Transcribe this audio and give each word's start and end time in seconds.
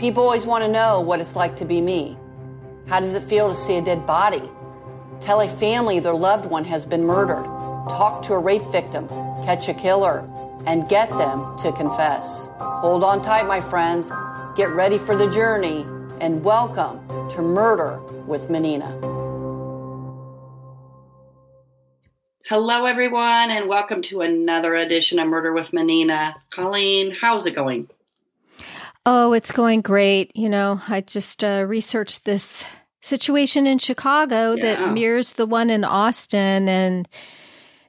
People 0.00 0.22
always 0.22 0.46
want 0.46 0.64
to 0.64 0.68
know 0.68 1.02
what 1.02 1.20
it's 1.20 1.36
like 1.36 1.56
to 1.56 1.66
be 1.66 1.82
me. 1.82 2.16
How 2.86 3.00
does 3.00 3.12
it 3.12 3.22
feel 3.22 3.50
to 3.50 3.54
see 3.54 3.76
a 3.76 3.82
dead 3.82 4.06
body? 4.06 4.40
Tell 5.20 5.42
a 5.42 5.46
family 5.46 6.00
their 6.00 6.14
loved 6.14 6.46
one 6.46 6.64
has 6.64 6.86
been 6.86 7.04
murdered. 7.04 7.44
Talk 7.90 8.22
to 8.22 8.32
a 8.32 8.38
rape 8.38 8.64
victim. 8.72 9.08
Catch 9.44 9.68
a 9.68 9.74
killer. 9.74 10.20
And 10.64 10.88
get 10.88 11.10
them 11.10 11.54
to 11.58 11.70
confess. 11.72 12.48
Hold 12.58 13.04
on 13.04 13.20
tight, 13.20 13.46
my 13.46 13.60
friends. 13.60 14.10
Get 14.56 14.70
ready 14.70 14.96
for 14.96 15.14
the 15.14 15.28
journey. 15.28 15.84
And 16.18 16.42
welcome 16.42 17.06
to 17.28 17.42
Murder 17.42 18.00
with 18.26 18.48
Menina. 18.48 18.88
Hello, 22.46 22.86
everyone, 22.86 23.50
and 23.50 23.68
welcome 23.68 24.00
to 24.04 24.22
another 24.22 24.76
edition 24.76 25.18
of 25.18 25.28
Murder 25.28 25.52
with 25.52 25.74
Menina. 25.74 26.36
Colleen, 26.48 27.10
how's 27.10 27.44
it 27.44 27.54
going? 27.54 27.90
Oh, 29.06 29.32
it's 29.32 29.52
going 29.52 29.80
great. 29.80 30.34
You 30.36 30.48
know, 30.48 30.80
I 30.88 31.00
just 31.00 31.42
uh, 31.42 31.64
researched 31.66 32.24
this 32.24 32.64
situation 33.00 33.66
in 33.66 33.78
Chicago 33.78 34.54
yeah. 34.54 34.62
that 34.62 34.92
mirrors 34.92 35.32
the 35.34 35.46
one 35.46 35.70
in 35.70 35.84
Austin, 35.84 36.68
and 36.68 37.08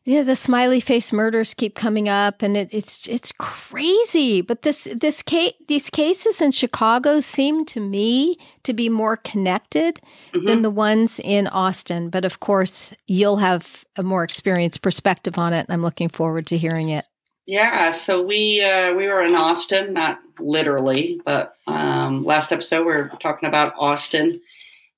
yeah, 0.04 0.24
the 0.24 0.36
smiley 0.36 0.80
face 0.80 1.12
murders 1.12 1.54
keep 1.54 1.76
coming 1.76 2.08
up, 2.08 2.42
and 2.42 2.56
it, 2.56 2.74
it's 2.74 3.08
it's 3.08 3.34
crazy. 3.34 4.42
But 4.42 4.62
this 4.62 4.88
this 4.96 5.22
case, 5.22 5.54
these 5.68 5.90
cases 5.90 6.42
in 6.42 6.52
Chicago 6.52 7.20
seem 7.20 7.66
to 7.66 7.82
me 7.82 8.38
to 8.64 8.74
be 8.74 8.88
more 8.88 9.18
connected 9.18 10.00
mm-hmm. 10.34 10.48
than 10.48 10.62
the 10.62 10.72
ones 10.72 11.20
in 11.24 11.48
Austin. 11.48 12.10
But 12.10 12.24
of 12.24 12.40
course, 12.40 12.94
you'll 13.06 13.38
have 13.38 13.84
a 13.98 14.04
more 14.04 14.24
experienced 14.24 14.82
perspective 14.82 15.38
on 15.38 15.52
it, 15.52 15.66
and 15.68 15.74
I'm 15.74 15.84
looking 15.84 16.10
forward 16.10 16.48
to 16.48 16.58
hearing 16.58 16.90
it. 16.90 17.06
Yeah, 17.48 17.90
so 17.90 18.24
we 18.24 18.62
uh, 18.62 18.94
we 18.96 19.08
were 19.08 19.22
in 19.22 19.36
Austin, 19.36 19.94
not 19.94 20.20
literally, 20.40 21.20
but 21.26 21.56
um, 21.68 22.24
last 22.24 22.52
episode 22.52 22.86
we 22.86 22.94
were 22.94 23.12
talking 23.22 23.50
about 23.50 23.74
Austin 23.78 24.42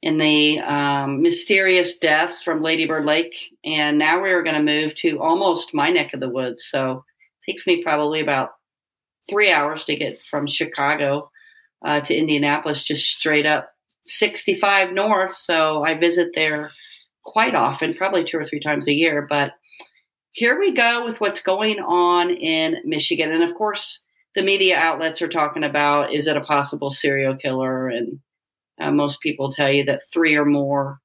in 0.02 0.17
the 0.17 0.59
um, 0.59 1.22
mysterious 1.22 1.97
deaths 1.97 2.44
from 2.44 2.61
Ladybird 2.61 3.05
Lake, 3.05 3.35
and 3.63 3.97
now 3.97 4.22
we 4.22 4.31
are 4.31 4.44
going 4.44 4.58
to 4.58 4.61
move 4.61 4.94
to 4.95 5.22
almost 5.22 5.73
my 5.73 5.89
neck 5.89 6.13
of 6.13 6.19
the 6.19 6.30
woods. 6.30 6.66
So 6.66 7.05
it 7.41 7.52
takes 7.52 7.66
me 7.66 7.81
probably 7.81 8.19
about 8.19 8.52
three 9.30 9.50
hours 9.50 9.85
to 9.85 9.95
get 9.95 10.22
from 10.22 10.45
Chicago 10.45 11.31
uh, 11.83 12.02
to 12.02 12.16
Indianapolis, 12.16 12.83
just 12.83 13.05
straight 13.05 13.45
up 13.45 13.72
65 14.03 14.91
north. 14.91 15.33
So 15.33 15.83
I 15.83 15.94
visit 15.94 16.31
there 16.35 16.72
quite 17.23 17.55
often, 17.55 17.94
probably 17.94 18.25
two 18.25 18.38
or 18.38 18.45
three 18.45 18.59
times 18.59 18.89
a 18.89 18.94
year. 18.94 19.25
But 19.30 19.53
here 20.33 20.59
we 20.59 20.73
go 20.73 21.05
with 21.05 21.21
what's 21.21 21.41
going 21.41 21.79
on 21.79 22.29
in 22.29 22.77
Michigan, 22.85 23.31
and 23.31 23.43
of 23.43 23.55
course. 23.55 23.99
The 24.35 24.41
media 24.41 24.75
outlets 24.75 25.21
are 25.21 25.27
talking 25.27 25.63
about 25.63 26.11
is 26.11 26.25
it 26.25 26.35
a 26.35 26.41
possible 26.41 26.89
serial 26.89 27.35
killer 27.35 27.87
and 27.87 28.19
uh, 28.79 28.91
most 28.91 29.21
people 29.21 29.51
tell 29.51 29.71
you 29.71 29.85
that 29.85 30.01
three 30.11 30.35
or 30.35 30.45
more 30.45 30.99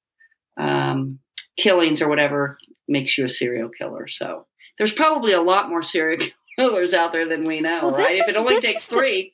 um, 0.57 1.19
killings 1.57 2.01
or 2.01 2.09
whatever 2.09 2.59
makes 2.87 3.19
you 3.19 3.25
a 3.25 3.29
serial 3.29 3.69
killer. 3.69 4.09
So 4.09 4.47
there's 4.79 4.93
probably 4.93 5.33
a 5.33 5.41
lot 5.41 5.69
more 5.69 5.83
serial 5.83 6.27
killers 6.59 6.95
out 6.95 7.13
there 7.13 7.29
than 7.29 7.43
we 7.43 7.61
know, 7.61 7.81
well, 7.83 7.93
right? 7.93 8.13
Is, 8.13 8.21
if 8.21 8.29
it 8.31 8.37
only 8.37 8.61
takes 8.61 8.87
three. 8.87 9.33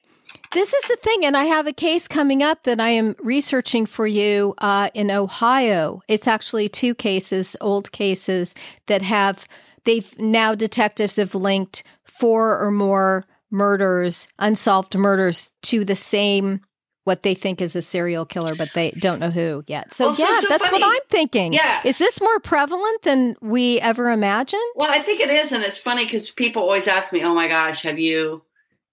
this 0.52 0.74
is 0.74 0.82
the 0.88 0.96
thing, 0.96 1.24
and 1.24 1.36
I 1.36 1.44
have 1.44 1.66
a 1.66 1.72
case 1.72 2.08
coming 2.08 2.42
up 2.42 2.64
that 2.64 2.80
I 2.80 2.90
am 2.90 3.14
researching 3.20 3.86
for 3.86 4.06
you 4.06 4.54
uh, 4.58 4.90
in 4.94 5.10
Ohio. 5.10 6.02
It's 6.08 6.26
actually 6.26 6.68
two 6.68 6.94
cases, 6.94 7.56
old 7.60 7.92
cases 7.92 8.54
that 8.86 9.02
have 9.02 9.46
they've 9.84 10.18
now 10.18 10.54
detectives 10.54 11.16
have 11.16 11.34
linked 11.34 11.82
four 12.04 12.58
or 12.58 12.70
more 12.70 13.24
murders, 13.50 14.28
unsolved 14.38 14.96
murders, 14.96 15.52
to 15.62 15.84
the 15.84 15.96
same 15.96 16.60
what 17.04 17.22
they 17.22 17.34
think 17.34 17.60
is 17.60 17.76
a 17.76 17.82
serial 17.82 18.24
killer, 18.24 18.54
but 18.54 18.70
they 18.74 18.90
don't 18.92 19.20
know 19.20 19.30
who 19.30 19.62
yet. 19.66 19.92
So, 19.92 20.06
well, 20.06 20.16
yeah, 20.18 20.40
so 20.40 20.46
that's 20.48 20.68
funny. 20.68 20.82
what 20.82 20.96
I'm 20.96 21.08
thinking. 21.10 21.52
Yeah. 21.52 21.82
Is 21.84 21.98
this 21.98 22.20
more 22.20 22.40
prevalent 22.40 23.02
than 23.02 23.36
we 23.42 23.78
ever 23.80 24.10
imagined? 24.10 24.62
Well, 24.74 24.90
I 24.90 25.00
think 25.00 25.20
it 25.20 25.28
is. 25.28 25.52
And 25.52 25.62
it's 25.62 25.78
funny 25.78 26.04
because 26.04 26.30
people 26.30 26.62
always 26.62 26.88
ask 26.88 27.12
me, 27.12 27.22
oh 27.22 27.34
my 27.34 27.46
gosh, 27.46 27.82
have 27.82 27.98
you 27.98 28.42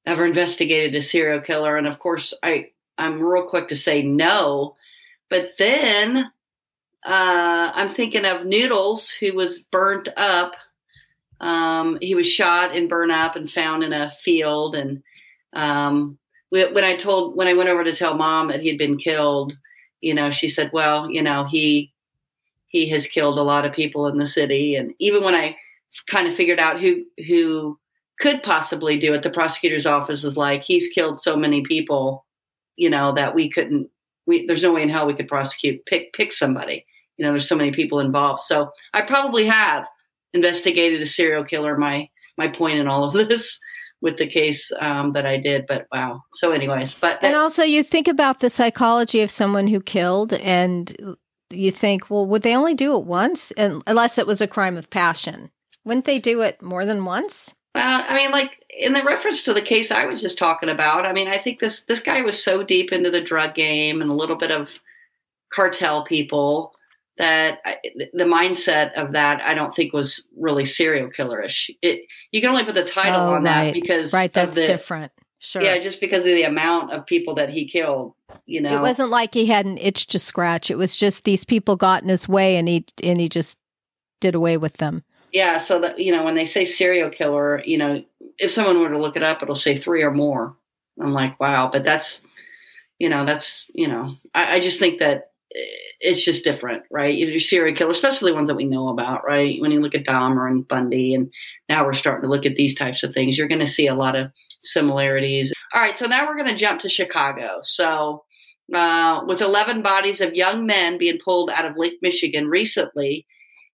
ever 0.06 0.26
investigated 0.26 0.94
a 0.94 1.02
serial 1.02 1.40
killer? 1.40 1.78
And 1.78 1.88
of 1.88 2.00
course, 2.00 2.34
I, 2.44 2.72
I'm 2.98 3.22
real 3.22 3.48
quick 3.48 3.70
to 3.70 3.78
say 3.78 4.04
no. 4.04 4.76
But 5.30 5.52
then 5.58 6.18
uh, 6.18 7.72
I'm 7.74 7.94
thinking 7.94 8.26
of 8.26 8.46
Noodles, 8.46 9.10
who 9.10 9.34
was 9.34 9.62
burnt 9.62 10.10
up. 10.18 10.56
Um, 11.42 11.98
he 12.02 12.14
was 12.14 12.28
shot 12.28 12.76
and 12.76 12.88
burned 12.88 13.12
up 13.12 13.36
and 13.36 13.50
found 13.50 13.84
in 13.84 13.94
a 13.94 14.12
field. 14.12 14.76
And 14.76 15.02
um, 15.54 16.18
when 16.50 16.84
I 16.84 16.96
told 16.96 17.36
when 17.36 17.48
I 17.48 17.56
went 17.56 17.70
over 17.70 17.84
to 17.84 17.96
tell 17.96 18.16
mom 18.16 18.48
that 18.50 18.62
he 18.62 18.68
had 18.68 18.78
been 18.78 18.98
killed, 18.98 19.58
you 20.02 20.14
know, 20.14 20.30
she 20.30 20.48
said, 20.48 20.70
"Well, 20.72 21.10
you 21.10 21.22
know, 21.22 21.46
he 21.46 21.92
he 22.68 22.88
has 22.90 23.08
killed 23.08 23.38
a 23.38 23.44
lot 23.44 23.66
of 23.66 23.74
people 23.74 24.08
in 24.08 24.20
the 24.20 24.28
city." 24.28 24.76
And 24.76 24.94
even 25.00 25.24
when 25.24 25.36
I 25.36 25.58
kind 26.08 26.28
of 26.28 26.36
figured 26.36 26.60
out 26.60 26.80
who 26.80 27.04
who 27.28 27.80
could 28.20 28.44
possibly 28.44 29.00
do 29.00 29.14
it, 29.16 29.24
the 29.24 29.32
prosecutor's 29.32 29.88
office 29.88 30.24
is 30.24 30.38
like, 30.38 30.64
"He's 30.64 30.90
killed 30.90 31.20
so 31.20 31.36
many 31.36 31.64
people, 31.64 32.24
you 32.76 32.90
know, 32.90 33.14
that 33.14 33.34
we 33.34 33.50
couldn't. 33.50 33.90
We 34.28 34.46
there's 34.46 34.64
no 34.64 34.74
way 34.74 34.84
in 34.84 34.90
hell 34.90 35.08
we 35.08 35.16
could 35.16 35.28
prosecute 35.28 35.86
pick 35.88 36.14
pick 36.14 36.34
somebody. 36.34 36.86
You 37.18 37.26
know, 37.26 37.32
there's 37.32 37.50
so 37.50 37.56
many 37.56 37.72
people 37.72 38.00
involved. 38.00 38.42
So 38.42 38.70
I 38.94 39.02
probably 39.02 39.46
have 39.48 39.88
investigated 40.34 41.02
a 41.02 41.06
serial 41.06 41.44
killer. 41.44 41.78
My 41.78 42.10
my 42.38 42.48
point 42.48 42.80
in 42.80 42.88
all 42.88 43.04
of 43.04 43.14
this." 43.30 43.60
with 44.02 44.18
the 44.18 44.28
case 44.28 44.72
um, 44.80 45.14
that 45.14 45.26
I 45.26 45.38
did. 45.38 45.68
But 45.68 45.88
wow. 45.92 46.24
So, 46.34 46.52
anyways, 46.52 46.96
but 46.96 47.22
that, 47.22 47.28
and 47.28 47.36
also 47.36 47.64
you 47.64 47.84
think 47.84 48.08
about 48.08 48.40
the 48.40 48.50
psychology 48.50 49.22
of 49.22 49.32
someone 49.32 49.68
who 49.68 49.80
killed, 49.80 50.34
and 50.34 51.16
you 51.50 51.72
think, 51.72 52.10
well, 52.10 52.26
would 52.26 52.42
they 52.42 52.56
only 52.56 52.74
do 52.74 52.98
it 52.98 53.06
once, 53.06 53.52
and, 53.52 53.82
unless 53.88 54.18
it 54.18 54.28
was 54.28 54.42
a 54.42 54.48
crime 54.48 54.76
of 54.76 54.90
passion? 54.90 55.52
Wouldn't 55.86 56.06
they 56.06 56.20
do 56.20 56.42
it 56.42 56.62
more 56.62 56.86
than 56.86 57.06
once? 57.06 57.54
Well, 57.74 58.04
I 58.08 58.16
mean, 58.16 58.32
like 58.32 58.52
in 58.70 58.94
the 58.94 59.04
reference 59.04 59.44
to 59.44 59.54
the 59.54 59.62
case 59.62 59.92
I 59.92 60.06
was 60.06 60.22
just 60.22 60.38
talking 60.38 60.70
about, 60.70 61.06
I 61.06 61.14
mean, 61.14 61.28
I 61.28 61.38
think 61.38 61.60
this 61.60 61.84
this 61.84 62.02
guy 62.02 62.22
was 62.22 62.44
so 62.44 62.64
deep 62.64 62.92
into 62.92 63.12
the 63.12 63.24
drug 63.24 63.56
game 63.56 64.02
and 64.02 64.10
a 64.10 64.16
little 64.16 64.36
bit 64.36 64.52
of 64.52 64.70
cartel 65.54 66.06
people 66.06 66.74
that 67.18 67.60
I, 67.66 67.78
the 68.14 68.24
mindset 68.24 68.94
of 68.94 69.12
that 69.12 69.42
I 69.42 69.54
don't 69.54 69.76
think 69.76 69.94
was 69.94 70.30
really 70.38 70.66
serial 70.66 71.10
killerish. 71.10 71.70
It 71.82 72.08
you 72.32 72.42
can 72.42 72.50
only 72.50 72.66
put 72.66 72.76
the 72.76 72.84
title 72.84 73.22
oh, 73.22 73.36
on 73.36 73.44
right. 73.44 73.66
that 73.66 73.74
because 73.74 74.14
right 74.14 74.32
that's 74.32 74.56
the, 74.56 74.66
different. 74.66 75.12
Sure. 75.44 75.64
Yeah, 75.64 75.80
just 75.80 76.00
because 76.00 76.22
of 76.22 76.36
the 76.36 76.44
amount 76.44 76.92
of 76.92 77.08
people 77.08 77.34
that 77.36 77.50
he 77.50 77.68
killed. 77.68 78.14
You 78.46 78.62
know, 78.62 78.76
it 78.76 78.82
wasn't 78.82 79.10
like 79.10 79.34
he 79.34 79.48
had 79.48 79.66
an 79.66 79.80
itch 79.80 80.06
to 80.08 80.20
scratch. 80.20 80.70
It 80.70 80.78
was 80.78 80.96
just 80.96 81.24
these 81.24 81.44
people 81.44 81.76
got 81.76 82.04
in 82.04 82.10
his 82.10 82.30
way, 82.30 82.58
and 82.58 82.68
he 82.68 82.86
and 83.04 83.20
he 83.20 83.28
just 83.28 83.58
did 84.20 84.36
away 84.36 84.58
with 84.58 84.78
them. 84.78 85.04
Yeah, 85.34 85.58
so 85.58 85.82
that 85.82 86.00
you 86.00 86.12
know 86.12 86.24
when 86.24 86.36
they 86.36 86.46
say 86.46 86.64
serial 86.64 87.10
killer, 87.10 87.64
you 87.66 87.78
know, 87.78 88.04
if 88.38 88.52
someone 88.52 88.80
were 88.80 88.90
to 88.90 89.00
look 89.00 89.16
it 89.16 89.24
up, 89.24 89.42
it'll 89.42 89.56
say 89.56 89.78
three 89.78 90.04
or 90.04 90.12
more. 90.12 90.56
I'm 91.02 91.14
like, 91.14 91.40
wow, 91.40 91.70
but 91.72 91.84
that's 91.84 92.22
you 93.00 93.10
know 93.10 93.26
that's 93.26 93.66
you 93.74 93.88
know 93.88 94.16
I, 94.36 94.58
I 94.58 94.60
just 94.60 94.80
think 94.80 95.00
that 95.00 95.31
it's 95.54 96.24
just 96.24 96.44
different, 96.44 96.84
right? 96.90 97.16
Your 97.16 97.40
serial 97.40 97.76
killer, 97.76 97.92
especially 97.92 98.32
the 98.32 98.36
ones 98.36 98.48
that 98.48 98.56
we 98.56 98.66
know 98.66 98.90
about, 98.90 99.26
right? 99.26 99.60
When 99.62 99.72
you 99.72 99.82
look 99.82 99.96
at 99.96 100.06
Dahmer 100.06 100.48
and 100.48 100.68
Bundy, 100.68 101.14
and 101.14 101.32
now 101.70 101.86
we're 101.86 101.94
starting 101.94 102.24
to 102.24 102.34
look 102.34 102.46
at 102.46 102.56
these 102.56 102.76
types 102.76 103.04
of 103.04 103.14
things, 103.14 103.38
you're 103.38 103.48
going 103.48 103.60
to 103.60 103.68
see 103.68 103.88
a 103.88 103.96
lot 103.96 104.16
of 104.16 104.32
similarities. 104.62 105.52
All 105.74 105.82
right, 105.82 105.98
so 105.98 106.06
now 106.06 106.28
we're 106.28 106.38
going 106.38 106.48
to 106.48 106.56
jump 106.56 106.80
to 106.82 106.90
Chicago. 106.90 107.60
So, 107.64 108.24
uh, 108.74 109.22
with 109.28 109.42
11 109.42 109.82
bodies 109.82 110.22
of 110.22 110.34
young 110.34 110.66
men 110.66 110.98
being 110.98 111.20
pulled 111.24 111.50
out 111.50 111.66
of 111.66 111.78
Lake 111.78 111.98
Michigan 112.02 112.48
recently, 112.48 113.26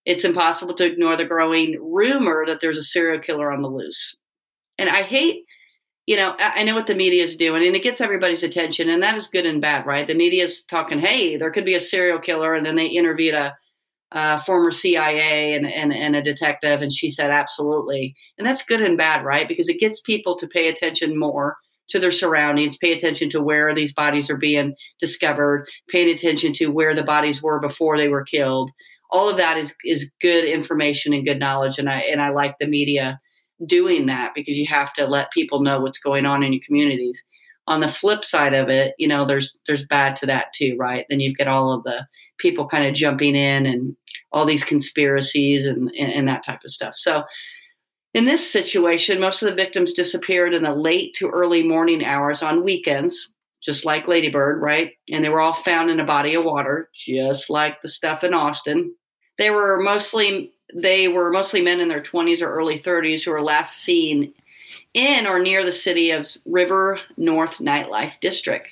it's 0.06 0.24
impossible 0.24 0.74
to 0.76 0.86
ignore 0.86 1.18
the 1.18 1.26
growing 1.26 1.78
rumor 1.82 2.46
that 2.48 2.62
there's 2.62 2.78
a 2.78 2.84
serial 2.84 3.20
killer 3.20 3.52
on 3.52 3.62
the 3.62 3.68
loose. 3.68 4.16
And 4.78 4.90
I 4.90 5.04
hate 5.04 5.44
you 6.08 6.16
know, 6.16 6.36
I 6.40 6.64
know 6.64 6.74
what 6.74 6.88
the 6.88 6.96
media 6.96 7.22
is 7.22 7.36
doing, 7.36 7.68
and 7.68 7.76
it 7.76 7.84
gets 7.84 8.00
everybody's 8.00 8.42
attention, 8.42 8.88
and 8.88 9.04
that 9.04 9.18
is 9.18 9.28
good 9.28 9.46
and 9.46 9.62
bad, 9.62 9.86
right? 9.86 10.08
The 10.08 10.14
media 10.14 10.46
is 10.46 10.64
talking, 10.64 11.00
hey, 11.00 11.36
there 11.36 11.52
could 11.52 11.66
be 11.66 11.76
a 11.76 11.82
serial 11.82 12.18
killer, 12.18 12.56
and 12.56 12.66
then 12.66 12.78
they 12.78 12.86
interviewed 12.86 13.34
a, 13.34 13.54
a 14.14 14.42
former 14.44 14.72
CIA 14.72 15.54
and, 15.54 15.70
and, 15.70 15.94
and 15.94 16.16
a 16.16 16.22
detective, 16.22 16.82
and 16.82 16.94
she 16.94 17.12
said, 17.12 17.30
absolutely. 17.30 18.16
And 18.38 18.48
that's 18.48 18.64
good 18.64 18.82
and 18.82 18.98
bad, 18.98 19.26
right? 19.26 19.50
Because 19.50 19.68
it 19.68 19.82
gets 19.82 20.00
people 20.00 20.38
to 20.38 20.48
pay 20.48 20.70
attention 20.70 21.20
more 21.20 21.58
to 21.90 22.00
their 22.00 22.12
surroundings, 22.12 22.78
pay 22.78 22.94
attention 22.94 23.30
to 23.32 23.42
where 23.42 23.76
these 23.76 23.94
bodies 23.94 24.30
are 24.30 24.38
being 24.38 24.76
discovered, 25.02 25.68
paying 25.90 26.10
attention 26.10 26.54
to 26.54 26.68
where 26.68 26.96
the 26.96 27.04
bodies 27.04 27.44
were 27.44 27.60
before 27.60 27.98
they 27.98 28.08
were 28.08 28.24
killed. 28.24 28.72
All 29.12 29.30
of 29.30 29.38
that 29.38 29.58
is 29.58 29.74
is 29.84 30.12
good 30.22 30.46
information 30.46 31.14
and 31.14 31.26
good 31.26 31.40
knowledge, 31.40 31.80
and 31.80 31.90
I 31.90 32.00
and 32.00 32.22
I 32.22 32.30
like 32.30 32.56
the 32.60 32.68
media 32.68 33.20
doing 33.66 34.06
that 34.06 34.34
because 34.36 34.58
you 34.58 34.68
have 34.68 34.94
to 34.94 35.06
let 35.06 35.32
people 35.32 35.62
know 35.62 35.80
what's 35.82 36.00
going 36.00 36.26
on 36.26 36.44
in 36.44 36.54
your 36.54 36.62
communities. 36.66 37.24
On 37.66 37.82
the 37.82 37.92
flip 37.92 38.24
side 38.24 38.54
of 38.54 38.70
it, 38.70 38.94
you 38.98 39.08
know, 39.08 39.26
there's 39.26 39.54
there's 39.66 39.86
bad 39.86 40.16
to 40.18 40.26
that 40.26 40.54
too, 40.54 40.76
right? 40.80 41.06
Then 41.10 41.20
you've 41.20 41.38
got 41.38 41.48
all 41.50 41.74
of 41.74 41.84
the 41.84 42.08
people 42.38 42.68
kind 42.68 42.88
of 42.88 42.94
jumping 42.94 43.36
in 43.36 43.66
and 43.66 43.96
all 44.32 44.46
these 44.46 44.64
conspiracies 44.64 45.66
and, 45.66 45.92
and, 46.00 46.14
and 46.14 46.28
that 46.28 46.44
type 46.44 46.62
of 46.64 46.72
stuff. 46.72 46.96
So 46.96 47.24
in 48.14 48.26
this 48.26 48.50
situation, 48.50 49.20
most 49.20 49.42
of 49.42 49.50
the 49.50 49.56
victims 49.56 49.92
disappeared 49.94 50.54
in 50.54 50.64
the 50.64 50.74
late 50.74 51.14
to 51.16 51.30
early 51.30 51.62
morning 51.62 52.06
hours 52.06 52.42
on 52.42 52.64
weekends. 52.64 53.30
just 53.62 53.86
like 53.86 54.08
Ladybird, 54.08 54.62
right? 54.62 54.94
And 55.12 55.24
they 55.24 55.30
were 55.30 55.42
all 55.42 55.54
found 55.54 55.90
in 55.90 56.00
a 56.00 56.06
body 56.06 56.36
of 56.36 56.46
water, 56.46 56.90
just 56.94 57.50
like 57.50 57.82
the 57.82 57.88
stuff 57.90 58.24
in 58.24 58.34
Austin. 58.34 58.94
They 59.38 59.50
were 59.50 59.82
mostly 59.82 60.54
they 60.74 61.08
were 61.08 61.32
mostly 61.32 61.62
men 61.62 61.80
in 61.80 61.88
their 61.88 62.02
20s 62.02 62.42
or 62.42 62.54
early 62.54 62.80
30s 62.80 63.24
who 63.24 63.32
were 63.32 63.42
last 63.42 63.78
seen 63.78 64.34
in 64.94 65.28
or 65.28 65.40
near 65.40 65.66
the 65.66 65.72
city 65.72 66.12
of 66.12 66.28
River 66.46 67.00
North 67.18 67.60
Nightlife 67.60 68.20
District. 68.20 68.68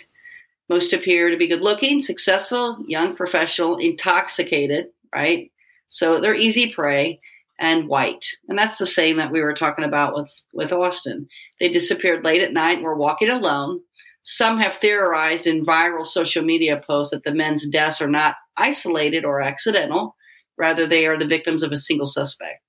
Most 0.68 0.94
appear 0.94 1.30
to 1.30 1.38
be 1.38 1.48
good 1.48 1.62
looking, 1.62 2.02
successful, 2.02 2.78
young 2.88 3.16
professional, 3.16 3.78
intoxicated, 3.78 4.88
right? 5.14 5.52
So 5.90 6.20
they're 6.20 6.36
easy 6.36 6.74
prey 6.74 7.20
and 7.60 7.88
white. 7.88 8.26
And 8.50 8.58
that's 8.58 8.78
the 8.78 8.86
same 8.86 9.18
that 9.18 9.32
we 9.32 9.42
were 9.42 9.54
talking 9.54 9.86
about 9.86 10.16
with, 10.16 10.32
with 10.54 10.74
Austin. 10.74 11.28
They 11.60 11.70
disappeared 11.70 12.26
late 12.26 12.42
at 12.42 12.54
night 12.54 12.82
were 12.82 12.96
walking 12.96 13.30
alone. 13.30 13.82
Some 14.24 14.58
have 14.60 14.74
theorized 14.74 15.46
in 15.46 15.66
viral 15.66 16.06
social 16.06 16.44
media 16.44 16.82
posts 16.86 17.12
that 17.12 17.24
the 17.24 17.34
men's 17.34 17.68
deaths 17.68 18.02
are 18.02 18.10
not 18.10 18.36
isolated 18.58 19.24
or 19.24 19.40
accidental, 19.40 20.16
rather, 20.58 20.88
they 20.88 21.06
are 21.06 21.18
the 21.18 21.28
victims 21.28 21.64
of 21.64 21.72
a 21.72 21.78
single 21.78 22.06
suspect. 22.06 22.62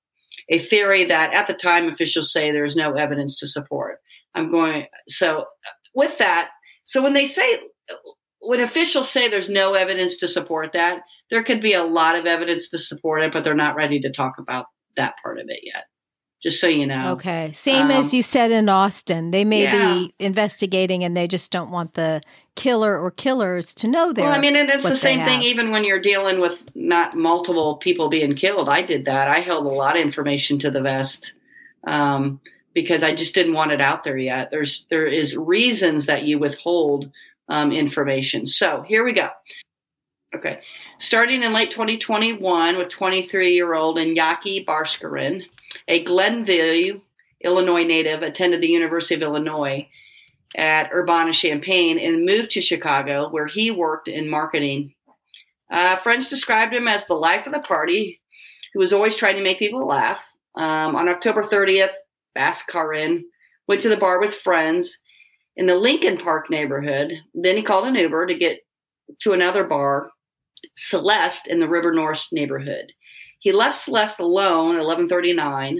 A 0.48 0.58
theory 0.58 1.04
that 1.04 1.32
at 1.32 1.46
the 1.46 1.54
time 1.54 1.88
officials 1.88 2.32
say 2.32 2.50
there 2.50 2.64
is 2.64 2.76
no 2.76 2.92
evidence 2.94 3.36
to 3.36 3.46
support. 3.46 3.98
I'm 4.34 4.50
going, 4.50 4.86
so 5.08 5.46
with 5.94 6.18
that, 6.18 6.50
so 6.84 7.02
when 7.02 7.14
they 7.14 7.26
say 7.26 7.58
when 8.40 8.60
officials 8.60 9.10
say 9.10 9.28
there's 9.28 9.48
no 9.48 9.74
evidence 9.74 10.16
to 10.18 10.28
support 10.28 10.72
that, 10.72 11.00
there 11.30 11.42
could 11.42 11.60
be 11.60 11.72
a 11.72 11.82
lot 11.82 12.16
of 12.16 12.26
evidence 12.26 12.68
to 12.68 12.78
support 12.78 13.22
it, 13.22 13.32
but 13.32 13.42
they're 13.42 13.54
not 13.54 13.74
ready 13.74 13.98
to 14.00 14.12
talk 14.12 14.34
about 14.38 14.66
that 14.96 15.14
part 15.22 15.38
of 15.38 15.46
it 15.48 15.60
yet. 15.64 15.84
Just 16.42 16.60
so 16.60 16.66
you 16.66 16.86
know. 16.86 17.12
Okay. 17.12 17.50
Same 17.54 17.86
um, 17.86 17.90
as 17.90 18.12
you 18.12 18.22
said 18.22 18.50
in 18.50 18.68
Austin. 18.68 19.30
They 19.30 19.44
may 19.44 19.64
yeah. 19.64 19.94
be 19.94 20.14
investigating 20.18 21.02
and 21.02 21.16
they 21.16 21.26
just 21.26 21.50
don't 21.50 21.70
want 21.70 21.94
the 21.94 22.20
killer 22.54 22.98
or 22.98 23.10
killers 23.10 23.74
to 23.76 23.88
know 23.88 24.12
they're. 24.12 24.26
Well, 24.26 24.34
I 24.34 24.40
mean, 24.40 24.54
and 24.54 24.68
it's 24.68 24.88
the 24.88 24.94
same 24.94 25.24
thing 25.24 25.42
even 25.42 25.70
when 25.70 25.82
you're 25.84 26.00
dealing 26.00 26.38
with 26.38 26.62
not 26.74 27.16
multiple 27.16 27.76
people 27.76 28.08
being 28.08 28.34
killed. 28.36 28.68
I 28.68 28.82
did 28.82 29.06
that. 29.06 29.28
I 29.28 29.40
held 29.40 29.64
a 29.66 29.70
lot 29.70 29.96
of 29.96 30.02
information 30.02 30.58
to 30.60 30.70
the 30.70 30.82
vest. 30.82 31.32
Um, 31.86 32.40
because 32.76 33.02
I 33.02 33.14
just 33.14 33.34
didn't 33.34 33.54
want 33.54 33.72
it 33.72 33.80
out 33.80 34.04
there 34.04 34.18
yet. 34.18 34.50
There's 34.50 34.84
there 34.90 35.06
is 35.06 35.34
reasons 35.34 36.04
that 36.04 36.24
you 36.24 36.38
withhold 36.38 37.10
um, 37.48 37.72
information. 37.72 38.44
So 38.44 38.82
here 38.82 39.02
we 39.02 39.14
go. 39.14 39.30
Okay. 40.34 40.60
Starting 40.98 41.42
in 41.42 41.54
late 41.54 41.70
2021 41.70 42.76
with 42.76 42.90
23 42.90 43.54
year 43.54 43.72
old 43.72 43.96
Iñaki 43.96 44.66
Bhaskaran, 44.66 45.42
a 45.88 46.02
Glenview, 46.04 47.00
Illinois 47.42 47.84
native, 47.84 48.22
attended 48.22 48.60
the 48.60 48.68
University 48.68 49.14
of 49.14 49.22
Illinois 49.22 49.88
at 50.56 50.92
Urbana 50.92 51.32
Champaign 51.32 51.98
and 51.98 52.24
moved 52.24 52.50
to 52.52 52.60
Chicago 52.60 53.28
where 53.30 53.46
he 53.46 53.70
worked 53.70 54.08
in 54.08 54.28
marketing. 54.28 54.94
Uh, 55.70 55.96
friends 55.96 56.28
described 56.28 56.72
him 56.72 56.88
as 56.88 57.06
the 57.06 57.14
life 57.14 57.46
of 57.46 57.52
the 57.52 57.60
party 57.60 58.20
who 58.72 58.80
was 58.80 58.92
always 58.92 59.16
trying 59.16 59.36
to 59.36 59.42
make 59.42 59.58
people 59.58 59.86
laugh. 59.86 60.32
Um, 60.54 60.96
on 60.96 61.08
October 61.08 61.42
30th, 61.42 61.92
Bhaskaran 62.36 63.22
went 63.66 63.80
to 63.82 63.88
the 63.88 63.96
bar 63.96 64.20
with 64.20 64.34
friends 64.34 64.98
in 65.56 65.66
the 65.66 65.74
Lincoln 65.74 66.18
Park 66.18 66.50
neighborhood. 66.50 67.12
Then 67.34 67.56
he 67.56 67.62
called 67.62 67.86
an 67.86 67.94
Uber 67.94 68.26
to 68.26 68.34
get 68.34 68.60
to 69.20 69.32
another 69.32 69.64
bar, 69.64 70.10
Celeste, 70.76 71.46
in 71.46 71.58
the 71.58 71.68
River 71.68 71.92
North 71.92 72.28
neighborhood. 72.32 72.92
He 73.46 73.52
left 73.52 73.78
Celeste 73.78 74.18
alone 74.18 74.74
at 74.74 74.82
11:39. 74.82 75.78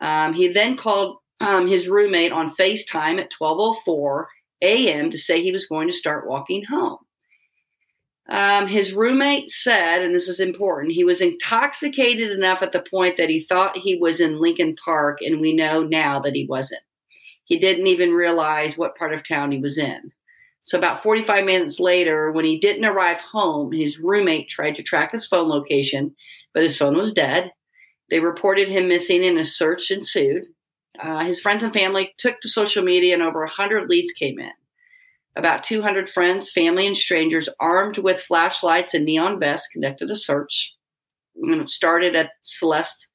Um, 0.00 0.34
he 0.34 0.48
then 0.48 0.76
called 0.76 1.18
um, 1.38 1.68
his 1.68 1.88
roommate 1.88 2.32
on 2.32 2.52
FaceTime 2.52 3.20
at 3.20 3.30
12:04 3.30 4.24
a.m. 4.60 5.10
to 5.10 5.16
say 5.16 5.40
he 5.40 5.52
was 5.52 5.68
going 5.68 5.86
to 5.86 5.94
start 5.94 6.26
walking 6.26 6.64
home. 6.64 6.98
Um, 8.28 8.66
his 8.66 8.92
roommate 8.92 9.50
said, 9.50 10.02
and 10.02 10.12
this 10.12 10.26
is 10.26 10.40
important, 10.40 10.94
he 10.94 11.04
was 11.04 11.20
intoxicated 11.20 12.32
enough 12.32 12.60
at 12.60 12.72
the 12.72 12.80
point 12.80 13.18
that 13.18 13.30
he 13.30 13.44
thought 13.44 13.78
he 13.78 13.94
was 13.94 14.20
in 14.20 14.40
Lincoln 14.40 14.74
Park, 14.84 15.18
and 15.20 15.40
we 15.40 15.52
know 15.52 15.84
now 15.84 16.18
that 16.18 16.34
he 16.34 16.44
wasn't. 16.48 16.82
He 17.44 17.56
didn't 17.56 17.86
even 17.86 18.14
realize 18.14 18.76
what 18.76 18.96
part 18.96 19.14
of 19.14 19.22
town 19.22 19.52
he 19.52 19.60
was 19.60 19.78
in. 19.78 20.10
So, 20.66 20.76
about 20.76 21.04
45 21.04 21.44
minutes 21.44 21.78
later, 21.78 22.32
when 22.32 22.44
he 22.44 22.58
didn't 22.58 22.84
arrive 22.84 23.20
home, 23.20 23.70
his 23.70 24.00
roommate 24.00 24.48
tried 24.48 24.74
to 24.74 24.82
track 24.82 25.12
his 25.12 25.24
phone 25.24 25.48
location, 25.48 26.16
but 26.56 26.62
his 26.62 26.78
phone 26.78 26.96
was 26.96 27.12
dead. 27.12 27.52
They 28.08 28.18
reported 28.18 28.66
him 28.66 28.88
missing, 28.88 29.22
and 29.22 29.38
a 29.38 29.44
search 29.44 29.90
ensued. 29.90 30.44
Uh, 30.98 31.22
his 31.22 31.38
friends 31.38 31.62
and 31.62 31.70
family 31.70 32.14
took 32.16 32.40
to 32.40 32.48
social 32.48 32.82
media, 32.82 33.12
and 33.12 33.22
over 33.22 33.40
100 33.40 33.90
leads 33.90 34.10
came 34.12 34.38
in. 34.38 34.52
About 35.36 35.64
200 35.64 36.08
friends, 36.08 36.50
family, 36.50 36.86
and 36.86 36.96
strangers 36.96 37.50
armed 37.60 37.98
with 37.98 38.22
flashlights 38.22 38.94
and 38.94 39.04
neon 39.04 39.38
vests 39.38 39.68
conducted 39.68 40.10
a 40.10 40.16
search. 40.16 40.74
And 41.34 41.60
it 41.60 41.68
started 41.68 42.16
at 42.16 42.30
Celeste 42.42 43.06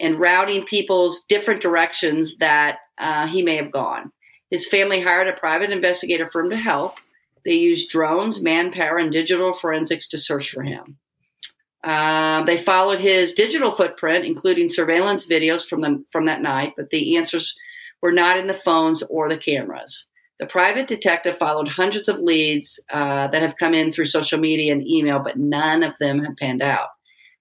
and 0.00 0.18
routing 0.18 0.64
people's 0.64 1.22
different 1.28 1.62
directions 1.62 2.38
that 2.38 2.78
uh, 2.98 3.28
he 3.28 3.40
may 3.40 3.54
have 3.54 3.70
gone. 3.70 4.10
His 4.50 4.66
family 4.66 5.00
hired 5.00 5.28
a 5.28 5.32
private 5.38 5.70
investigator 5.70 6.28
firm 6.28 6.50
to 6.50 6.56
help. 6.56 6.96
They 7.44 7.52
used 7.52 7.88
drones, 7.88 8.42
manpower, 8.42 8.98
and 8.98 9.12
digital 9.12 9.52
forensics 9.52 10.08
to 10.08 10.18
search 10.18 10.50
for 10.50 10.64
him. 10.64 10.98
Uh, 11.84 12.42
they 12.44 12.56
followed 12.56 12.98
his 12.98 13.32
digital 13.32 13.70
footprint, 13.70 14.24
including 14.24 14.68
surveillance 14.68 15.26
videos 15.26 15.66
from 15.66 15.80
the 15.80 16.04
from 16.10 16.26
that 16.26 16.42
night, 16.42 16.74
but 16.76 16.90
the 16.90 17.16
answers 17.16 17.56
were 18.02 18.12
not 18.12 18.36
in 18.36 18.46
the 18.46 18.54
phones 18.54 19.02
or 19.04 19.28
the 19.28 19.36
cameras. 19.36 20.06
The 20.40 20.46
private 20.46 20.86
detective 20.86 21.36
followed 21.36 21.68
hundreds 21.68 22.08
of 22.08 22.20
leads 22.20 22.80
uh, 22.90 23.28
that 23.28 23.42
have 23.42 23.56
come 23.56 23.74
in 23.74 23.92
through 23.92 24.06
social 24.06 24.38
media 24.38 24.72
and 24.72 24.86
email, 24.86 25.18
but 25.18 25.36
none 25.36 25.82
of 25.82 25.94
them 25.98 26.24
have 26.24 26.36
panned 26.36 26.62
out. 26.62 26.88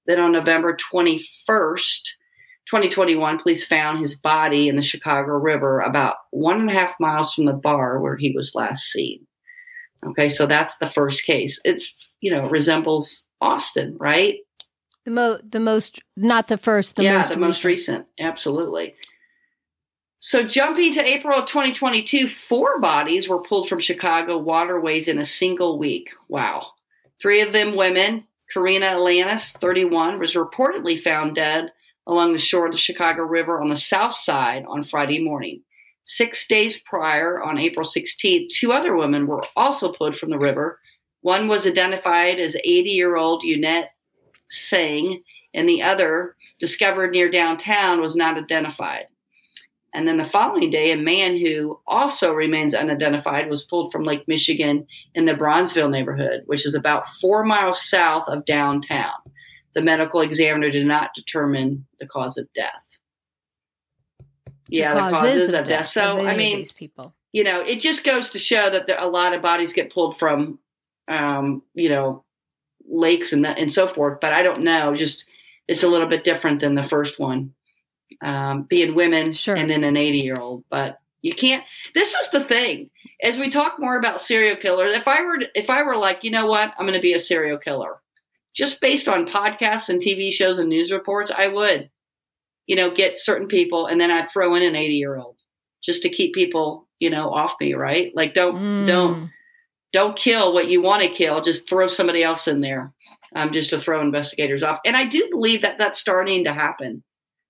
Then 0.07 0.19
on 0.19 0.31
November 0.31 0.75
21st, 0.75 2.07
2021, 2.67 3.39
police 3.39 3.65
found 3.65 3.99
his 3.99 4.15
body 4.15 4.67
in 4.67 4.75
the 4.75 4.81
Chicago 4.81 5.33
River 5.33 5.79
about 5.79 6.15
one 6.31 6.59
and 6.59 6.69
a 6.69 6.73
half 6.73 6.95
miles 6.99 7.33
from 7.33 7.45
the 7.45 7.53
bar 7.53 8.01
where 8.01 8.17
he 8.17 8.33
was 8.35 8.55
last 8.55 8.91
seen. 8.91 9.25
Okay, 10.05 10.29
so 10.29 10.45
that's 10.47 10.77
the 10.77 10.89
first 10.89 11.23
case. 11.23 11.59
It's, 11.65 11.93
you 12.21 12.31
know, 12.31 12.49
resembles 12.49 13.26
Austin, 13.41 13.97
right? 13.99 14.39
The 15.05 15.11
mo 15.11 15.39
the 15.47 15.59
most 15.59 16.01
not 16.15 16.47
the 16.47 16.57
first, 16.57 16.95
the 16.95 17.03
yeah, 17.03 17.17
most 17.17 17.31
the 17.31 17.39
most 17.39 17.63
recent. 17.63 18.05
Absolutely. 18.19 18.95
So 20.19 20.43
jumping 20.43 20.91
to 20.93 21.07
April 21.07 21.37
of 21.37 21.47
2022, 21.47 22.27
four 22.27 22.79
bodies 22.79 23.29
were 23.29 23.41
pulled 23.41 23.69
from 23.69 23.79
Chicago 23.79 24.37
waterways 24.37 25.07
in 25.07 25.19
a 25.19 25.25
single 25.25 25.77
week. 25.77 26.11
Wow. 26.27 26.71
Three 27.21 27.41
of 27.41 27.53
them 27.53 27.75
women. 27.75 28.25
Karina 28.51 28.87
Alanis, 28.87 29.57
31, 29.57 30.19
was 30.19 30.33
reportedly 30.33 30.99
found 30.99 31.35
dead 31.35 31.71
along 32.07 32.31
the 32.31 32.39
shore 32.39 32.65
of 32.65 32.71
the 32.71 32.77
Chicago 32.77 33.23
River 33.23 33.61
on 33.61 33.69
the 33.69 33.77
south 33.77 34.13
side 34.13 34.63
on 34.67 34.83
Friday 34.83 35.21
morning. 35.21 35.61
Six 36.05 36.47
days 36.47 36.79
prior, 36.79 37.43
on 37.43 37.57
April 37.57 37.85
16th, 37.85 38.47
two 38.49 38.71
other 38.71 38.95
women 38.95 39.27
were 39.27 39.43
also 39.57 39.91
pulled 39.91 40.15
from 40.15 40.29
the 40.29 40.39
river. 40.39 40.79
One 41.21 41.47
was 41.47 41.65
identified 41.65 42.39
as 42.39 42.55
80 42.55 42.89
year 42.89 43.15
old 43.15 43.43
Unette 43.43 43.91
Singh, 44.49 45.23
and 45.53 45.67
the 45.67 45.81
other, 45.81 46.35
discovered 46.59 47.11
near 47.11 47.29
downtown, 47.29 48.01
was 48.01 48.15
not 48.15 48.37
identified. 48.37 49.07
And 49.93 50.07
then 50.07 50.17
the 50.17 50.25
following 50.25 50.69
day, 50.69 50.91
a 50.91 50.97
man 50.97 51.37
who 51.37 51.79
also 51.87 52.33
remains 52.33 52.75
unidentified 52.75 53.49
was 53.49 53.63
pulled 53.63 53.91
from 53.91 54.03
Lake 54.03 54.27
Michigan 54.27 54.85
in 55.15 55.25
the 55.25 55.33
Bronzeville 55.33 55.89
neighborhood, 55.89 56.43
which 56.45 56.65
is 56.65 56.75
about 56.75 57.07
four 57.19 57.43
miles 57.43 57.81
south 57.81 58.27
of 58.27 58.45
downtown 58.45 59.13
the 59.77 59.83
medical 59.83 60.21
examiner 60.21 60.71
did 60.71 60.87
not 60.87 61.13
determine 61.13 61.85
the 61.99 62.07
cause 62.07 62.35
of 62.35 62.51
death. 62.53 62.71
Yeah, 64.69 64.95
the, 64.95 65.01
the 65.01 65.11
causes 65.11 65.53
of, 65.53 65.59
death. 65.59 65.67
death. 65.67 65.85
So, 65.85 66.25
I 66.25 66.35
mean, 66.35 66.57
these 66.57 66.73
people. 66.73 67.13
You 67.31 67.43
know, 67.43 67.61
it 67.61 67.79
just 67.79 68.03
goes 68.03 68.31
to 68.31 68.39
show 68.39 68.71
that 68.71 68.87
there, 68.87 68.97
a 68.99 69.07
lot 69.07 69.35
of 69.35 69.43
bodies 69.43 69.73
get 69.73 69.93
pulled 69.93 70.17
from, 70.17 70.57
um, 71.07 71.63
you 71.73 71.89
know, 71.89 72.23
lakes 72.87 73.33
and 73.33 73.45
and 73.45 73.71
so 73.71 73.87
forth. 73.87 74.19
But 74.19 74.33
I 74.33 74.43
don't 74.43 74.63
know. 74.63 74.93
Just 74.93 75.25
it's 75.67 75.83
a 75.83 75.87
little 75.87 76.07
bit 76.07 76.23
different 76.23 76.61
than 76.61 76.75
the 76.75 76.83
first 76.83 77.19
one, 77.19 77.53
um, 78.21 78.63
being 78.63 78.95
women 78.95 79.31
sure. 79.31 79.55
and 79.55 79.69
then 79.69 79.83
an 79.83 79.97
eighty 79.97 80.19
year 80.19 80.39
old. 80.39 80.63
But 80.69 80.99
you 81.21 81.33
can't. 81.33 81.63
This 81.93 82.13
is 82.13 82.29
the 82.31 82.43
thing. 82.43 82.89
As 83.23 83.37
we 83.37 83.49
talk 83.49 83.79
more 83.79 83.97
about 83.97 84.21
serial 84.21 84.55
killers, 84.55 84.95
if 84.95 85.07
I 85.07 85.21
were 85.23 85.39
if 85.55 85.69
I 85.69 85.83
were 85.83 85.97
like, 85.97 86.23
you 86.23 86.31
know 86.31 86.47
what, 86.47 86.73
I'm 86.77 86.85
going 86.85 86.93
to 86.93 87.01
be 87.01 87.13
a 87.13 87.19
serial 87.19 87.57
killer 87.57 87.99
just 88.57 88.81
based 88.81 89.07
on 89.07 89.27
podcasts 89.27 89.87
and 89.87 90.01
TV 90.01 90.33
shows 90.33 90.57
and 90.57 90.67
news 90.67 90.91
reports, 90.91 91.31
I 91.31 91.47
would, 91.47 91.91
you 92.65 92.75
know, 92.75 92.91
get 92.91 93.19
certain 93.19 93.47
people 93.47 93.85
and 93.85 94.01
then 94.01 94.09
I'd 94.09 94.29
throw 94.29 94.55
in 94.55 94.63
an 94.63 94.75
80 94.75 94.95
year 94.95 95.15
old 95.15 95.37
just 95.83 96.01
to 96.01 96.09
keep 96.09 96.33
people, 96.33 96.87
you 96.99 97.11
know, 97.11 97.29
off 97.29 97.53
me, 97.61 97.75
right? 97.75 98.11
Like 98.15 98.33
don't 98.33 98.55
mm. 98.55 98.87
don't 98.87 99.29
don't 99.93 100.17
kill 100.17 100.53
what 100.53 100.69
you 100.69 100.81
want 100.81 101.03
to 101.03 101.09
kill, 101.09 101.41
just 101.41 101.67
throw 101.67 101.87
somebody 101.87 102.23
else 102.23 102.47
in 102.47 102.61
there. 102.61 102.93
Um, 103.35 103.51
just 103.51 103.71
to 103.71 103.79
throw 103.79 104.01
investigators 104.01 104.63
off. 104.63 104.79
And 104.85 104.95
I 104.95 105.05
do 105.05 105.27
believe 105.29 105.61
that 105.61 105.77
that's 105.77 105.99
starting 105.99 106.45
to 106.45 106.53
happen 106.53 107.03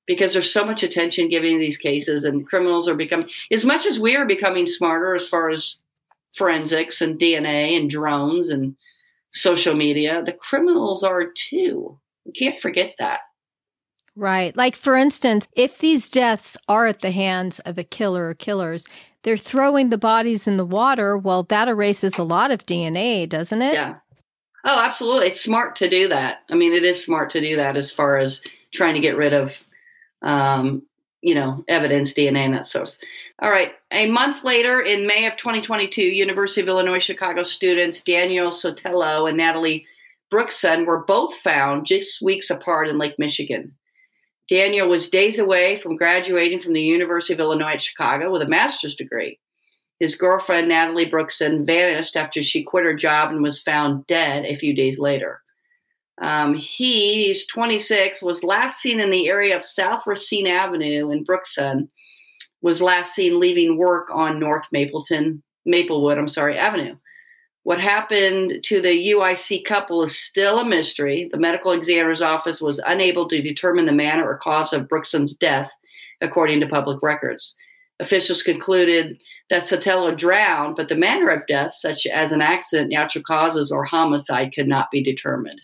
because 0.08 0.34
there's 0.34 0.52
so 0.52 0.66
much 0.66 0.82
attention 0.82 1.30
given 1.30 1.54
to 1.54 1.60
these 1.60 1.78
cases 1.78 2.24
and 2.24 2.48
criminals 2.48 2.90
are 2.90 2.96
becoming 2.96 3.30
as 3.52 3.64
much 3.64 3.86
as 3.86 4.00
we 4.00 4.16
are 4.16 4.26
becoming 4.26 4.66
smarter 4.66 5.14
as 5.14 5.28
far 5.28 5.50
as 5.50 5.78
forensics 6.36 7.00
and 7.00 7.20
DNA 7.20 7.78
and 7.78 7.90
drones 7.90 8.50
and 8.50 8.76
social 9.34 9.76
media, 9.76 10.24
the 10.24 10.34
criminals 10.34 11.04
are 11.04 11.26
too. 11.26 12.00
We 12.26 12.32
can't 12.32 12.60
forget 12.60 12.96
that. 13.00 13.22
Right. 14.16 14.56
Like, 14.58 14.76
for 14.76 14.96
instance, 14.96 15.48
if 15.56 15.78
these 15.78 16.10
deaths 16.10 16.58
are 16.68 16.88
at 16.88 17.02
the 17.02 17.12
hands 17.12 17.60
of 17.60 17.78
a 17.78 17.84
killer 17.84 18.30
or 18.30 18.34
killers, 18.34 18.88
they're 19.24 19.38
throwing 19.38 19.90
the 19.90 19.98
bodies 19.98 20.48
in 20.48 20.58
the 20.58 20.66
water. 20.66 21.18
Well, 21.18 21.44
that 21.44 21.68
erases 21.68 22.18
a 22.18 22.24
lot 22.24 22.52
of 22.52 22.66
DNA, 22.66 23.28
doesn't 23.28 23.62
it? 23.62 23.74
Yeah. 23.74 23.96
Oh, 24.64 24.82
absolutely. 24.84 25.28
It's 25.28 25.42
smart 25.42 25.78
to 25.78 25.90
do 25.90 26.10
that. 26.10 26.40
I 26.50 26.56
mean, 26.56 26.74
it 26.74 26.84
is 26.84 27.04
smart 27.04 27.30
to 27.32 27.42
do 27.42 27.56
that 27.58 27.78
as 27.78 27.92
far 27.92 28.18
as 28.18 28.42
trying 28.74 28.96
to 28.96 29.00
get 29.00 29.16
rid 29.16 29.34
of, 29.34 29.64
um, 30.22 30.84
you 31.22 31.36
know, 31.36 31.64
evidence, 31.68 32.14
DNA, 32.14 32.40
and 32.40 32.54
that 32.54 32.68
sort. 32.68 32.90
of. 32.90 32.98
All 33.42 33.50
right. 33.50 33.72
A 33.92 34.10
month 34.10 34.44
later, 34.44 34.82
in 34.82 35.08
May 35.08 35.26
of 35.26 35.36
2022, 35.38 36.02
University 36.02 36.62
of 36.62 36.68
Illinois 36.68 37.00
Chicago 37.00 37.44
students 37.44 38.02
Daniel 38.02 38.50
Sotelo 38.50 39.28
and 39.28 39.38
Natalie 39.38 39.86
Brookson 40.32 40.86
were 40.86 41.06
both 41.06 41.36
found 41.36 41.86
just 41.86 42.22
weeks 42.22 42.50
apart 42.50 42.90
in 42.90 42.98
Lake 42.98 43.18
Michigan. 43.18 43.74
Daniel 44.48 44.88
was 44.88 45.10
days 45.10 45.40
away 45.40 45.78
from 45.78 45.98
graduating 45.98 46.60
from 46.60 46.74
the 46.74 46.82
University 46.82 47.34
of 47.34 47.40
Illinois 47.40 47.74
at 47.74 47.82
Chicago 47.82 48.32
with 48.32 48.42
a 48.42 48.48
master's 48.48 48.96
degree. 48.96 49.40
His 50.00 50.16
girlfriend, 50.16 50.70
Natalie 50.70 51.10
Brookson, 51.10 51.66
vanished 51.66 52.16
after 52.16 52.42
she 52.42 52.64
quit 52.64 52.86
her 52.86 52.94
job 52.94 53.32
and 53.32 53.42
was 53.42 53.62
found 53.62 54.06
dead 54.08 54.46
a 54.46 54.56
few 54.56 54.74
days 54.74 55.00
later. 55.00 55.42
Um, 56.22 56.56
he, 56.56 57.26
he's 57.26 57.46
26, 57.48 58.22
was 58.22 58.44
last 58.44 58.80
seen 58.80 59.00
in 59.00 59.10
the 59.10 59.28
area 59.28 59.56
of 59.56 59.64
South 59.64 60.08
Racine 60.08 60.48
Avenue 60.48 61.12
in 61.12 61.26
Brookson, 61.26 61.90
was 62.62 62.82
last 62.82 63.14
seen 63.14 63.40
leaving 63.40 63.78
work 63.78 64.08
on 64.12 64.40
North 64.40 64.66
Mapleton, 64.72 65.44
Maplewood, 65.66 66.18
I'm 66.18 66.28
sorry, 66.28 66.58
Avenue. 66.58 66.96
What 67.68 67.82
happened 67.82 68.64
to 68.64 68.82
the 68.82 69.12
UIC 69.12 69.66
couple 69.66 70.02
is 70.02 70.18
still 70.18 70.60
a 70.60 70.66
mystery. 70.66 71.28
The 71.30 71.38
medical 71.38 71.74
examiner's 71.74 72.22
office 72.22 72.62
was 72.62 72.80
unable 72.88 73.28
to 73.28 73.42
determine 73.42 73.86
the 73.86 73.92
manner 73.92 74.26
or 74.26 74.38
cause 74.38 74.72
of 74.72 74.88
Brookson's 74.88 75.34
death, 75.34 75.70
according 76.22 76.62
to 76.62 76.68
public 76.68 77.04
records. 77.04 77.58
Officials 78.00 78.42
concluded 78.42 79.22
that 79.50 79.66
Sotelo 79.66 80.18
drowned, 80.18 80.78
but 80.78 80.88
the 80.88 80.96
manner 80.96 81.28
of 81.28 81.46
death, 81.46 81.74
such 81.74 82.06
as 82.06 82.32
an 82.32 82.40
accident, 82.42 82.90
natural 82.90 83.26
causes, 83.26 83.70
or 83.70 83.84
homicide, 83.84 84.54
could 84.56 84.70
not 84.70 84.90
be 84.90 85.04
determined. 85.04 85.60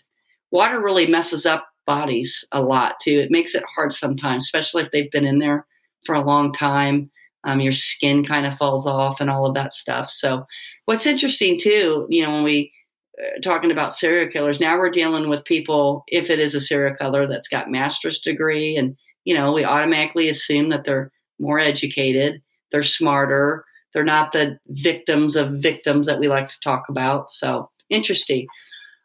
Water 0.50 0.82
really 0.82 1.06
messes 1.06 1.46
up 1.46 1.66
bodies 1.86 2.44
a 2.52 2.62
lot, 2.62 3.00
too. 3.00 3.18
It 3.18 3.30
makes 3.30 3.54
it 3.54 3.64
hard 3.74 3.94
sometimes, 3.94 4.44
especially 4.44 4.82
if 4.82 4.90
they've 4.90 5.10
been 5.10 5.24
in 5.24 5.38
there 5.38 5.66
for 6.04 6.14
a 6.14 6.22
long 6.22 6.52
time 6.52 7.10
um, 7.44 7.60
your 7.60 7.72
skin 7.72 8.24
kind 8.24 8.46
of 8.46 8.56
falls 8.56 8.86
off 8.86 9.20
and 9.20 9.30
all 9.30 9.46
of 9.46 9.54
that 9.54 9.72
stuff. 9.72 10.10
So, 10.10 10.46
what's 10.86 11.06
interesting 11.06 11.58
too, 11.58 12.06
you 12.08 12.24
know, 12.24 12.32
when 12.32 12.44
we 12.44 12.72
uh, 13.22 13.40
talking 13.42 13.70
about 13.70 13.94
serial 13.94 14.30
killers, 14.30 14.60
now 14.60 14.78
we're 14.78 14.90
dealing 14.90 15.28
with 15.28 15.44
people. 15.44 16.04
If 16.08 16.30
it 16.30 16.38
is 16.38 16.54
a 16.54 16.60
serial 16.60 16.96
killer 16.96 17.26
that's 17.26 17.48
got 17.48 17.70
master's 17.70 18.18
degree, 18.18 18.76
and 18.76 18.96
you 19.24 19.34
know, 19.34 19.52
we 19.52 19.64
automatically 19.64 20.28
assume 20.28 20.70
that 20.70 20.84
they're 20.84 21.12
more 21.38 21.58
educated, 21.58 22.42
they're 22.72 22.82
smarter, 22.82 23.64
they're 23.92 24.04
not 24.04 24.32
the 24.32 24.58
victims 24.68 25.36
of 25.36 25.52
victims 25.52 26.06
that 26.06 26.18
we 26.18 26.28
like 26.28 26.48
to 26.48 26.60
talk 26.60 26.84
about. 26.88 27.30
So, 27.30 27.70
interesting. 27.90 28.46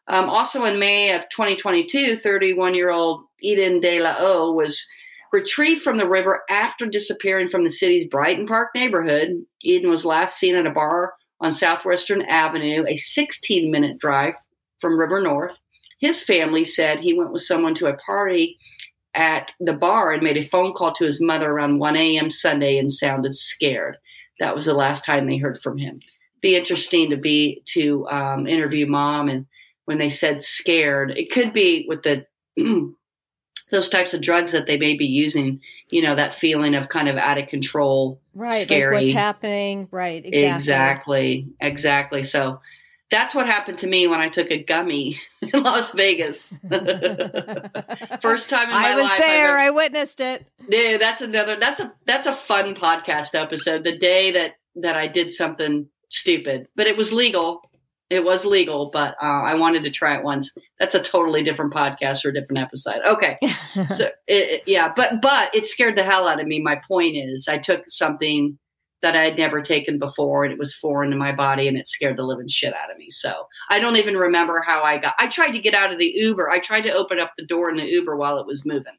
Um, 0.08 0.28
also, 0.28 0.64
in 0.64 0.80
May 0.80 1.12
of 1.12 1.28
2022, 1.28 2.16
31 2.16 2.74
year 2.74 2.90
old 2.90 3.24
Eden 3.42 3.80
De 3.80 4.00
La 4.00 4.16
O 4.18 4.52
was 4.52 4.84
Retrieved 5.32 5.82
from 5.82 5.96
the 5.96 6.08
river 6.08 6.42
after 6.50 6.86
disappearing 6.86 7.48
from 7.48 7.64
the 7.64 7.70
city's 7.70 8.08
Brighton 8.08 8.46
Park 8.46 8.70
neighborhood, 8.74 9.44
Eden 9.62 9.88
was 9.88 10.04
last 10.04 10.38
seen 10.38 10.56
at 10.56 10.66
a 10.66 10.70
bar 10.70 11.14
on 11.40 11.52
Southwestern 11.52 12.22
Avenue, 12.22 12.84
a 12.86 12.96
16 12.96 13.70
minute 13.70 13.98
drive 13.98 14.34
from 14.80 14.98
River 14.98 15.22
North. 15.22 15.56
His 16.00 16.22
family 16.22 16.64
said 16.64 16.98
he 16.98 17.14
went 17.14 17.32
with 17.32 17.42
someone 17.42 17.74
to 17.76 17.86
a 17.86 17.96
party 17.96 18.58
at 19.14 19.54
the 19.60 19.72
bar 19.72 20.12
and 20.12 20.22
made 20.22 20.36
a 20.36 20.46
phone 20.46 20.72
call 20.72 20.94
to 20.94 21.04
his 21.04 21.20
mother 21.20 21.50
around 21.50 21.78
1 21.78 21.96
a.m. 21.96 22.30
Sunday 22.30 22.78
and 22.78 22.90
sounded 22.90 23.34
scared. 23.34 23.96
That 24.40 24.54
was 24.54 24.64
the 24.64 24.74
last 24.74 25.04
time 25.04 25.26
they 25.26 25.36
heard 25.36 25.60
from 25.60 25.78
him. 25.78 26.00
Be 26.40 26.56
interesting 26.56 27.10
to 27.10 27.16
be 27.16 27.62
to 27.66 28.06
um, 28.08 28.46
interview 28.46 28.86
mom 28.86 29.28
and 29.28 29.46
when 29.84 29.98
they 29.98 30.08
said 30.08 30.40
scared, 30.40 31.10
it 31.16 31.30
could 31.30 31.52
be 31.52 31.84
with 31.88 32.02
the 32.02 32.24
those 33.70 33.88
types 33.88 34.14
of 34.14 34.20
drugs 34.20 34.52
that 34.52 34.66
they 34.66 34.76
may 34.76 34.96
be 34.96 35.06
using, 35.06 35.60
you 35.90 36.02
know, 36.02 36.14
that 36.14 36.34
feeling 36.34 36.74
of 36.74 36.88
kind 36.88 37.08
of 37.08 37.16
out 37.16 37.38
of 37.38 37.48
control, 37.48 38.20
right? 38.34 38.62
Scary. 38.62 38.96
Like 38.96 39.04
what's 39.04 39.14
happening, 39.14 39.88
right? 39.90 40.24
Exactly. 40.24 40.48
exactly, 40.48 41.48
exactly. 41.60 42.22
So 42.22 42.60
that's 43.10 43.34
what 43.34 43.46
happened 43.46 43.78
to 43.78 43.86
me 43.86 44.06
when 44.06 44.20
I 44.20 44.28
took 44.28 44.50
a 44.50 44.62
gummy 44.62 45.20
in 45.42 45.62
Las 45.62 45.92
Vegas. 45.92 46.58
First 48.20 48.48
time 48.48 48.68
in 48.68 48.74
my 48.74 48.82
life, 48.82 48.92
I 48.92 48.96
was 48.96 49.08
life. 49.08 49.18
there. 49.18 49.58
I 49.58 49.70
witnessed 49.70 50.20
it. 50.20 50.46
Yeah, 50.68 50.96
that's 50.98 51.20
another. 51.20 51.56
That's 51.56 51.80
a 51.80 51.92
that's 52.06 52.26
a 52.26 52.32
fun 52.32 52.74
podcast 52.74 53.34
episode. 53.34 53.84
The 53.84 53.96
day 53.96 54.30
that 54.32 54.54
that 54.76 54.96
I 54.96 55.08
did 55.08 55.30
something 55.30 55.88
stupid, 56.08 56.68
but 56.76 56.86
it 56.86 56.96
was 56.96 57.12
legal. 57.12 57.62
It 58.10 58.24
was 58.24 58.44
legal, 58.44 58.90
but 58.92 59.14
uh, 59.22 59.42
I 59.42 59.54
wanted 59.54 59.84
to 59.84 59.90
try 59.90 60.18
it 60.18 60.24
once. 60.24 60.52
That's 60.80 60.96
a 60.96 61.00
totally 61.00 61.44
different 61.44 61.72
podcast 61.72 62.24
or 62.24 62.30
a 62.30 62.34
different 62.34 62.58
episode. 62.58 63.00
Okay, 63.06 63.38
so 63.86 64.06
it, 64.26 64.50
it, 64.50 64.62
yeah, 64.66 64.92
but 64.94 65.22
but 65.22 65.54
it 65.54 65.68
scared 65.68 65.96
the 65.96 66.02
hell 66.02 66.26
out 66.26 66.40
of 66.40 66.46
me. 66.46 66.60
My 66.60 66.80
point 66.88 67.16
is, 67.16 67.46
I 67.46 67.58
took 67.58 67.84
something 67.86 68.58
that 69.02 69.16
I 69.16 69.22
had 69.22 69.38
never 69.38 69.62
taken 69.62 69.98
before, 69.98 70.44
and 70.44 70.52
it 70.52 70.58
was 70.58 70.74
foreign 70.74 71.10
to 71.10 71.16
my 71.16 71.32
body, 71.32 71.68
and 71.68 71.76
it 71.76 71.86
scared 71.86 72.16
the 72.16 72.24
living 72.24 72.48
shit 72.48 72.74
out 72.74 72.90
of 72.90 72.98
me. 72.98 73.10
So 73.10 73.46
I 73.70 73.78
don't 73.78 73.96
even 73.96 74.16
remember 74.16 74.62
how 74.66 74.82
I 74.82 74.98
got. 74.98 75.14
I 75.18 75.28
tried 75.28 75.52
to 75.52 75.60
get 75.60 75.74
out 75.74 75.92
of 75.92 75.98
the 75.98 76.12
Uber. 76.16 76.50
I 76.50 76.58
tried 76.58 76.82
to 76.82 76.92
open 76.92 77.20
up 77.20 77.32
the 77.36 77.46
door 77.46 77.70
in 77.70 77.76
the 77.76 77.86
Uber 77.86 78.16
while 78.16 78.38
it 78.38 78.46
was 78.46 78.66
moving. 78.66 78.96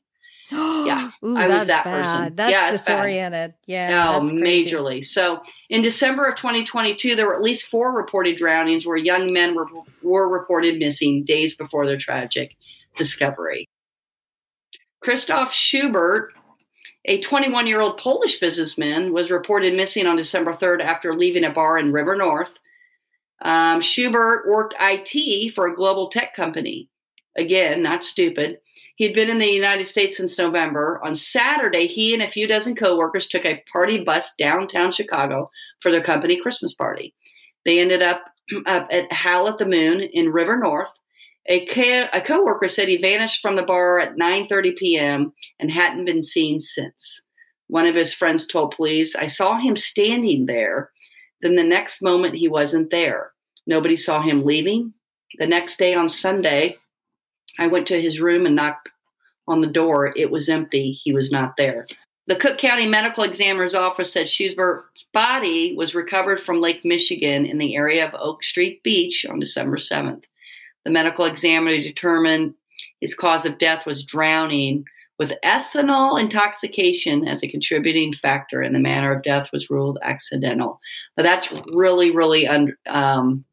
Yeah, 0.51 1.11
Ooh, 1.25 1.37
I 1.37 1.47
was 1.47 1.67
that 1.67 1.83
bad. 1.83 2.03
person. 2.03 2.35
That's 2.35 2.51
yeah, 2.51 2.69
disoriented. 2.69 3.51
Bad. 3.51 3.55
Yeah, 3.65 4.15
oh, 4.15 4.21
majorly. 4.21 5.05
So 5.05 5.41
in 5.69 5.81
December 5.81 6.25
of 6.25 6.35
2022, 6.35 7.15
there 7.15 7.27
were 7.27 7.35
at 7.35 7.41
least 7.41 7.67
four 7.67 7.93
reported 7.93 8.37
drownings 8.37 8.85
where 8.85 8.97
young 8.97 9.31
men 9.31 9.55
were 9.55 9.67
were 10.01 10.27
reported 10.27 10.79
missing 10.79 11.23
days 11.23 11.55
before 11.55 11.85
their 11.85 11.97
tragic 11.97 12.55
discovery. 12.95 13.67
Christoph 14.99 15.51
Schubert, 15.51 16.33
a 17.05 17.19
21 17.21 17.65
year 17.67 17.81
old 17.81 17.97
Polish 17.97 18.39
businessman, 18.39 19.13
was 19.13 19.31
reported 19.31 19.73
missing 19.73 20.05
on 20.05 20.17
December 20.17 20.53
3rd 20.53 20.81
after 20.81 21.15
leaving 21.15 21.43
a 21.43 21.49
bar 21.49 21.77
in 21.77 21.91
River 21.91 22.15
North. 22.15 22.51
Um, 23.41 23.81
Schubert 23.81 24.47
worked 24.47 24.75
IT 24.79 25.55
for 25.55 25.65
a 25.65 25.75
global 25.75 26.09
tech 26.09 26.35
company. 26.35 26.89
Again, 27.35 27.81
not 27.81 28.05
stupid. 28.05 28.59
He 29.01 29.07
had 29.07 29.15
been 29.15 29.31
in 29.31 29.39
the 29.39 29.49
United 29.49 29.87
States 29.87 30.15
since 30.15 30.37
November. 30.37 31.01
On 31.03 31.15
Saturday, 31.15 31.87
he 31.87 32.13
and 32.13 32.21
a 32.21 32.29
few 32.29 32.45
dozen 32.45 32.75
coworkers 32.75 33.25
took 33.25 33.45
a 33.45 33.63
party 33.73 34.03
bus 34.03 34.35
downtown 34.37 34.91
Chicago 34.91 35.49
for 35.79 35.91
their 35.91 36.03
company 36.03 36.39
Christmas 36.39 36.75
party. 36.75 37.15
They 37.65 37.79
ended 37.79 38.03
up, 38.03 38.25
up 38.67 38.89
at 38.91 39.11
Howl 39.11 39.47
at 39.47 39.57
the 39.57 39.65
Moon 39.65 40.01
in 40.01 40.31
River 40.31 40.55
North. 40.55 40.91
A, 41.47 41.65
co- 41.65 42.09
a 42.13 42.21
coworker 42.21 42.67
said 42.67 42.89
he 42.89 42.97
vanished 42.97 43.41
from 43.41 43.55
the 43.55 43.63
bar 43.63 43.99
at 43.99 44.17
9:30 44.17 44.77
p.m. 44.77 45.33
and 45.59 45.71
hadn't 45.71 46.05
been 46.05 46.21
seen 46.21 46.59
since. 46.59 47.23
One 47.69 47.87
of 47.87 47.95
his 47.95 48.13
friends 48.13 48.45
told 48.45 48.75
police, 48.75 49.15
"I 49.15 49.25
saw 49.25 49.57
him 49.57 49.75
standing 49.75 50.45
there. 50.45 50.91
Then 51.41 51.55
the 51.55 51.63
next 51.63 52.03
moment 52.03 52.35
he 52.35 52.47
wasn't 52.47 52.91
there. 52.91 53.31
Nobody 53.65 53.95
saw 53.95 54.21
him 54.21 54.45
leaving. 54.45 54.93
The 55.39 55.47
next 55.47 55.79
day 55.79 55.95
on 55.95 56.07
Sunday, 56.07 56.77
I 57.59 57.67
went 57.67 57.87
to 57.87 58.01
his 58.01 58.19
room 58.19 58.45
and 58.45 58.55
knocked 58.55 58.89
on 59.47 59.61
the 59.61 59.67
door. 59.67 60.13
It 60.15 60.31
was 60.31 60.49
empty. 60.49 60.91
He 60.91 61.13
was 61.13 61.31
not 61.31 61.57
there. 61.57 61.87
The 62.27 62.35
Cook 62.35 62.57
County 62.57 62.87
Medical 62.87 63.23
Examiner's 63.23 63.73
Office 63.73 64.13
said 64.13 64.29
Schubert's 64.29 65.05
body 65.11 65.75
was 65.75 65.95
recovered 65.95 66.39
from 66.39 66.61
Lake 66.61 66.85
Michigan 66.85 67.45
in 67.45 67.57
the 67.57 67.75
area 67.75 68.07
of 68.07 68.15
Oak 68.17 68.43
Street 68.43 68.81
Beach 68.83 69.25
on 69.25 69.39
December 69.39 69.77
7th. 69.77 70.23
The 70.85 70.91
medical 70.91 71.25
examiner 71.25 71.81
determined 71.81 72.53
his 73.01 73.15
cause 73.15 73.45
of 73.45 73.57
death 73.57 73.85
was 73.85 74.03
drowning 74.03 74.85
with 75.19 75.33
ethanol 75.43 76.19
intoxication 76.19 77.27
as 77.27 77.43
a 77.43 77.47
contributing 77.47 78.13
factor, 78.13 78.61
and 78.61 78.73
the 78.73 78.79
manner 78.79 79.13
of 79.13 79.23
death 79.23 79.49
was 79.51 79.69
ruled 79.69 79.99
accidental. 80.01 80.79
But 81.15 81.23
that's 81.23 81.51
really, 81.73 82.11
really 82.11 82.47
un- 82.47 82.75
um, 82.87 83.45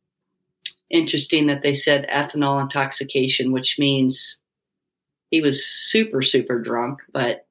interesting 0.90 1.46
that 1.46 1.62
they 1.62 1.74
said 1.74 2.08
ethanol 2.08 2.60
intoxication, 2.60 3.52
which 3.52 3.78
means 3.78 4.38
he 5.30 5.40
was 5.40 5.64
super, 5.64 6.22
super 6.22 6.60
drunk. 6.60 7.00
But 7.12 7.46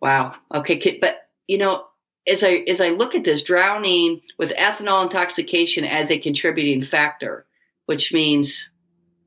wow, 0.00 0.34
okay, 0.54 0.98
but 1.00 1.28
you 1.46 1.58
know, 1.58 1.84
as 2.26 2.42
I 2.42 2.64
as 2.68 2.80
I 2.80 2.90
look 2.90 3.14
at 3.14 3.24
this, 3.24 3.42
drowning 3.42 4.20
with 4.38 4.54
ethanol 4.56 5.04
intoxication 5.04 5.84
as 5.84 6.10
a 6.10 6.18
contributing 6.18 6.82
factor, 6.82 7.46
which 7.86 8.12
means 8.12 8.70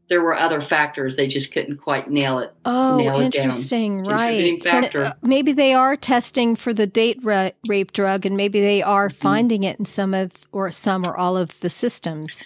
there 0.10 0.22
were 0.22 0.34
other 0.34 0.62
factors. 0.62 1.16
They 1.16 1.28
just 1.28 1.52
couldn't 1.52 1.78
quite 1.78 2.10
nail 2.10 2.40
it. 2.40 2.54
Oh, 2.66 2.98
nail 2.98 3.20
interesting. 3.20 4.06
It 4.06 4.10
right. 4.10 4.64
So 4.64 4.80
uh, 4.80 5.12
maybe 5.22 5.52
they 5.52 5.74
are 5.74 5.96
testing 5.96 6.56
for 6.56 6.74
the 6.74 6.88
date 6.88 7.20
ra- 7.24 7.52
rape 7.68 7.92
drug, 7.92 8.26
and 8.26 8.38
maybe 8.38 8.62
they 8.62 8.82
are 8.82 9.10
mm-hmm. 9.10 9.18
finding 9.18 9.64
it 9.64 9.78
in 9.80 9.86
some 9.86 10.14
of, 10.14 10.32
or 10.52 10.72
some 10.72 11.06
or 11.06 11.16
all 11.16 11.36
of 11.38 11.60
the 11.60 11.70
systems. 11.70 12.44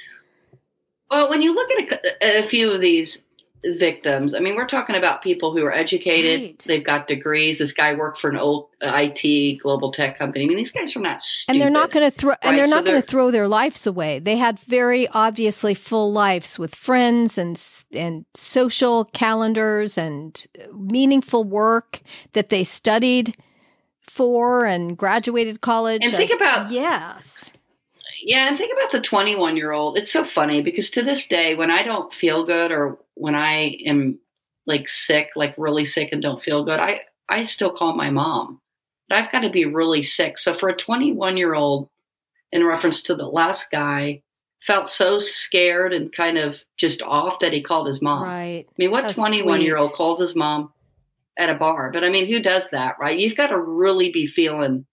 Well, 1.11 1.29
when 1.29 1.43
you 1.43 1.53
look 1.53 1.69
at 1.69 2.05
a, 2.23 2.39
a 2.39 2.43
few 2.43 2.71
of 2.71 2.81
these 2.81 3.21
victims. 3.63 4.33
I 4.33 4.39
mean, 4.39 4.55
we're 4.55 4.67
talking 4.67 4.95
about 4.95 5.21
people 5.21 5.55
who 5.55 5.63
are 5.65 5.71
educated. 5.71 6.41
Right. 6.41 6.65
They've 6.65 6.83
got 6.83 7.07
degrees. 7.07 7.59
This 7.59 7.73
guy 7.73 7.93
worked 7.93 8.19
for 8.19 8.29
an 8.29 8.37
old 8.37 8.69
uh, 8.81 8.91
IT 8.95 9.61
global 9.61 9.91
tech 9.91 10.17
company. 10.17 10.45
I 10.45 10.47
mean, 10.47 10.57
these 10.57 10.71
guys 10.71 10.95
are 10.95 10.99
not 10.99 11.21
stupid, 11.21 11.53
And 11.53 11.61
they're 11.61 11.69
not 11.69 11.91
going 11.91 12.09
to 12.09 12.15
throw. 12.15 12.31
Right? 12.31 12.39
And 12.41 12.57
they're 12.57 12.67
so 12.67 12.75
not 12.75 12.85
going 12.85 12.99
to 13.01 13.07
throw 13.07 13.31
their 13.31 13.47
lives 13.47 13.85
away. 13.85 14.19
They 14.19 14.37
had 14.37 14.59
very 14.61 15.07
obviously 15.09 15.73
full 15.73 16.11
lives 16.11 16.57
with 16.57 16.73
friends 16.75 17.37
and 17.37 17.61
and 17.91 18.25
social 18.35 19.05
calendars 19.05 19.97
and 19.97 20.45
meaningful 20.73 21.43
work 21.43 22.01
that 22.33 22.49
they 22.49 22.63
studied 22.63 23.37
for 24.01 24.65
and 24.65 24.97
graduated 24.97 25.61
college. 25.61 26.03
And 26.03 26.13
think 26.13 26.31
about 26.31 26.71
yes. 26.71 27.51
Yeah, 28.23 28.47
and 28.47 28.57
think 28.57 28.71
about 28.73 28.91
the 28.91 29.01
21 29.01 29.57
year 29.57 29.71
old. 29.71 29.97
It's 29.97 30.11
so 30.11 30.23
funny 30.23 30.61
because 30.61 30.89
to 30.91 31.03
this 31.03 31.27
day, 31.27 31.55
when 31.55 31.71
I 31.71 31.83
don't 31.83 32.13
feel 32.13 32.45
good 32.45 32.71
or 32.71 32.99
when 33.15 33.35
I 33.35 33.77
am 33.85 34.19
like 34.65 34.87
sick, 34.87 35.29
like 35.35 35.55
really 35.57 35.85
sick 35.85 36.09
and 36.11 36.21
don't 36.21 36.41
feel 36.41 36.63
good, 36.63 36.79
I, 36.79 37.01
I 37.29 37.45
still 37.45 37.71
call 37.71 37.95
my 37.95 38.09
mom. 38.09 38.59
But 39.09 39.17
I've 39.17 39.31
got 39.31 39.41
to 39.41 39.49
be 39.49 39.65
really 39.65 40.03
sick. 40.03 40.37
So 40.37 40.53
for 40.53 40.69
a 40.69 40.75
21 40.75 41.37
year 41.37 41.53
old, 41.53 41.89
in 42.51 42.65
reference 42.65 43.01
to 43.03 43.15
the 43.15 43.27
last 43.27 43.71
guy, 43.71 44.21
felt 44.61 44.87
so 44.87 45.19
scared 45.19 45.93
and 45.93 46.11
kind 46.11 46.37
of 46.37 46.59
just 46.77 47.01
off 47.01 47.39
that 47.39 47.53
he 47.53 47.61
called 47.61 47.87
his 47.87 48.01
mom. 48.01 48.23
Right. 48.23 48.65
I 48.67 48.73
mean, 48.77 48.91
what 48.91 49.13
21 49.13 49.61
year 49.61 49.77
old 49.77 49.93
calls 49.93 50.19
his 50.19 50.35
mom 50.35 50.71
at 51.37 51.49
a 51.49 51.55
bar? 51.55 51.91
But 51.91 52.03
I 52.03 52.09
mean, 52.09 52.27
who 52.27 52.39
does 52.39 52.69
that, 52.69 52.97
right? 52.99 53.17
You've 53.17 53.35
got 53.35 53.47
to 53.47 53.59
really 53.59 54.11
be 54.11 54.27
feeling 54.27 54.85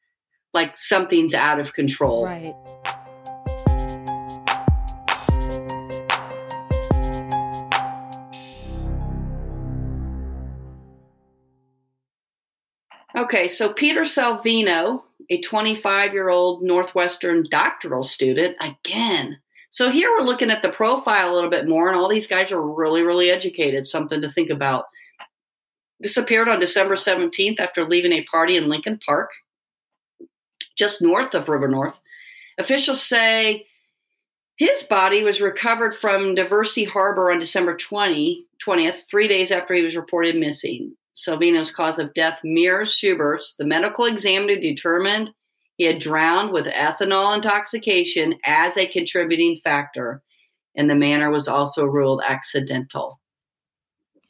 like 0.54 0.76
something's 0.76 1.34
out 1.34 1.60
of 1.60 1.74
control. 1.74 2.24
Right. 2.24 2.54
Okay, 13.28 13.46
so 13.46 13.74
Peter 13.74 14.04
Salvino, 14.04 15.02
a 15.28 15.38
25 15.42 16.14
year 16.14 16.30
old 16.30 16.62
Northwestern 16.62 17.44
doctoral 17.50 18.02
student, 18.02 18.56
again. 18.58 19.38
So 19.68 19.90
here 19.90 20.08
we're 20.08 20.24
looking 20.24 20.50
at 20.50 20.62
the 20.62 20.72
profile 20.72 21.30
a 21.30 21.34
little 21.34 21.50
bit 21.50 21.68
more, 21.68 21.88
and 21.88 21.96
all 21.98 22.08
these 22.08 22.26
guys 22.26 22.52
are 22.52 22.62
really, 22.62 23.02
really 23.02 23.28
educated. 23.28 23.86
Something 23.86 24.22
to 24.22 24.32
think 24.32 24.48
about. 24.48 24.86
Disappeared 26.00 26.48
on 26.48 26.58
December 26.58 26.94
17th 26.94 27.60
after 27.60 27.84
leaving 27.84 28.12
a 28.12 28.24
party 28.24 28.56
in 28.56 28.70
Lincoln 28.70 28.98
Park, 29.04 29.28
just 30.78 31.02
north 31.02 31.34
of 31.34 31.50
River 31.50 31.68
North. 31.68 32.00
Officials 32.56 33.02
say 33.02 33.66
his 34.56 34.84
body 34.84 35.22
was 35.22 35.42
recovered 35.42 35.92
from 35.94 36.34
Diversey 36.34 36.88
Harbor 36.88 37.30
on 37.30 37.40
December 37.40 37.76
20, 37.76 38.46
20th, 38.66 39.02
three 39.10 39.28
days 39.28 39.52
after 39.52 39.74
he 39.74 39.82
was 39.82 39.98
reported 39.98 40.34
missing. 40.34 40.94
Salvino's 41.18 41.72
cause 41.72 41.98
of 41.98 42.14
death 42.14 42.38
mirrors 42.44 42.92
Schubert's. 42.92 43.56
The 43.56 43.64
medical 43.64 44.04
examiner 44.04 44.54
determined 44.54 45.30
he 45.76 45.84
had 45.84 45.98
drowned 45.98 46.52
with 46.52 46.66
ethanol 46.66 47.34
intoxication 47.34 48.38
as 48.44 48.76
a 48.76 48.86
contributing 48.86 49.58
factor, 49.64 50.22
and 50.76 50.88
the 50.88 50.94
manner 50.94 51.28
was 51.32 51.48
also 51.48 51.84
ruled 51.84 52.22
accidental. 52.24 53.18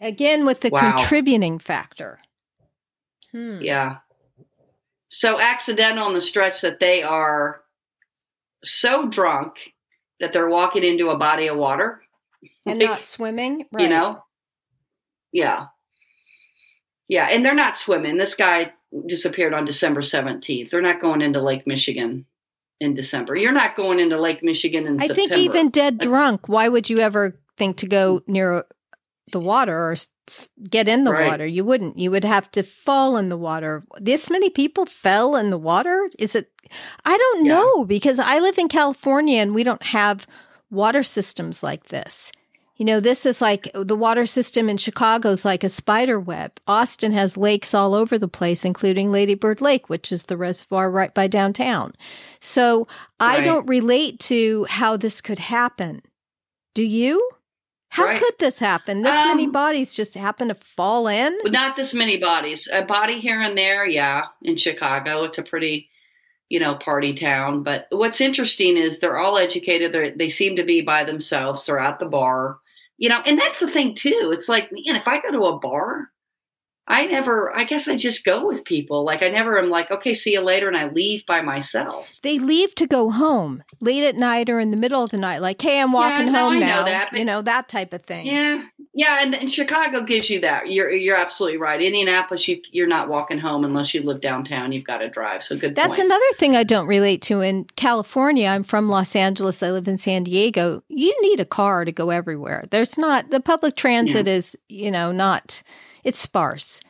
Again, 0.00 0.46
with 0.46 0.60
the 0.60 0.70
wow. 0.70 0.96
contributing 0.96 1.58
factor. 1.58 2.20
Hmm. 3.32 3.60
Yeah. 3.60 3.96
So 5.10 5.38
accidental 5.38 6.08
in 6.08 6.14
the 6.14 6.22
stretch 6.22 6.62
that 6.62 6.80
they 6.80 7.02
are 7.02 7.60
so 8.64 9.08
drunk 9.08 9.74
that 10.20 10.32
they're 10.32 10.48
walking 10.48 10.84
into 10.84 11.10
a 11.10 11.18
body 11.18 11.48
of 11.48 11.58
water 11.58 12.00
and 12.64 12.78
like, 12.80 12.88
not 12.88 13.06
swimming, 13.06 13.66
right. 13.72 13.82
you 13.82 13.90
know? 13.90 14.22
Yeah. 15.32 15.66
Yeah, 17.08 17.28
and 17.30 17.44
they're 17.44 17.54
not 17.54 17.78
swimming. 17.78 18.18
This 18.18 18.34
guy 18.34 18.72
disappeared 19.06 19.54
on 19.54 19.64
December 19.64 20.00
17th. 20.00 20.70
They're 20.70 20.82
not 20.82 21.00
going 21.00 21.22
into 21.22 21.40
Lake 21.40 21.66
Michigan 21.66 22.26
in 22.80 22.94
December. 22.94 23.34
You're 23.34 23.52
not 23.52 23.76
going 23.76 23.98
into 23.98 24.20
Lake 24.20 24.42
Michigan 24.42 24.86
in 24.86 25.00
I 25.00 25.06
September. 25.06 25.34
think 25.34 25.36
even 25.36 25.70
dead 25.70 25.98
drunk, 25.98 26.48
why 26.48 26.68
would 26.68 26.88
you 26.88 26.98
ever 27.00 27.38
think 27.56 27.76
to 27.78 27.86
go 27.86 28.20
mm. 28.20 28.28
near 28.28 28.64
the 29.32 29.40
water 29.40 29.90
or 29.90 29.96
get 30.70 30.88
in 30.88 31.04
the 31.04 31.12
right. 31.12 31.26
water? 31.26 31.46
You 31.46 31.64
wouldn't. 31.64 31.98
You 31.98 32.10
would 32.10 32.24
have 32.24 32.50
to 32.52 32.62
fall 32.62 33.16
in 33.16 33.30
the 33.30 33.36
water. 33.36 33.84
This 33.98 34.30
many 34.30 34.50
people 34.50 34.86
fell 34.86 35.34
in 35.36 35.50
the 35.50 35.58
water? 35.58 36.08
Is 36.18 36.34
it 36.34 36.50
I 37.04 37.16
don't 37.16 37.44
yeah. 37.44 37.54
know 37.54 37.84
because 37.84 38.18
I 38.18 38.38
live 38.38 38.58
in 38.58 38.68
California 38.68 39.40
and 39.40 39.54
we 39.54 39.64
don't 39.64 39.82
have 39.86 40.26
water 40.70 41.02
systems 41.02 41.62
like 41.62 41.88
this. 41.88 42.32
You 42.78 42.84
know, 42.84 43.00
this 43.00 43.26
is 43.26 43.42
like 43.42 43.68
the 43.74 43.96
water 43.96 44.24
system 44.24 44.68
in 44.68 44.76
Chicago 44.76 45.32
is 45.32 45.44
like 45.44 45.64
a 45.64 45.68
spider 45.68 46.18
web. 46.18 46.52
Austin 46.68 47.10
has 47.10 47.36
lakes 47.36 47.74
all 47.74 47.92
over 47.92 48.16
the 48.16 48.28
place, 48.28 48.64
including 48.64 49.10
Ladybird 49.10 49.60
Lake, 49.60 49.88
which 49.90 50.12
is 50.12 50.22
the 50.24 50.36
reservoir 50.36 50.88
right 50.88 51.12
by 51.12 51.26
downtown. 51.26 51.92
So 52.38 52.86
right. 53.20 53.38
I 53.38 53.40
don't 53.40 53.66
relate 53.66 54.20
to 54.20 54.64
how 54.70 54.96
this 54.96 55.20
could 55.20 55.40
happen. 55.40 56.02
Do 56.72 56.84
you? 56.84 57.28
How 57.88 58.04
right. 58.04 58.20
could 58.20 58.34
this 58.38 58.60
happen? 58.60 59.02
This 59.02 59.12
um, 59.12 59.26
many 59.26 59.48
bodies 59.48 59.92
just 59.96 60.14
happen 60.14 60.46
to 60.46 60.54
fall 60.54 61.08
in? 61.08 61.36
Not 61.46 61.74
this 61.74 61.94
many 61.94 62.16
bodies. 62.16 62.68
A 62.72 62.84
body 62.84 63.18
here 63.18 63.40
and 63.40 63.58
there, 63.58 63.88
yeah. 63.88 64.26
In 64.42 64.56
Chicago, 64.56 65.24
it's 65.24 65.38
a 65.38 65.42
pretty, 65.42 65.88
you 66.48 66.60
know, 66.60 66.76
party 66.76 67.12
town. 67.12 67.64
But 67.64 67.88
what's 67.90 68.20
interesting 68.20 68.76
is 68.76 69.00
they're 69.00 69.18
all 69.18 69.36
educated. 69.36 69.90
They're, 69.90 70.12
they 70.12 70.28
seem 70.28 70.54
to 70.56 70.62
be 70.62 70.80
by 70.80 71.02
themselves. 71.02 71.66
They're 71.66 71.80
at 71.80 71.98
the 71.98 72.06
bar 72.06 72.58
you 72.98 73.08
know, 73.08 73.22
and 73.24 73.38
that's 73.38 73.60
the 73.60 73.70
thing 73.70 73.94
too. 73.94 74.30
It's 74.32 74.48
like, 74.48 74.70
man, 74.70 74.96
if 74.96 75.08
I 75.08 75.20
go 75.20 75.30
to 75.30 75.44
a 75.44 75.58
bar, 75.58 76.10
I 76.90 77.04
never, 77.04 77.54
I 77.54 77.64
guess 77.64 77.86
I 77.86 77.96
just 77.96 78.24
go 78.24 78.46
with 78.46 78.64
people. 78.64 79.04
Like, 79.04 79.22
I 79.22 79.28
never 79.28 79.58
am 79.58 79.68
like, 79.68 79.90
okay, 79.90 80.14
see 80.14 80.32
you 80.32 80.40
later, 80.40 80.68
and 80.68 80.76
I 80.76 80.88
leave 80.88 81.24
by 81.26 81.42
myself. 81.42 82.10
They 82.22 82.38
leave 82.38 82.74
to 82.76 82.86
go 82.86 83.10
home 83.10 83.62
late 83.80 84.04
at 84.04 84.16
night 84.16 84.48
or 84.48 84.58
in 84.58 84.70
the 84.70 84.76
middle 84.78 85.04
of 85.04 85.10
the 85.10 85.18
night, 85.18 85.42
like, 85.42 85.60
hey, 85.60 85.80
I'm 85.80 85.92
walking 85.92 86.28
yeah, 86.28 86.32
home 86.32 86.58
now. 86.58 86.84
That, 86.84 87.12
you 87.12 87.26
know, 87.26 87.42
that 87.42 87.68
type 87.68 87.92
of 87.92 88.02
thing. 88.02 88.26
Yeah. 88.26 88.64
Yeah. 88.94 89.18
And, 89.20 89.34
and, 89.34 89.50
Chicago 89.50 90.02
gives 90.02 90.30
you 90.30 90.40
that. 90.40 90.70
You're, 90.70 90.90
you're 90.90 91.16
absolutely 91.16 91.58
right. 91.58 91.80
Indianapolis, 91.80 92.48
you, 92.48 92.60
you're 92.72 92.86
not 92.86 93.08
walking 93.08 93.38
home 93.38 93.64
unless 93.64 93.94
you 93.94 94.02
live 94.02 94.20
downtown. 94.20 94.72
You've 94.72 94.84
got 94.86 94.98
to 94.98 95.08
drive. 95.08 95.42
So 95.42 95.56
good 95.56 95.74
That's 95.74 95.96
point. 95.96 96.06
another 96.06 96.24
thing 96.34 96.56
I 96.56 96.64
don't 96.64 96.86
relate 96.86 97.22
to. 97.22 97.40
In 97.40 97.64
California, 97.76 98.48
I'm 98.48 98.64
from 98.64 98.88
Los 98.88 99.14
Angeles, 99.14 99.62
I 99.62 99.70
live 99.70 99.88
in 99.88 99.98
San 99.98 100.24
Diego. 100.24 100.82
You 100.88 101.16
need 101.22 101.40
a 101.40 101.44
car 101.44 101.84
to 101.84 101.92
go 101.92 102.10
everywhere. 102.10 102.64
There's 102.70 102.98
not, 102.98 103.30
the 103.30 103.40
public 103.40 103.76
transit 103.76 104.26
yeah. 104.26 104.34
is, 104.34 104.56
you 104.68 104.90
know, 104.90 105.12
not 105.12 105.62
it's 106.04 106.18
sparse. 106.18 106.80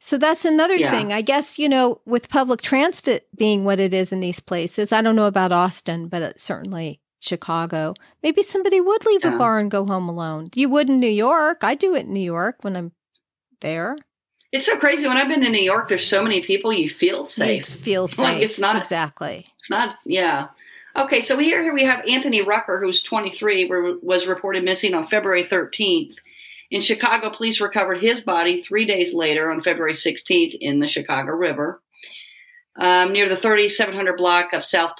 So 0.00 0.18
that's 0.18 0.44
another 0.44 0.74
yeah. 0.74 0.90
thing. 0.90 1.12
I 1.12 1.22
guess, 1.22 1.58
you 1.58 1.68
know, 1.68 2.00
with 2.04 2.28
public 2.28 2.60
transit 2.60 3.26
being 3.34 3.64
what 3.64 3.80
it 3.80 3.94
is 3.94 4.12
in 4.12 4.20
these 4.20 4.40
places, 4.40 4.92
I 4.92 5.00
don't 5.00 5.16
know 5.16 5.26
about 5.26 5.52
Austin, 5.52 6.08
but 6.08 6.22
uh, 6.22 6.32
certainly 6.36 7.00
Chicago, 7.24 7.94
maybe 8.22 8.42
somebody 8.42 8.80
would 8.80 9.04
leave 9.06 9.24
yeah. 9.24 9.34
a 9.34 9.38
bar 9.38 9.58
and 9.58 9.70
go 9.70 9.84
home 9.84 10.08
alone. 10.08 10.50
You 10.54 10.68
would 10.68 10.88
in 10.88 11.00
New 11.00 11.06
York. 11.06 11.58
I 11.62 11.74
do 11.74 11.94
it 11.94 12.06
in 12.06 12.12
New 12.12 12.20
York 12.20 12.58
when 12.62 12.76
I'm 12.76 12.92
there. 13.60 13.96
It's 14.52 14.66
so 14.66 14.76
crazy. 14.76 15.08
When 15.08 15.16
I've 15.16 15.28
been 15.28 15.42
in 15.42 15.52
New 15.52 15.62
York, 15.62 15.88
there's 15.88 16.06
so 16.06 16.22
many 16.22 16.40
people, 16.40 16.72
you 16.72 16.88
feel 16.88 17.24
safe. 17.24 17.74
You 17.74 17.80
feel 17.80 18.08
safe. 18.08 18.18
Like 18.18 18.42
it's 18.42 18.58
not 18.58 18.76
exactly. 18.76 19.46
It's 19.58 19.70
not, 19.70 19.96
yeah. 20.04 20.48
Okay, 20.96 21.20
so 21.20 21.36
here, 21.38 21.60
here 21.60 21.74
we 21.74 21.82
have 21.82 22.06
Anthony 22.06 22.40
Rucker, 22.40 22.80
who's 22.80 23.02
23, 23.02 23.68
was 24.00 24.28
reported 24.28 24.62
missing 24.64 24.94
on 24.94 25.08
February 25.08 25.42
13th. 25.42 26.18
In 26.70 26.80
Chicago, 26.80 27.30
police 27.30 27.60
recovered 27.60 28.00
his 28.00 28.20
body 28.20 28.62
three 28.62 28.86
days 28.86 29.12
later 29.12 29.50
on 29.50 29.60
February 29.60 29.94
16th 29.94 30.56
in 30.60 30.78
the 30.78 30.86
Chicago 30.86 31.32
River 31.32 31.82
um, 32.76 33.12
near 33.12 33.28
the 33.28 33.36
3700 33.36 34.16
block 34.16 34.52
of 34.52 34.64
South 34.64 34.92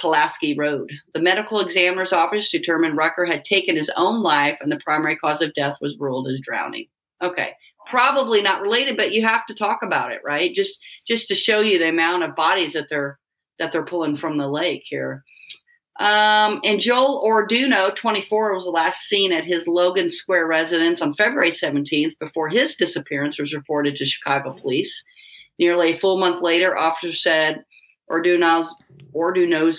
Pulaski 0.00 0.56
Road. 0.56 0.90
The 1.14 1.20
medical 1.20 1.60
examiner's 1.60 2.12
office 2.12 2.50
determined 2.50 2.96
Rucker 2.96 3.26
had 3.26 3.44
taken 3.44 3.76
his 3.76 3.90
own 3.96 4.22
life 4.22 4.58
and 4.60 4.70
the 4.70 4.80
primary 4.84 5.16
cause 5.16 5.42
of 5.42 5.54
death 5.54 5.78
was 5.80 5.98
ruled 5.98 6.28
as 6.28 6.40
drowning. 6.40 6.86
Okay, 7.20 7.54
probably 7.90 8.42
not 8.42 8.62
related, 8.62 8.96
but 8.96 9.12
you 9.12 9.22
have 9.22 9.44
to 9.46 9.54
talk 9.54 9.80
about 9.82 10.12
it, 10.12 10.20
right? 10.24 10.54
Just 10.54 10.78
just 11.06 11.26
to 11.28 11.34
show 11.34 11.60
you 11.60 11.78
the 11.78 11.88
amount 11.88 12.22
of 12.22 12.36
bodies 12.36 12.74
that 12.74 12.88
they're 12.88 13.18
that 13.58 13.72
they're 13.72 13.84
pulling 13.84 14.16
from 14.16 14.38
the 14.38 14.48
lake 14.48 14.82
here. 14.84 15.24
Um, 15.98 16.60
and 16.62 16.80
Joel 16.80 17.24
Orduno, 17.26 17.92
24, 17.94 18.54
was 18.54 18.66
last 18.66 19.08
seen 19.08 19.32
at 19.32 19.42
his 19.42 19.66
Logan 19.66 20.08
Square 20.08 20.46
residence 20.46 21.02
on 21.02 21.14
February 21.14 21.50
17th 21.50 22.16
before 22.20 22.48
his 22.48 22.76
disappearance 22.76 23.36
was 23.36 23.52
reported 23.52 23.96
to 23.96 24.04
Chicago 24.04 24.52
police. 24.52 25.02
Nearly 25.58 25.92
a 25.92 25.98
full 25.98 26.18
month 26.18 26.40
later, 26.42 26.76
officers 26.76 27.22
said 27.22 27.64
Orduno's, 28.10 28.74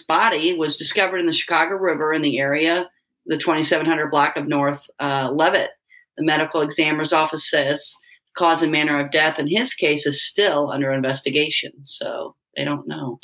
body 0.04 0.54
was 0.54 0.78
discovered 0.78 1.20
in 1.20 1.26
the 1.26 1.32
Chicago 1.32 1.76
River 1.76 2.14
in 2.14 2.22
the 2.22 2.40
area 2.40 2.90
the 3.26 3.38
2700 3.38 4.10
block 4.10 4.36
of 4.36 4.48
North 4.48 4.90
uh, 5.00 5.30
Leavitt. 5.32 5.72
The 6.18 6.26
medical 6.26 6.62
examiner's 6.62 7.14
office 7.14 7.50
says 7.50 7.96
the 8.26 8.40
cause 8.40 8.62
and 8.62 8.72
manner 8.72 9.00
of 9.00 9.12
death 9.12 9.40
in 9.40 9.48
his 9.48 9.74
case 9.74 10.06
is 10.06 10.22
still 10.22 10.70
under 10.70 10.92
investigation. 10.92 11.72
So 11.84 12.36
they 12.58 12.66
don't 12.66 12.88
know. 12.88 13.20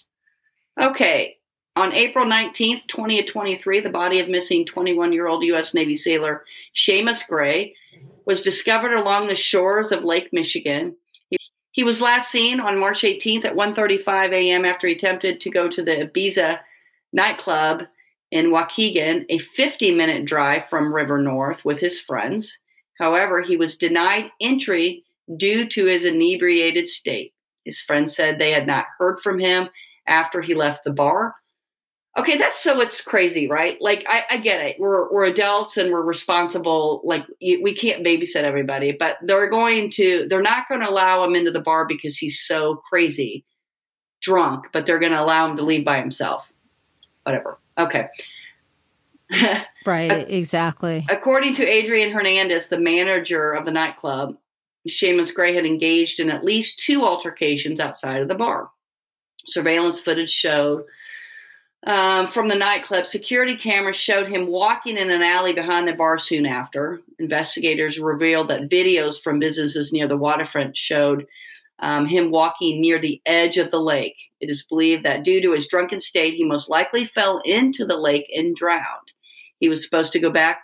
Okay. 0.80 1.38
On 1.76 1.91
April 1.91 2.26
19th, 2.26 2.88
2023, 2.88 3.82
the 3.82 3.89
body 3.89 4.20
of 4.20 4.30
missing 4.30 4.65
21 4.65 5.12
year 5.12 5.28
old 5.28 5.44
U.S. 5.44 5.74
Navy 5.74 5.96
sailor 5.96 6.46
Seamus 6.74 7.28
Gray 7.28 7.76
was 8.26 8.41
discovered 8.41 8.94
along 8.94 9.28
the 9.28 9.36
shores 9.36 9.91
of 9.91 10.04
Lake 10.04 10.30
Michigan. 10.32 10.96
He, 11.76 11.84
was 11.84 12.00
last 12.00 12.32
seen 12.32 12.62
on 12.62 12.80
March 12.80 13.02
18th 13.02 13.44
at 13.44 13.56
1:35 13.56 14.32
a.m. 14.32 14.64
after 14.64 14.88
he 14.88 14.94
attempted 14.94 15.42
to 15.42 15.50
go 15.50 15.68
to 15.68 15.84
the 15.84 16.10
Ibiza 16.10 16.62
nightclub 17.12 17.84
in 18.32 18.48
Waukegan, 18.48 19.26
a 19.28 19.40
50-minute 19.40 20.24
drive 20.24 20.70
from 20.70 20.96
River 20.96 21.22
North, 21.22 21.66
with 21.66 21.80
his 21.80 22.00
friends. 22.00 22.58
However, 22.98 23.42
he 23.42 23.58
was 23.58 23.78
denied 23.78 24.32
entry 24.40 25.04
due 25.36 25.68
to 25.68 25.86
his 25.86 26.06
inebriated 26.06 26.88
state. 26.88 27.34
His 27.66 27.82
friends 27.82 28.16
said 28.16 28.40
they 28.40 28.52
had 28.52 28.68
not 28.68 28.86
heard 28.98 29.20
from 29.20 29.38
him 29.38 29.68
after 30.08 30.42
he 30.42 30.56
left 30.56 30.86
the 30.86 30.92
bar. 30.92 31.36
Okay, 32.17 32.38
that's 32.38 32.63
so 32.63 32.80
it's 32.80 33.01
crazy, 33.01 33.47
right? 33.47 33.78
Like 33.82 34.06
I, 34.08 34.23
I 34.30 34.38
get 34.38 34.62
it. 34.65 34.78
We're 34.80 35.12
we're 35.12 35.25
adults 35.25 35.75
and 35.75 35.91
we're 35.91 36.01
responsible. 36.01 37.01
Like 37.04 37.25
we 37.41 37.75
can't 37.75 38.06
babysit 38.06 38.43
everybody, 38.43 38.93
but 38.97 39.17
they're 39.21 39.49
going 39.49 39.89
to. 39.91 40.25
They're 40.30 40.41
not 40.41 40.69
going 40.69 40.80
to 40.80 40.89
allow 40.89 41.25
him 41.25 41.36
into 41.36 41.51
the 41.51 41.60
bar 41.60 41.86
because 41.86 42.17
he's 42.17 42.39
so 42.39 42.82
crazy, 42.89 43.43
drunk. 44.21 44.67
But 44.71 44.86
they're 44.86 44.99
going 44.99 45.12
to 45.12 45.21
allow 45.21 45.49
him 45.49 45.58
to 45.58 45.63
leave 45.63 45.84
by 45.84 45.99
himself. 45.99 46.51
Whatever. 47.23 47.60
Okay. 47.78 48.08
right. 49.86 50.30
Exactly. 50.30 51.06
According 51.10 51.56
to 51.56 51.65
Adrian 51.65 52.13
Hernandez, 52.13 52.67
the 52.69 52.80
manager 52.80 53.51
of 53.51 53.65
the 53.65 53.71
nightclub, 53.71 54.38
Seamus 54.88 55.34
Gray 55.34 55.54
had 55.54 55.65
engaged 55.65 56.21
in 56.21 56.30
at 56.30 56.45
least 56.45 56.80
two 56.80 57.04
altercations 57.04 57.80
outside 57.82 58.21
of 58.21 58.28
the 58.28 58.36
bar. 58.36 58.69
Surveillance 59.47 59.99
footage 59.99 60.30
showed 60.30 60.84
um, 61.86 62.28
from 62.28 62.48
the 62.48 62.56
nightclub, 62.56 63.06
security 63.06 63.56
cameras 63.56 63.95
showed 63.95 64.28
him 64.28 64.48
walking 64.48 64.98
in 64.98 65.12
an 65.12 65.21
alley 65.21 65.54
behind 65.54 65.88
the 65.88 65.93
bar 65.93 66.17
soon 66.17 66.45
after. 66.45 67.00
Investigators 67.19 68.00
revealed 68.00 68.50
that 68.50 68.69
videos 68.69 69.21
from 69.21 69.38
businesses 69.38 69.93
near 69.93 70.08
the 70.08 70.17
waterfront 70.17 70.76
showed 70.76 71.28
um, 71.80 72.08
him 72.08 72.32
walking 72.32 72.82
near 72.82 73.00
the 73.00 73.21
edge 73.28 73.58
of 73.58 73.69
the 73.69 73.80
lake. 73.80 74.15
It 74.39 74.50
is 74.50 74.63
believed 74.63 75.06
that 75.06 75.24
due 75.24 75.41
to 75.41 75.54
his 75.54 75.67
drunken 75.67 76.00
state, 76.00 76.34
he 76.34 76.43
most 76.43 76.69
likely 76.69 77.06
fell 77.06 77.39
into 77.45 77.86
the 77.86 77.98
lake 77.98 78.28
and 78.34 78.56
drowned. 78.56 79.12
He 79.60 79.69
was 79.69 79.84
supposed 79.84 80.12
to 80.13 80.19
go 80.19 80.32
back 80.32 80.62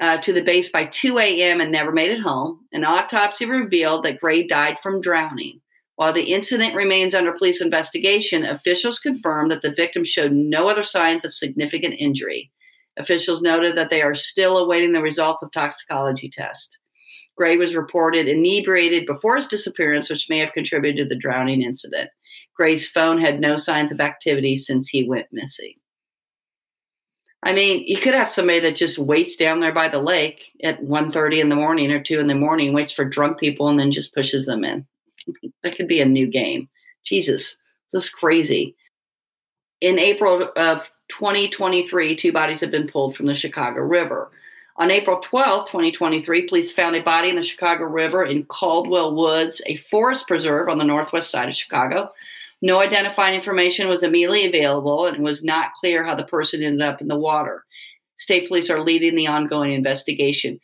uh, 0.00 0.18
to 0.18 0.34
the 0.34 0.42
base 0.42 0.70
by 0.70 0.84
2 0.84 1.18
a.m. 1.18 1.62
and 1.62 1.72
never 1.72 1.92
made 1.92 2.10
it 2.10 2.20
home. 2.20 2.66
An 2.72 2.84
autopsy 2.84 3.46
revealed 3.46 4.04
that 4.04 4.20
Gray 4.20 4.46
died 4.46 4.78
from 4.82 5.00
drowning. 5.00 5.61
While 5.96 6.12
the 6.12 6.32
incident 6.32 6.74
remains 6.74 7.14
under 7.14 7.32
police 7.32 7.60
investigation, 7.60 8.44
officials 8.44 8.98
confirmed 8.98 9.50
that 9.50 9.62
the 9.62 9.70
victim 9.72 10.04
showed 10.04 10.32
no 10.32 10.68
other 10.68 10.82
signs 10.82 11.24
of 11.24 11.34
significant 11.34 11.94
injury. 11.98 12.50
Officials 12.98 13.42
noted 13.42 13.76
that 13.76 13.90
they 13.90 14.02
are 14.02 14.14
still 14.14 14.58
awaiting 14.58 14.92
the 14.92 15.02
results 15.02 15.42
of 15.42 15.52
toxicology 15.52 16.28
tests. 16.30 16.76
Gray 17.36 17.56
was 17.56 17.76
reported 17.76 18.28
inebriated 18.28 19.06
before 19.06 19.36
his 19.36 19.46
disappearance, 19.46 20.10
which 20.10 20.28
may 20.28 20.38
have 20.38 20.52
contributed 20.52 21.08
to 21.08 21.14
the 21.14 21.18
drowning 21.18 21.62
incident. 21.62 22.10
Gray's 22.54 22.88
phone 22.88 23.20
had 23.20 23.40
no 23.40 23.56
signs 23.56 23.92
of 23.92 24.00
activity 24.00 24.56
since 24.56 24.88
he 24.88 25.08
went 25.08 25.26
missing. 25.32 25.74
I 27.42 27.52
mean, 27.52 27.84
you 27.86 27.96
could 27.96 28.14
have 28.14 28.28
somebody 28.28 28.60
that 28.60 28.76
just 28.76 28.98
waits 28.98 29.36
down 29.36 29.60
there 29.60 29.72
by 29.72 29.88
the 29.88 29.98
lake 29.98 30.52
at 30.62 30.80
1.30 30.82 31.40
in 31.40 31.48
the 31.48 31.56
morning 31.56 31.90
or 31.90 32.00
2 32.00 32.20
in 32.20 32.28
the 32.28 32.34
morning, 32.34 32.72
waits 32.72 32.92
for 32.92 33.04
drunk 33.04 33.40
people, 33.40 33.68
and 33.68 33.80
then 33.80 33.90
just 33.90 34.14
pushes 34.14 34.46
them 34.46 34.62
in. 34.62 34.86
That 35.62 35.76
could 35.76 35.88
be 35.88 36.00
a 36.00 36.06
new 36.06 36.26
game. 36.26 36.68
Jesus, 37.04 37.56
this 37.92 38.04
is 38.04 38.10
crazy. 38.10 38.76
In 39.80 39.98
April 39.98 40.50
of 40.56 40.90
2023, 41.08 42.16
two 42.16 42.32
bodies 42.32 42.60
have 42.60 42.70
been 42.70 42.86
pulled 42.86 43.16
from 43.16 43.26
the 43.26 43.34
Chicago 43.34 43.80
River. 43.80 44.30
On 44.76 44.90
April 44.90 45.20
12, 45.20 45.66
2023, 45.66 46.48
police 46.48 46.72
found 46.72 46.96
a 46.96 47.02
body 47.02 47.28
in 47.28 47.36
the 47.36 47.42
Chicago 47.42 47.84
River 47.84 48.24
in 48.24 48.44
Caldwell 48.44 49.14
Woods, 49.14 49.60
a 49.66 49.76
forest 49.76 50.26
preserve 50.26 50.68
on 50.68 50.78
the 50.78 50.84
northwest 50.84 51.30
side 51.30 51.48
of 51.48 51.54
Chicago. 51.54 52.10
No 52.62 52.80
identifying 52.80 53.34
information 53.34 53.88
was 53.88 54.02
immediately 54.02 54.46
available, 54.46 55.06
and 55.06 55.16
it 55.16 55.22
was 55.22 55.42
not 55.42 55.74
clear 55.74 56.04
how 56.04 56.14
the 56.14 56.24
person 56.24 56.62
ended 56.62 56.80
up 56.80 57.00
in 57.00 57.08
the 57.08 57.16
water. 57.16 57.64
State 58.16 58.48
police 58.48 58.70
are 58.70 58.80
leading 58.80 59.14
the 59.14 59.26
ongoing 59.26 59.72
investigation. 59.72 60.58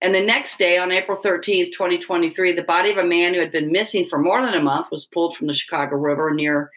And 0.00 0.14
the 0.14 0.24
next 0.24 0.58
day, 0.58 0.78
on 0.78 0.92
April 0.92 1.18
13th, 1.18 1.72
2023, 1.72 2.52
the 2.52 2.62
body 2.62 2.90
of 2.90 2.98
a 2.98 3.04
man 3.04 3.34
who 3.34 3.40
had 3.40 3.50
been 3.50 3.72
missing 3.72 4.06
for 4.06 4.18
more 4.18 4.40
than 4.40 4.54
a 4.54 4.62
month 4.62 4.86
was 4.92 5.06
pulled 5.06 5.36
from 5.36 5.48
the 5.48 5.52
Chicago 5.52 5.96
River 5.96 6.32
near 6.32 6.70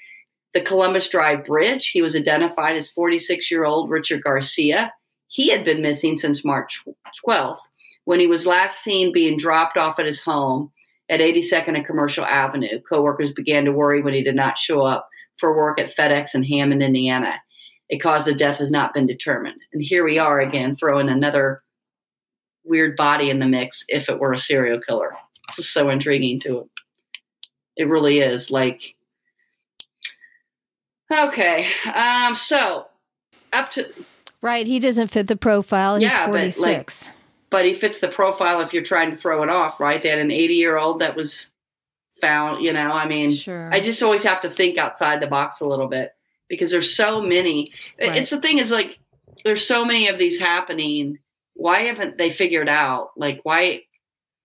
the 0.53 0.61
Columbus 0.61 1.07
Drive 1.07 1.45
Bridge. 1.45 1.89
He 1.89 2.01
was 2.01 2.15
identified 2.15 2.75
as 2.75 2.89
46 2.89 3.51
year 3.51 3.63
old 3.63 3.89
Richard 3.89 4.23
Garcia. 4.23 4.91
He 5.27 5.49
had 5.49 5.63
been 5.63 5.81
missing 5.81 6.15
since 6.15 6.43
March 6.43 6.83
12th 7.25 7.59
when 8.05 8.19
he 8.19 8.27
was 8.27 8.45
last 8.45 8.83
seen 8.83 9.13
being 9.13 9.37
dropped 9.37 9.77
off 9.77 9.99
at 9.99 10.05
his 10.05 10.21
home 10.21 10.71
at 11.09 11.19
82nd 11.19 11.75
and 11.75 11.85
Commercial 11.85 12.25
Avenue. 12.25 12.81
Coworkers 12.89 13.31
began 13.31 13.65
to 13.65 13.71
worry 13.71 14.01
when 14.01 14.13
he 14.13 14.23
did 14.23 14.35
not 14.35 14.57
show 14.57 14.81
up 14.81 15.07
for 15.37 15.55
work 15.55 15.79
at 15.79 15.95
FedEx 15.95 16.33
in 16.33 16.43
Hammond, 16.43 16.81
Indiana. 16.81 17.35
A 17.91 17.97
cause 17.97 18.27
of 18.27 18.37
death 18.37 18.57
has 18.57 18.71
not 18.71 18.93
been 18.93 19.05
determined. 19.05 19.61
And 19.73 19.81
here 19.81 20.03
we 20.03 20.17
are 20.17 20.39
again, 20.39 20.75
throwing 20.75 21.09
another 21.09 21.61
weird 22.63 22.95
body 22.95 23.29
in 23.29 23.39
the 23.39 23.47
mix 23.47 23.83
if 23.87 24.09
it 24.09 24.19
were 24.19 24.33
a 24.33 24.37
serial 24.37 24.79
killer. 24.79 25.15
This 25.49 25.59
is 25.59 25.69
so 25.69 25.89
intriguing 25.89 26.39
to 26.41 26.59
it 26.59 26.67
It 27.77 27.83
really 27.85 28.19
is. 28.19 28.51
Like 28.51 28.95
okay. 31.11 31.67
Um 31.93 32.35
so 32.35 32.87
up 33.53 33.71
to 33.71 33.91
Right, 34.41 34.65
he 34.65 34.79
doesn't 34.79 35.09
fit 35.09 35.27
the 35.27 35.35
profile. 35.35 35.97
He's 35.97 36.09
yeah, 36.09 36.25
46. 36.25 36.57
But, 36.59 37.07
like, 37.07 37.15
but 37.51 37.65
he 37.65 37.75
fits 37.75 37.99
the 37.99 38.07
profile 38.07 38.61
if 38.61 38.73
you're 38.73 38.81
trying 38.81 39.11
to 39.11 39.17
throw 39.17 39.43
it 39.43 39.49
off, 39.49 39.79
right? 39.79 40.01
They 40.01 40.09
had 40.09 40.17
an 40.17 40.31
80 40.31 40.55
year 40.55 40.77
old 40.77 40.99
that 41.01 41.15
was 41.15 41.51
found, 42.21 42.63
you 42.63 42.73
know. 42.73 42.91
I 42.91 43.07
mean, 43.07 43.33
sure. 43.33 43.69
I 43.71 43.79
just 43.79 44.01
always 44.01 44.23
have 44.23 44.41
to 44.41 44.49
think 44.49 44.79
outside 44.79 45.21
the 45.21 45.27
box 45.27 45.61
a 45.61 45.67
little 45.67 45.87
bit 45.87 46.13
because 46.49 46.71
there's 46.71 46.95
so 46.95 47.21
many. 47.21 47.71
Right. 47.99 48.15
It's 48.15 48.31
the 48.31 48.41
thing 48.41 48.57
is 48.57 48.71
like, 48.71 48.99
there's 49.43 49.65
so 49.65 49.85
many 49.85 50.07
of 50.07 50.17
these 50.17 50.39
happening 50.39 51.19
why 51.53 51.81
haven't 51.83 52.17
they 52.17 52.29
figured 52.29 52.69
out 52.69 53.09
like 53.17 53.39
why 53.43 53.81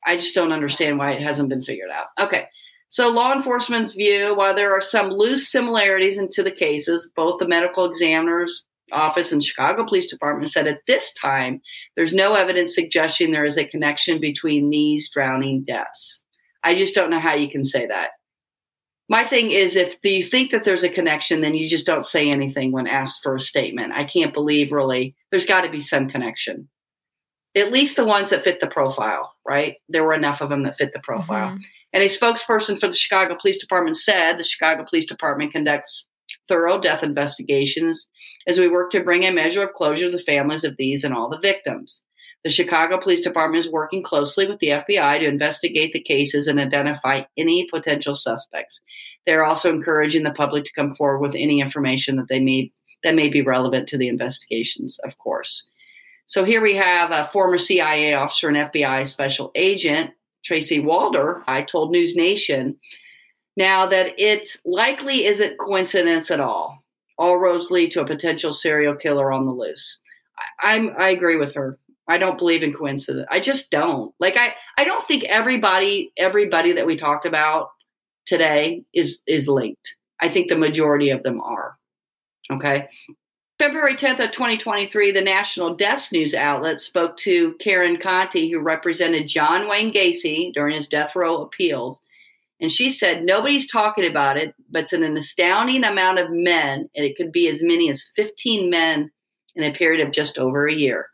i 0.05 0.17
just 0.17 0.35
don't 0.35 0.53
understand 0.53 0.99
why 0.99 1.13
it 1.13 1.23
hasn't 1.23 1.49
been 1.49 1.63
figured 1.63 1.91
out. 1.91 2.07
Okay 2.19 2.47
so 2.89 3.09
law 3.09 3.33
enforcement's 3.33 3.95
view 3.95 4.35
while 4.37 4.55
there 4.55 4.73
are 4.73 4.81
some 4.81 5.11
loose 5.11 5.49
similarities 5.49 6.19
into 6.19 6.43
the 6.43 6.51
cases 6.51 7.11
both 7.17 7.39
the 7.39 7.49
medical 7.49 7.85
examiner's 7.85 8.65
office 8.93 9.33
and 9.33 9.43
chicago 9.43 9.85
police 9.85 10.09
department 10.09 10.51
said 10.51 10.67
at 10.67 10.79
this 10.87 11.13
time 11.15 11.61
there's 11.97 12.15
no 12.15 12.35
evidence 12.35 12.75
suggesting 12.75 13.31
there 13.31 13.45
is 13.45 13.59
a 13.59 13.65
connection 13.65 14.21
between 14.21 14.71
these 14.71 15.11
drowning 15.11 15.65
deaths. 15.65 16.23
I 16.63 16.75
just 16.75 16.95
don't 16.95 17.11
know 17.11 17.21
how 17.21 17.35
you 17.35 17.49
can 17.49 17.65
say 17.65 17.87
that. 17.87 18.11
My 19.09 19.25
thing 19.25 19.53
is 19.53 19.77
if 19.77 19.97
you 20.03 20.23
think 20.23 20.51
that 20.51 20.65
there's 20.65 20.83
a 20.83 20.89
connection 20.89 21.41
then 21.41 21.55
you 21.55 21.69
just 21.69 21.87
don't 21.87 22.05
say 22.05 22.29
anything 22.29 22.73
when 22.73 22.87
asked 22.87 23.23
for 23.23 23.37
a 23.37 23.41
statement. 23.41 23.93
I 23.93 24.05
can't 24.05 24.35
believe 24.35 24.73
really 24.73 25.15
there's 25.31 25.47
got 25.47 25.63
to 25.63 25.71
be 25.71 25.81
some 25.81 26.09
connection 26.09 26.69
at 27.57 27.73
least 27.73 27.97
the 27.97 28.05
ones 28.05 28.31
that 28.31 28.45
fit 28.45 28.61
the 28.61 28.67
profile, 28.67 29.33
right? 29.49 29.77
There 29.89 30.05
were 30.05 30.15
enough 30.15 30.43
of 30.43 30.51
them 30.51 30.63
that 30.65 30.77
fit 30.77 30.93
the 30.93 31.01
profile. 31.01 31.51
Mm-hmm. 31.51 31.63
And 31.95 32.03
a 32.03 32.07
spokesperson 32.07 32.79
for 32.79 32.87
the 32.87 32.95
Chicago 32.95 33.35
Police 33.41 33.59
Department 33.59 33.97
said 33.97 34.39
the 34.39 34.45
Chicago 34.45 34.85
Police 34.89 35.07
Department 35.07 35.53
conducts 35.53 36.07
thorough 36.49 36.79
death 36.79 37.03
investigations 37.03 38.09
as 38.47 38.61
we 38.61 38.69
work 38.69 38.91
to 38.91 39.03
bring 39.03 39.25
a 39.25 39.33
measure 39.33 39.63
of 39.63 39.73
closure 39.73 40.11
to 40.11 40.17
the 40.17 40.23
families 40.23 40.65
of 40.65 40.77
these 40.77 41.03
and 41.03 41.15
all 41.15 41.31
the 41.31 41.39
victims. 41.39 42.05
The 42.45 42.51
Chicago 42.51 43.01
Police 43.01 43.23
Department 43.23 43.65
is 43.65 43.73
working 43.73 44.03
closely 44.03 44.47
with 44.47 44.61
the 44.61 44.69
FBI 44.69 45.21
to 45.21 45.27
investigate 45.27 45.93
the 45.93 46.03
cases 46.03 46.47
and 46.47 46.61
identify 46.61 47.23
any 47.37 47.67
potential 47.71 48.15
suspects. 48.15 48.81
They're 49.25 49.45
also 49.45 49.71
encouraging 49.71 50.23
the 50.23 50.31
public 50.31 50.65
to 50.65 50.73
come 50.73 50.95
forward 50.95 51.21
with 51.21 51.35
any 51.35 51.61
information 51.61 52.17
that 52.17 52.29
they 52.29 52.39
may 52.39 52.71
that 53.03 53.15
may 53.15 53.29
be 53.29 53.43
relevant 53.43 53.89
to 53.89 53.99
the 53.99 54.09
investigations, 54.09 54.99
of 55.05 55.19
course. 55.19 55.69
So 56.27 56.45
here 56.45 56.61
we 56.61 56.75
have 56.75 57.11
a 57.13 57.29
former 57.33 57.57
CIA 57.57 58.15
officer 58.15 58.49
and 58.49 58.57
FBI 58.57 59.07
special 59.07 59.53
agent, 59.55 60.11
Tracy 60.45 60.81
Walder. 60.81 61.43
I 61.47 61.63
told 61.63 61.93
News 61.93 62.17
Nation 62.17 62.77
now 63.57 63.87
that 63.87 64.19
it 64.19 64.49
likely 64.65 65.25
isn't 65.25 65.59
coincidence 65.59 66.31
at 66.31 66.41
all. 66.41 66.85
All 67.17 67.39
roads 67.39 67.71
lead 67.71 67.93
to 67.93 68.03
a 68.03 68.07
potential 68.07 68.53
serial 68.53 68.97
killer 68.97 69.33
on 69.33 69.47
the 69.47 69.53
loose. 69.53 69.99
I, 70.63 70.75
I'm 70.75 70.91
I 70.99 71.11
agree 71.11 71.37
with 71.37 71.55
her. 71.55 71.79
I 72.09 72.19
don't 72.19 72.39
believe 72.39 72.63
in 72.63 72.75
coincidence. 72.75 73.27
I 73.31 73.41
just 73.41 73.71
don't. 73.71 74.13
Like 74.21 74.37
I 74.37 74.55
I 74.77 74.85
don't 74.85 75.05
think 75.05 75.25
everybody 75.25 76.13
everybody 76.19 76.73
that 76.73 76.87
we 76.87 76.97
talked 76.97 77.25
about 77.25 77.71
today 78.27 78.83
is 78.93 79.21
is 79.27 79.47
linked. 79.47 79.95
I 80.21 80.29
think 80.29 80.49
the 80.49 80.59
majority 80.59 81.11
of 81.11 81.23
them 81.23 81.41
are. 81.41 81.77
Okay? 82.53 82.89
February 83.59 83.95
10th 83.95 84.23
of 84.23 84.33
2023, 84.33 85.13
the 85.13 85.21
national 85.23 85.75
death 85.75 86.13
news 86.13 86.35
outlet 86.35 86.79
spoke 86.79 87.17
to 87.17 87.55
Karen 87.59 87.97
Conti, 87.97 88.51
who 88.51 88.59
represented 88.59 89.29
John 89.29 89.67
Wayne 89.67 89.91
Gacy 89.91 90.53
during 90.53 90.75
his 90.75 90.89
death 90.89 91.17
row 91.17 91.41
appeals. 91.41 92.03
And 92.61 92.71
she 92.71 92.91
said, 92.91 93.25
nobody's 93.25 93.71
talking 93.71 94.07
about 94.07 94.37
it, 94.37 94.55
but 94.71 94.83
it's 94.83 94.93
an 94.93 95.17
astounding 95.17 95.85
amount 95.85 96.19
of 96.19 96.31
men, 96.31 96.91
and 96.95 97.07
it 97.07 97.17
could 97.17 97.33
be 97.33 97.49
as 97.49 97.63
many 97.63 97.89
as 97.89 98.11
15 98.15 98.69
men 98.69 99.11
in 99.55 99.65
a 99.65 99.73
period 99.73 100.07
of 100.07 100.13
just 100.13 100.39
over 100.39 100.69
a 100.69 100.75
year. 100.75 101.09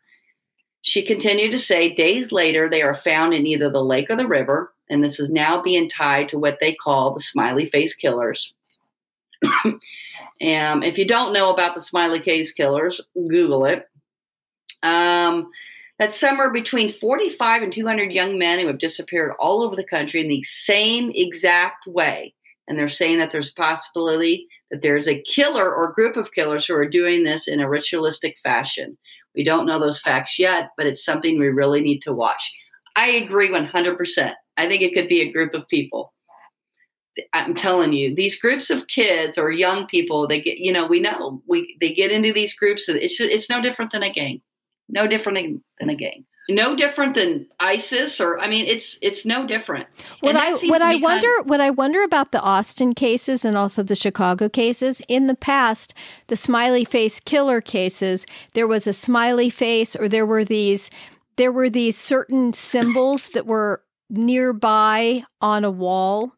She 0.82 1.04
continued 1.04 1.52
to 1.52 1.60
say, 1.60 1.94
days 1.94 2.32
later, 2.32 2.68
they 2.68 2.82
are 2.82 2.94
found 2.94 3.34
in 3.34 3.46
either 3.46 3.70
the 3.70 3.84
lake 3.84 4.10
or 4.10 4.16
the 4.16 4.26
river, 4.26 4.72
and 4.90 5.02
this 5.02 5.20
is 5.20 5.30
now 5.30 5.62
being 5.62 5.88
tied 5.88 6.28
to 6.30 6.40
what 6.40 6.58
they 6.60 6.74
call 6.74 7.14
the 7.14 7.20
smiley 7.20 7.66
face 7.66 7.94
killers. 7.94 8.52
Um, 10.42 10.82
if 10.82 10.98
you 10.98 11.06
don't 11.06 11.32
know 11.32 11.50
about 11.52 11.74
the 11.74 11.80
smiley 11.80 12.18
Case 12.18 12.52
killers, 12.52 13.00
Google 13.14 13.64
it. 13.64 13.86
Um, 14.82 15.48
that's 16.00 16.18
somewhere 16.18 16.50
between 16.50 16.92
45 16.92 17.62
and 17.62 17.72
200 17.72 18.10
young 18.10 18.38
men 18.38 18.58
who 18.58 18.66
have 18.66 18.78
disappeared 18.78 19.34
all 19.38 19.62
over 19.62 19.76
the 19.76 19.84
country 19.84 20.20
in 20.20 20.26
the 20.26 20.42
same 20.42 21.12
exact 21.14 21.86
way. 21.86 22.34
And 22.66 22.76
they're 22.76 22.88
saying 22.88 23.18
that 23.18 23.30
there's 23.30 23.50
a 23.50 23.54
possibility 23.54 24.48
that 24.72 24.82
there's 24.82 25.06
a 25.06 25.22
killer 25.22 25.72
or 25.72 25.92
group 25.92 26.16
of 26.16 26.32
killers 26.32 26.66
who 26.66 26.74
are 26.74 26.88
doing 26.88 27.22
this 27.22 27.46
in 27.46 27.60
a 27.60 27.68
ritualistic 27.68 28.36
fashion. 28.42 28.98
We 29.36 29.44
don't 29.44 29.66
know 29.66 29.78
those 29.78 30.00
facts 30.00 30.38
yet, 30.38 30.70
but 30.76 30.86
it's 30.86 31.04
something 31.04 31.38
we 31.38 31.48
really 31.48 31.80
need 31.80 32.00
to 32.02 32.12
watch. 32.12 32.52
I 32.96 33.08
agree 33.10 33.50
100%. 33.50 34.34
I 34.56 34.68
think 34.68 34.82
it 34.82 34.94
could 34.94 35.08
be 35.08 35.20
a 35.20 35.32
group 35.32 35.54
of 35.54 35.68
people. 35.68 36.12
I'm 37.32 37.54
telling 37.54 37.92
you, 37.92 38.14
these 38.14 38.40
groups 38.40 38.70
of 38.70 38.86
kids 38.86 39.36
or 39.36 39.50
young 39.50 39.86
people, 39.86 40.26
they 40.26 40.40
get, 40.40 40.58
you 40.58 40.72
know, 40.72 40.86
we 40.86 41.00
know 41.00 41.42
we 41.46 41.76
they 41.80 41.92
get 41.92 42.10
into 42.10 42.32
these 42.32 42.54
groups, 42.54 42.88
and 42.88 42.98
it's 42.98 43.20
it's 43.20 43.50
no 43.50 43.60
different 43.60 43.92
than 43.92 44.02
a 44.02 44.10
gang, 44.10 44.40
no 44.88 45.06
different 45.06 45.62
than 45.78 45.90
a 45.90 45.94
gang, 45.94 46.24
no 46.48 46.74
different 46.74 47.14
than 47.14 47.46
ISIS, 47.60 48.20
or 48.20 48.40
I 48.40 48.48
mean, 48.48 48.66
it's 48.66 48.98
it's 49.02 49.26
no 49.26 49.46
different. 49.46 49.86
What 50.20 50.36
I 50.36 50.52
what 50.52 50.80
I 50.80 50.96
wonder 50.96 51.26
kind 51.26 51.40
of, 51.40 51.46
what 51.46 51.60
I 51.60 51.70
wonder 51.70 52.02
about 52.02 52.32
the 52.32 52.40
Austin 52.40 52.94
cases 52.94 53.44
and 53.44 53.56
also 53.56 53.82
the 53.82 53.94
Chicago 53.94 54.48
cases 54.48 55.02
in 55.06 55.26
the 55.26 55.34
past, 55.34 55.94
the 56.28 56.36
smiley 56.36 56.84
face 56.84 57.20
killer 57.20 57.60
cases, 57.60 58.26
there 58.54 58.66
was 58.66 58.86
a 58.86 58.92
smiley 58.92 59.50
face, 59.50 59.94
or 59.94 60.08
there 60.08 60.26
were 60.26 60.44
these 60.44 60.90
there 61.36 61.52
were 61.52 61.70
these 61.70 61.96
certain 61.96 62.52
symbols 62.52 63.28
that 63.28 63.46
were 63.46 63.82
nearby 64.08 65.24
on 65.40 65.64
a 65.64 65.70
wall 65.70 66.32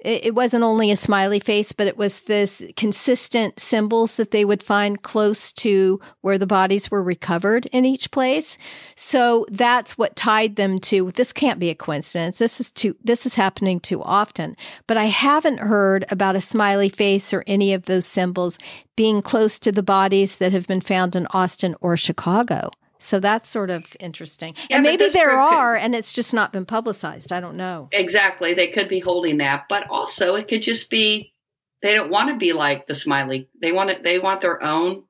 it 0.00 0.32
wasn't 0.32 0.62
only 0.62 0.92
a 0.92 0.96
smiley 0.96 1.40
face, 1.40 1.72
but 1.72 1.88
it 1.88 1.98
was 1.98 2.20
this 2.22 2.62
consistent 2.76 3.58
symbols 3.58 4.14
that 4.14 4.30
they 4.30 4.44
would 4.44 4.62
find 4.62 5.02
close 5.02 5.52
to 5.54 6.00
where 6.20 6.38
the 6.38 6.46
bodies 6.46 6.88
were 6.88 7.02
recovered 7.02 7.66
in 7.66 7.84
each 7.84 8.12
place. 8.12 8.58
So 8.94 9.44
that's 9.50 9.98
what 9.98 10.14
tied 10.14 10.54
them 10.54 10.78
to 10.80 11.10
this 11.12 11.32
can't 11.32 11.58
be 11.58 11.70
a 11.70 11.74
coincidence. 11.74 12.38
This 12.38 12.60
is 12.60 12.70
too 12.70 12.94
this 13.02 13.26
is 13.26 13.34
happening 13.34 13.80
too 13.80 14.00
often. 14.02 14.56
But 14.86 14.98
I 14.98 15.06
haven't 15.06 15.58
heard 15.58 16.04
about 16.10 16.36
a 16.36 16.40
smiley 16.40 16.88
face 16.88 17.32
or 17.32 17.42
any 17.48 17.74
of 17.74 17.86
those 17.86 18.06
symbols 18.06 18.56
being 18.94 19.20
close 19.20 19.58
to 19.58 19.72
the 19.72 19.82
bodies 19.82 20.36
that 20.36 20.52
have 20.52 20.68
been 20.68 20.80
found 20.80 21.16
in 21.16 21.26
Austin 21.30 21.74
or 21.80 21.96
Chicago. 21.96 22.70
So 22.98 23.20
that's 23.20 23.48
sort 23.48 23.70
of 23.70 23.96
interesting. 24.00 24.54
Yeah, 24.68 24.76
and 24.76 24.82
maybe 24.82 25.08
there 25.08 25.38
are, 25.38 25.74
could, 25.74 25.82
and 25.82 25.94
it's 25.94 26.12
just 26.12 26.34
not 26.34 26.52
been 26.52 26.66
publicized. 26.66 27.32
I 27.32 27.40
don't 27.40 27.56
know. 27.56 27.88
Exactly. 27.92 28.54
They 28.54 28.68
could 28.68 28.88
be 28.88 28.98
holding 28.98 29.38
that, 29.38 29.66
but 29.68 29.88
also 29.88 30.34
it 30.34 30.48
could 30.48 30.62
just 30.62 30.90
be 30.90 31.32
they 31.80 31.94
don't 31.94 32.10
want 32.10 32.30
to 32.30 32.36
be 32.36 32.52
like 32.52 32.86
the 32.86 32.94
smiley. 32.94 33.48
They 33.60 33.72
want 33.72 33.90
it. 33.90 34.02
They 34.02 34.18
want 34.18 34.40
their 34.40 34.62
own 34.62 35.04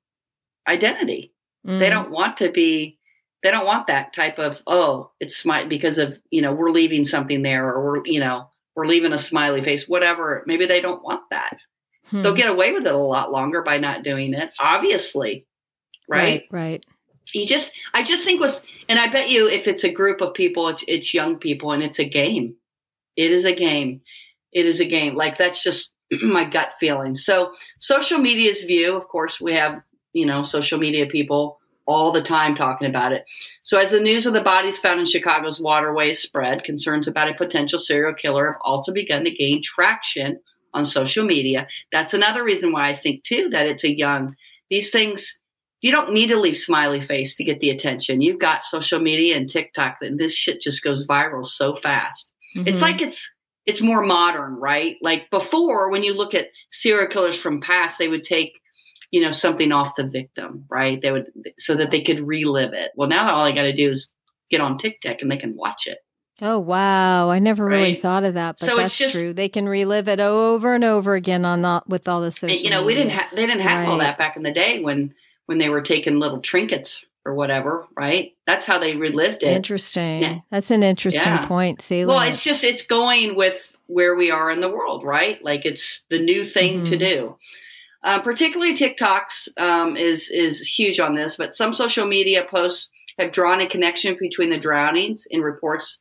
identity. 0.68 1.32
Mm. 1.66 1.78
They 1.78 1.90
don't 1.90 2.10
want 2.10 2.36
to 2.38 2.50
be. 2.50 2.98
They 3.42 3.50
don't 3.50 3.66
want 3.66 3.86
that 3.86 4.12
type 4.12 4.38
of 4.38 4.62
oh, 4.66 5.12
it's 5.18 5.36
smile 5.36 5.66
because 5.66 5.98
of 5.98 6.18
you 6.30 6.42
know 6.42 6.52
we're 6.52 6.70
leaving 6.70 7.04
something 7.04 7.42
there 7.42 7.68
or 7.68 7.84
we're 7.84 8.02
you 8.04 8.20
know 8.20 8.50
we're 8.76 8.86
leaving 8.86 9.12
a 9.14 9.18
smiley 9.18 9.62
face, 9.62 9.88
whatever. 9.88 10.44
Maybe 10.46 10.66
they 10.66 10.82
don't 10.82 11.02
want 11.02 11.22
that. 11.30 11.58
Hmm. 12.10 12.22
They'll 12.22 12.34
get 12.34 12.50
away 12.50 12.72
with 12.72 12.86
it 12.86 12.92
a 12.92 12.98
lot 12.98 13.32
longer 13.32 13.62
by 13.62 13.78
not 13.78 14.02
doing 14.02 14.34
it. 14.34 14.50
Obviously, 14.58 15.46
right? 16.08 16.44
Right. 16.50 16.74
right 16.74 16.84
you 17.34 17.46
just 17.46 17.72
i 17.94 18.02
just 18.02 18.24
think 18.24 18.40
with 18.40 18.60
and 18.88 18.98
i 18.98 19.10
bet 19.10 19.28
you 19.28 19.48
if 19.48 19.66
it's 19.66 19.84
a 19.84 19.92
group 19.92 20.20
of 20.20 20.34
people 20.34 20.68
it's, 20.68 20.84
it's 20.88 21.14
young 21.14 21.36
people 21.36 21.72
and 21.72 21.82
it's 21.82 21.98
a 21.98 22.04
game. 22.04 22.54
It 23.16 23.32
is 23.32 23.44
a 23.44 23.52
game. 23.52 24.02
It 24.52 24.64
is 24.64 24.78
a 24.78 24.84
game. 24.84 25.16
Like 25.16 25.36
that's 25.36 25.62
just 25.62 25.92
my 26.22 26.44
gut 26.44 26.74
feeling. 26.78 27.14
So 27.14 27.52
social 27.78 28.18
media's 28.18 28.62
view 28.62 28.96
of 28.96 29.08
course 29.08 29.40
we 29.40 29.54
have 29.54 29.82
you 30.12 30.24
know 30.24 30.44
social 30.44 30.78
media 30.78 31.06
people 31.06 31.58
all 31.86 32.12
the 32.12 32.22
time 32.22 32.54
talking 32.54 32.88
about 32.88 33.12
it. 33.12 33.24
So 33.62 33.78
as 33.78 33.90
the 33.90 34.00
news 34.00 34.26
of 34.26 34.34
the 34.34 34.42
bodies 34.42 34.78
found 34.78 35.00
in 35.00 35.06
chicago's 35.06 35.60
waterways 35.60 36.20
spread 36.20 36.64
concerns 36.64 37.08
about 37.08 37.30
a 37.30 37.34
potential 37.34 37.78
serial 37.78 38.14
killer 38.14 38.52
have 38.52 38.60
also 38.62 38.92
begun 38.92 39.24
to 39.24 39.30
gain 39.30 39.62
traction 39.62 40.38
on 40.74 40.84
social 40.86 41.24
media. 41.24 41.66
That's 41.90 42.14
another 42.14 42.44
reason 42.44 42.72
why 42.72 42.90
i 42.90 42.94
think 42.96 43.24
too 43.24 43.48
that 43.50 43.66
it's 43.66 43.84
a 43.84 43.96
young 43.96 44.36
these 44.70 44.90
things 44.90 45.38
you 45.80 45.92
don't 45.92 46.12
need 46.12 46.28
to 46.28 46.38
leave 46.38 46.56
smiley 46.56 47.00
face 47.00 47.36
to 47.36 47.44
get 47.44 47.60
the 47.60 47.70
attention. 47.70 48.20
You've 48.20 48.40
got 48.40 48.64
social 48.64 49.00
media 49.00 49.36
and 49.36 49.48
TikTok, 49.48 49.98
and 50.00 50.18
this 50.18 50.34
shit 50.34 50.60
just 50.60 50.82
goes 50.82 51.06
viral 51.06 51.44
so 51.44 51.74
fast. 51.76 52.32
Mm-hmm. 52.56 52.68
It's 52.68 52.82
like 52.82 53.00
it's 53.00 53.30
it's 53.66 53.82
more 53.82 54.02
modern, 54.04 54.54
right? 54.54 54.96
Like 55.02 55.30
before, 55.30 55.90
when 55.90 56.02
you 56.02 56.16
look 56.16 56.34
at 56.34 56.48
serial 56.70 57.06
killers 57.06 57.38
from 57.38 57.60
past, 57.60 57.98
they 57.98 58.08
would 58.08 58.24
take 58.24 58.60
you 59.10 59.20
know 59.20 59.30
something 59.30 59.72
off 59.72 59.94
the 59.96 60.06
victim, 60.06 60.64
right? 60.68 61.00
They 61.00 61.12
would 61.12 61.26
so 61.58 61.74
that 61.76 61.90
they 61.90 62.00
could 62.00 62.20
relive 62.20 62.72
it. 62.72 62.90
Well, 62.96 63.08
now 63.08 63.30
all 63.30 63.44
I 63.44 63.54
got 63.54 63.62
to 63.62 63.74
do 63.74 63.90
is 63.90 64.12
get 64.50 64.60
on 64.60 64.78
TikTok 64.78 65.18
and 65.20 65.30
they 65.30 65.36
can 65.36 65.56
watch 65.56 65.86
it. 65.86 65.98
Oh 66.40 66.58
wow! 66.58 67.30
I 67.30 67.40
never 67.40 67.64
right? 67.64 67.76
really 67.76 67.94
thought 67.96 68.24
of 68.24 68.34
that, 68.34 68.56
but 68.60 68.68
so 68.68 68.76
that's 68.76 68.96
just, 68.96 69.14
true. 69.14 69.32
They 69.32 69.48
can 69.48 69.68
relive 69.68 70.08
it 70.08 70.20
over 70.20 70.74
and 70.74 70.84
over 70.84 71.14
again 71.14 71.44
on 71.44 71.62
the, 71.62 71.82
with 71.88 72.08
all 72.08 72.20
the 72.20 72.30
social. 72.30 72.56
You 72.56 72.70
know, 72.70 72.84
media. 72.84 72.86
we 72.86 72.94
didn't 72.94 73.10
have 73.10 73.30
they 73.34 73.46
didn't 73.46 73.62
have 73.62 73.78
right. 73.78 73.88
all 73.88 73.98
that 73.98 74.18
back 74.18 74.36
in 74.36 74.44
the 74.44 74.52
day 74.52 74.80
when 74.80 75.14
when 75.48 75.56
they 75.56 75.70
were 75.70 75.80
taking 75.80 76.18
little 76.18 76.40
trinkets 76.40 77.02
or 77.24 77.32
whatever, 77.34 77.86
right? 77.96 78.34
That's 78.46 78.66
how 78.66 78.78
they 78.78 78.96
relived 78.96 79.42
it. 79.42 79.56
Interesting. 79.56 80.20
Yeah. 80.20 80.38
That's 80.50 80.70
an 80.70 80.82
interesting 80.82 81.22
yeah. 81.22 81.46
point. 81.46 81.80
See, 81.80 82.04
well, 82.04 82.20
it's 82.20 82.42
just 82.42 82.64
it's 82.64 82.84
going 82.84 83.34
with 83.34 83.74
where 83.86 84.14
we 84.14 84.30
are 84.30 84.50
in 84.50 84.60
the 84.60 84.70
world, 84.70 85.04
right? 85.04 85.42
Like 85.42 85.64
it's 85.64 86.02
the 86.10 86.18
new 86.18 86.44
thing 86.44 86.82
mm-hmm. 86.82 86.90
to 86.90 86.96
do. 86.98 87.36
Uh, 88.04 88.20
particularly 88.20 88.74
TikToks 88.74 89.58
um, 89.58 89.96
is 89.96 90.30
is 90.30 90.60
huge 90.60 91.00
on 91.00 91.14
this, 91.14 91.36
but 91.36 91.54
some 91.54 91.72
social 91.72 92.06
media 92.06 92.44
posts 92.48 92.90
have 93.18 93.32
drawn 93.32 93.60
a 93.60 93.66
connection 93.66 94.16
between 94.20 94.50
the 94.50 94.60
drownings 94.60 95.26
in 95.30 95.40
reports 95.40 95.98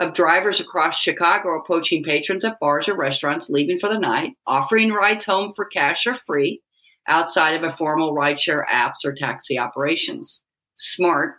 of 0.00 0.12
drivers 0.12 0.58
across 0.58 1.00
Chicago 1.00 1.56
approaching 1.56 2.02
patrons 2.02 2.44
at 2.44 2.58
bars 2.58 2.88
or 2.88 2.94
restaurants, 2.94 3.48
leaving 3.48 3.78
for 3.78 3.88
the 3.88 3.98
night, 3.98 4.32
offering 4.46 4.92
rides 4.92 5.24
home 5.24 5.52
for 5.54 5.64
cash 5.64 6.06
or 6.06 6.14
free, 6.14 6.60
outside 7.08 7.54
of 7.54 7.64
a 7.64 7.74
formal 7.74 8.14
rideshare 8.14 8.66
apps 8.66 9.04
or 9.04 9.14
taxi 9.14 9.58
operations. 9.58 10.42
Smart. 10.76 11.34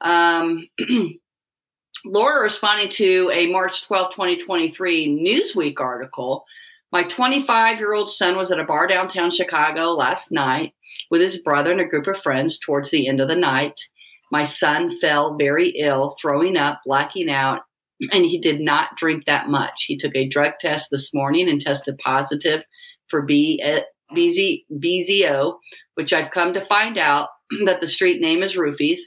Um, 0.00 0.68
Laura 2.04 2.42
responding 2.42 2.90
to 2.90 3.30
a 3.32 3.46
March 3.46 3.86
12, 3.86 4.12
2023 4.14 5.08
Newsweek 5.08 5.80
article. 5.80 6.44
My 6.92 7.02
25 7.04 7.78
year 7.78 7.94
old 7.94 8.10
son 8.10 8.36
was 8.36 8.52
at 8.52 8.60
a 8.60 8.64
bar 8.64 8.86
downtown 8.86 9.30
Chicago 9.30 9.92
last 9.92 10.30
night 10.30 10.74
with 11.10 11.20
his 11.20 11.38
brother 11.38 11.72
and 11.72 11.80
a 11.80 11.86
group 11.86 12.06
of 12.06 12.20
friends 12.20 12.58
towards 12.58 12.90
the 12.90 13.08
end 13.08 13.20
of 13.20 13.28
the 13.28 13.36
night. 13.36 13.80
My 14.30 14.42
son 14.42 14.96
fell 15.00 15.36
very 15.36 15.70
ill, 15.78 16.16
throwing 16.20 16.56
up, 16.56 16.80
blacking 16.84 17.30
out, 17.30 17.62
and 18.12 18.24
he 18.24 18.38
did 18.38 18.60
not 18.60 18.96
drink 18.96 19.24
that 19.24 19.48
much. 19.48 19.84
He 19.86 19.96
took 19.96 20.14
a 20.14 20.28
drug 20.28 20.54
test 20.60 20.88
this 20.90 21.14
morning 21.14 21.48
and 21.48 21.60
tested 21.60 21.98
positive 21.98 22.62
for 23.08 23.22
B, 23.22 23.62
BZ, 24.14 24.64
BZO, 24.72 25.58
which 25.94 26.12
I've 26.12 26.30
come 26.30 26.54
to 26.54 26.60
find 26.60 26.98
out 26.98 27.28
that 27.64 27.80
the 27.80 27.88
street 27.88 28.20
name 28.20 28.42
is 28.42 28.56
Roofies. 28.56 29.00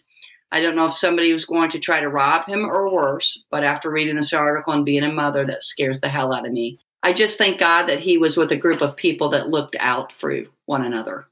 I 0.52 0.62
don't 0.62 0.76
know 0.76 0.86
if 0.86 0.94
somebody 0.94 1.34
was 1.34 1.46
going 1.46 1.70
to 1.72 1.80
try 1.80 2.00
to 2.00 2.10
rob 2.10 2.46
him 2.46 2.66
or 2.66 2.94
worse, 2.94 3.44
but 3.52 3.64
after 3.64 3.92
reading 3.92 4.16
this 4.16 4.34
article 4.34 4.74
and 4.74 4.86
being 4.86 5.04
a 5.04 5.12
mother, 5.12 5.46
that 5.46 5.64
scares 5.64 6.00
the 6.00 6.08
hell 6.08 6.34
out 6.34 6.46
of 6.46 6.54
me. 6.54 6.80
I 7.04 7.14
just 7.14 7.38
thank 7.38 7.60
God 7.60 7.88
that 7.88 8.00
he 8.00 8.18
was 8.18 8.38
with 8.38 8.52
a 8.52 8.58
group 8.58 8.82
of 8.82 8.96
people 8.96 9.30
that 9.30 9.50
looked 9.50 9.76
out 9.80 10.14
for 10.14 10.44
one 10.66 10.86
another. 10.86 11.26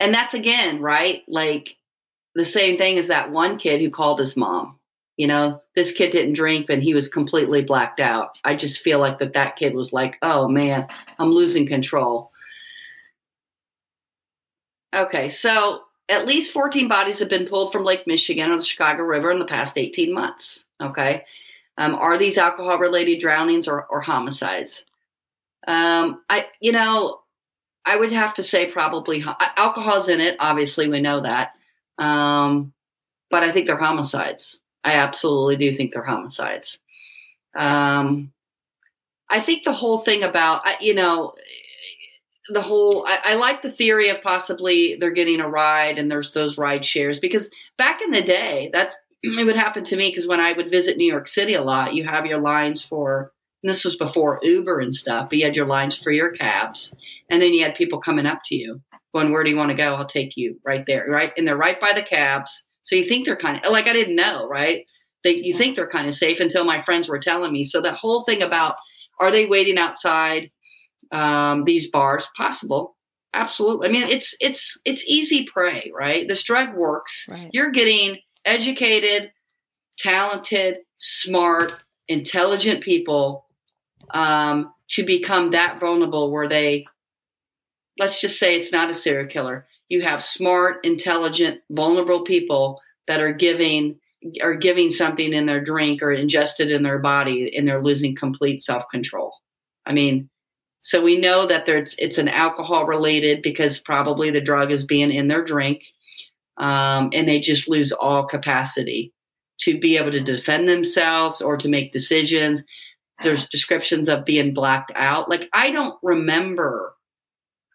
And 0.00 0.14
that's 0.14 0.34
again, 0.34 0.80
right? 0.80 1.22
Like 1.28 1.76
the 2.34 2.44
same 2.44 2.78
thing 2.78 2.98
as 2.98 3.08
that 3.08 3.30
one 3.30 3.58
kid 3.58 3.80
who 3.80 3.90
called 3.90 4.20
his 4.20 4.36
mom. 4.36 4.78
You 5.16 5.26
know, 5.26 5.60
this 5.74 5.90
kid 5.90 6.12
didn't 6.12 6.34
drink 6.34 6.66
and 6.68 6.80
he 6.80 6.94
was 6.94 7.08
completely 7.08 7.62
blacked 7.62 7.98
out. 7.98 8.38
I 8.44 8.54
just 8.54 8.78
feel 8.80 9.00
like 9.00 9.18
that 9.18 9.32
that 9.32 9.56
kid 9.56 9.74
was 9.74 9.92
like, 9.92 10.16
"Oh 10.22 10.46
man, 10.46 10.86
I'm 11.18 11.32
losing 11.32 11.66
control." 11.66 12.30
Okay, 14.94 15.28
so 15.28 15.82
at 16.08 16.26
least 16.26 16.52
14 16.52 16.88
bodies 16.88 17.18
have 17.18 17.28
been 17.28 17.46
pulled 17.46 17.72
from 17.72 17.84
Lake 17.84 18.06
Michigan 18.06 18.50
or 18.50 18.58
the 18.58 18.64
Chicago 18.64 19.02
River 19.02 19.30
in 19.30 19.38
the 19.38 19.46
past 19.46 19.76
18 19.76 20.12
months. 20.12 20.64
Okay, 20.80 21.24
um, 21.76 21.94
are 21.94 22.18
these 22.18 22.38
alcohol 22.38 22.78
related 22.78 23.20
drownings 23.20 23.68
or, 23.68 23.86
or 23.86 24.00
homicides? 24.00 24.84
Um, 25.66 26.22
I, 26.30 26.46
you 26.60 26.72
know, 26.72 27.20
I 27.84 27.96
would 27.96 28.12
have 28.12 28.34
to 28.34 28.42
say 28.42 28.70
probably 28.70 29.24
alcohol's 29.56 30.08
in 30.08 30.20
it. 30.20 30.36
Obviously, 30.40 30.88
we 30.88 31.00
know 31.00 31.22
that. 31.22 31.52
Um, 31.98 32.72
but 33.30 33.42
I 33.42 33.52
think 33.52 33.66
they're 33.66 33.76
homicides. 33.76 34.60
I 34.84 34.92
absolutely 34.94 35.56
do 35.56 35.76
think 35.76 35.92
they're 35.92 36.02
homicides. 36.02 36.78
Um, 37.56 38.32
I 39.28 39.40
think 39.40 39.64
the 39.64 39.72
whole 39.72 40.00
thing 40.00 40.22
about, 40.22 40.62
you 40.82 40.94
know, 40.94 41.34
the 42.48 42.62
whole, 42.62 43.06
I, 43.06 43.20
I, 43.24 43.34
like 43.34 43.62
the 43.62 43.70
theory 43.70 44.08
of 44.08 44.22
possibly 44.22 44.96
they're 44.98 45.10
getting 45.10 45.40
a 45.40 45.48
ride 45.48 45.98
and 45.98 46.10
there's 46.10 46.32
those 46.32 46.58
ride 46.58 46.84
shares 46.84 47.20
because 47.20 47.50
back 47.76 48.00
in 48.02 48.10
the 48.10 48.22
day, 48.22 48.70
that's, 48.72 48.96
it 49.22 49.44
would 49.44 49.56
happen 49.56 49.84
to 49.84 49.96
me 49.96 50.10
because 50.10 50.26
when 50.26 50.40
I 50.40 50.52
would 50.52 50.70
visit 50.70 50.96
New 50.96 51.10
York 51.10 51.28
City 51.28 51.54
a 51.54 51.62
lot, 51.62 51.94
you 51.94 52.04
have 52.04 52.26
your 52.26 52.38
lines 52.38 52.82
for, 52.82 53.32
this 53.62 53.84
was 53.84 53.96
before 53.96 54.38
Uber 54.42 54.78
and 54.78 54.94
stuff, 54.94 55.28
but 55.28 55.38
you 55.38 55.44
had 55.44 55.56
your 55.56 55.66
lines 55.66 55.96
for 55.96 56.10
your 56.10 56.30
cabs. 56.30 56.94
And 57.28 57.42
then 57.42 57.52
you 57.52 57.64
had 57.64 57.74
people 57.74 58.00
coming 58.00 58.26
up 58.26 58.40
to 58.46 58.54
you 58.54 58.80
going, 59.12 59.32
Where 59.32 59.42
do 59.42 59.50
you 59.50 59.56
want 59.56 59.70
to 59.70 59.76
go? 59.76 59.94
I'll 59.94 60.06
take 60.06 60.36
you 60.36 60.60
right 60.64 60.84
there. 60.86 61.06
Right. 61.08 61.32
And 61.36 61.46
they're 61.46 61.56
right 61.56 61.80
by 61.80 61.92
the 61.94 62.02
cabs. 62.02 62.64
So 62.82 62.94
you 62.94 63.08
think 63.08 63.24
they're 63.24 63.36
kind 63.36 63.64
of 63.64 63.72
like, 63.72 63.86
I 63.86 63.92
didn't 63.92 64.16
know, 64.16 64.46
right? 64.46 64.88
They, 65.24 65.36
you 65.36 65.56
think 65.56 65.76
they're 65.76 65.88
kind 65.88 66.06
of 66.06 66.14
safe 66.14 66.40
until 66.40 66.64
my 66.64 66.80
friends 66.80 67.08
were 67.08 67.18
telling 67.18 67.52
me. 67.52 67.64
So 67.64 67.80
that 67.82 67.94
whole 67.94 68.22
thing 68.22 68.42
about 68.42 68.76
are 69.20 69.30
they 69.30 69.46
waiting 69.46 69.78
outside 69.78 70.50
um, 71.12 71.64
these 71.64 71.90
bars? 71.90 72.28
Possible. 72.36 72.96
Absolutely. 73.34 73.88
I 73.88 73.92
mean, 73.92 74.04
it's 74.04 74.34
it's 74.40 74.78
it's 74.84 75.04
easy 75.06 75.44
prey, 75.44 75.90
right? 75.94 76.26
This 76.26 76.42
drug 76.42 76.74
works. 76.74 77.26
Right. 77.28 77.50
You're 77.52 77.70
getting 77.70 78.18
educated, 78.44 79.32
talented, 79.98 80.78
smart, 80.98 81.72
intelligent 82.08 82.82
people 82.82 83.46
um, 84.10 84.72
to 84.88 85.04
become 85.04 85.50
that 85.50 85.78
vulnerable 85.78 86.32
where 86.32 86.48
they, 86.48 86.86
let's 87.98 88.20
just 88.20 88.38
say 88.38 88.56
it's 88.56 88.72
not 88.72 88.90
a 88.90 88.94
serial 88.94 89.28
killer. 89.28 89.66
You 89.88 90.02
have 90.02 90.22
smart, 90.22 90.84
intelligent, 90.84 91.60
vulnerable 91.70 92.24
people 92.24 92.80
that 93.06 93.20
are 93.20 93.32
giving 93.32 93.98
are 94.42 94.54
giving 94.54 94.90
something 94.90 95.32
in 95.32 95.46
their 95.46 95.62
drink 95.62 96.02
or 96.02 96.12
ingested 96.12 96.72
in 96.72 96.82
their 96.82 96.98
body 96.98 97.54
and 97.56 97.68
they're 97.68 97.82
losing 97.82 98.16
complete 98.16 98.60
self-control. 98.60 99.32
I 99.86 99.92
mean, 99.92 100.28
so 100.88 101.02
we 101.02 101.18
know 101.18 101.44
that 101.44 101.66
there's 101.66 101.94
it's 101.98 102.16
an 102.16 102.28
alcohol 102.28 102.86
related 102.86 103.42
because 103.42 103.78
probably 103.78 104.30
the 104.30 104.40
drug 104.40 104.72
is 104.72 104.86
being 104.86 105.10
in 105.10 105.28
their 105.28 105.44
drink. 105.44 105.84
Um, 106.56 107.10
and 107.12 107.28
they 107.28 107.40
just 107.40 107.68
lose 107.68 107.92
all 107.92 108.24
capacity 108.24 109.12
to 109.60 109.78
be 109.78 109.98
able 109.98 110.12
to 110.12 110.22
defend 110.22 110.66
themselves 110.66 111.42
or 111.42 111.58
to 111.58 111.68
make 111.68 111.92
decisions. 111.92 112.64
There's 113.20 113.46
descriptions 113.48 114.08
of 114.08 114.24
being 114.24 114.54
blacked 114.54 114.90
out. 114.94 115.28
Like 115.28 115.50
I 115.52 115.72
don't 115.72 115.98
remember. 116.02 116.94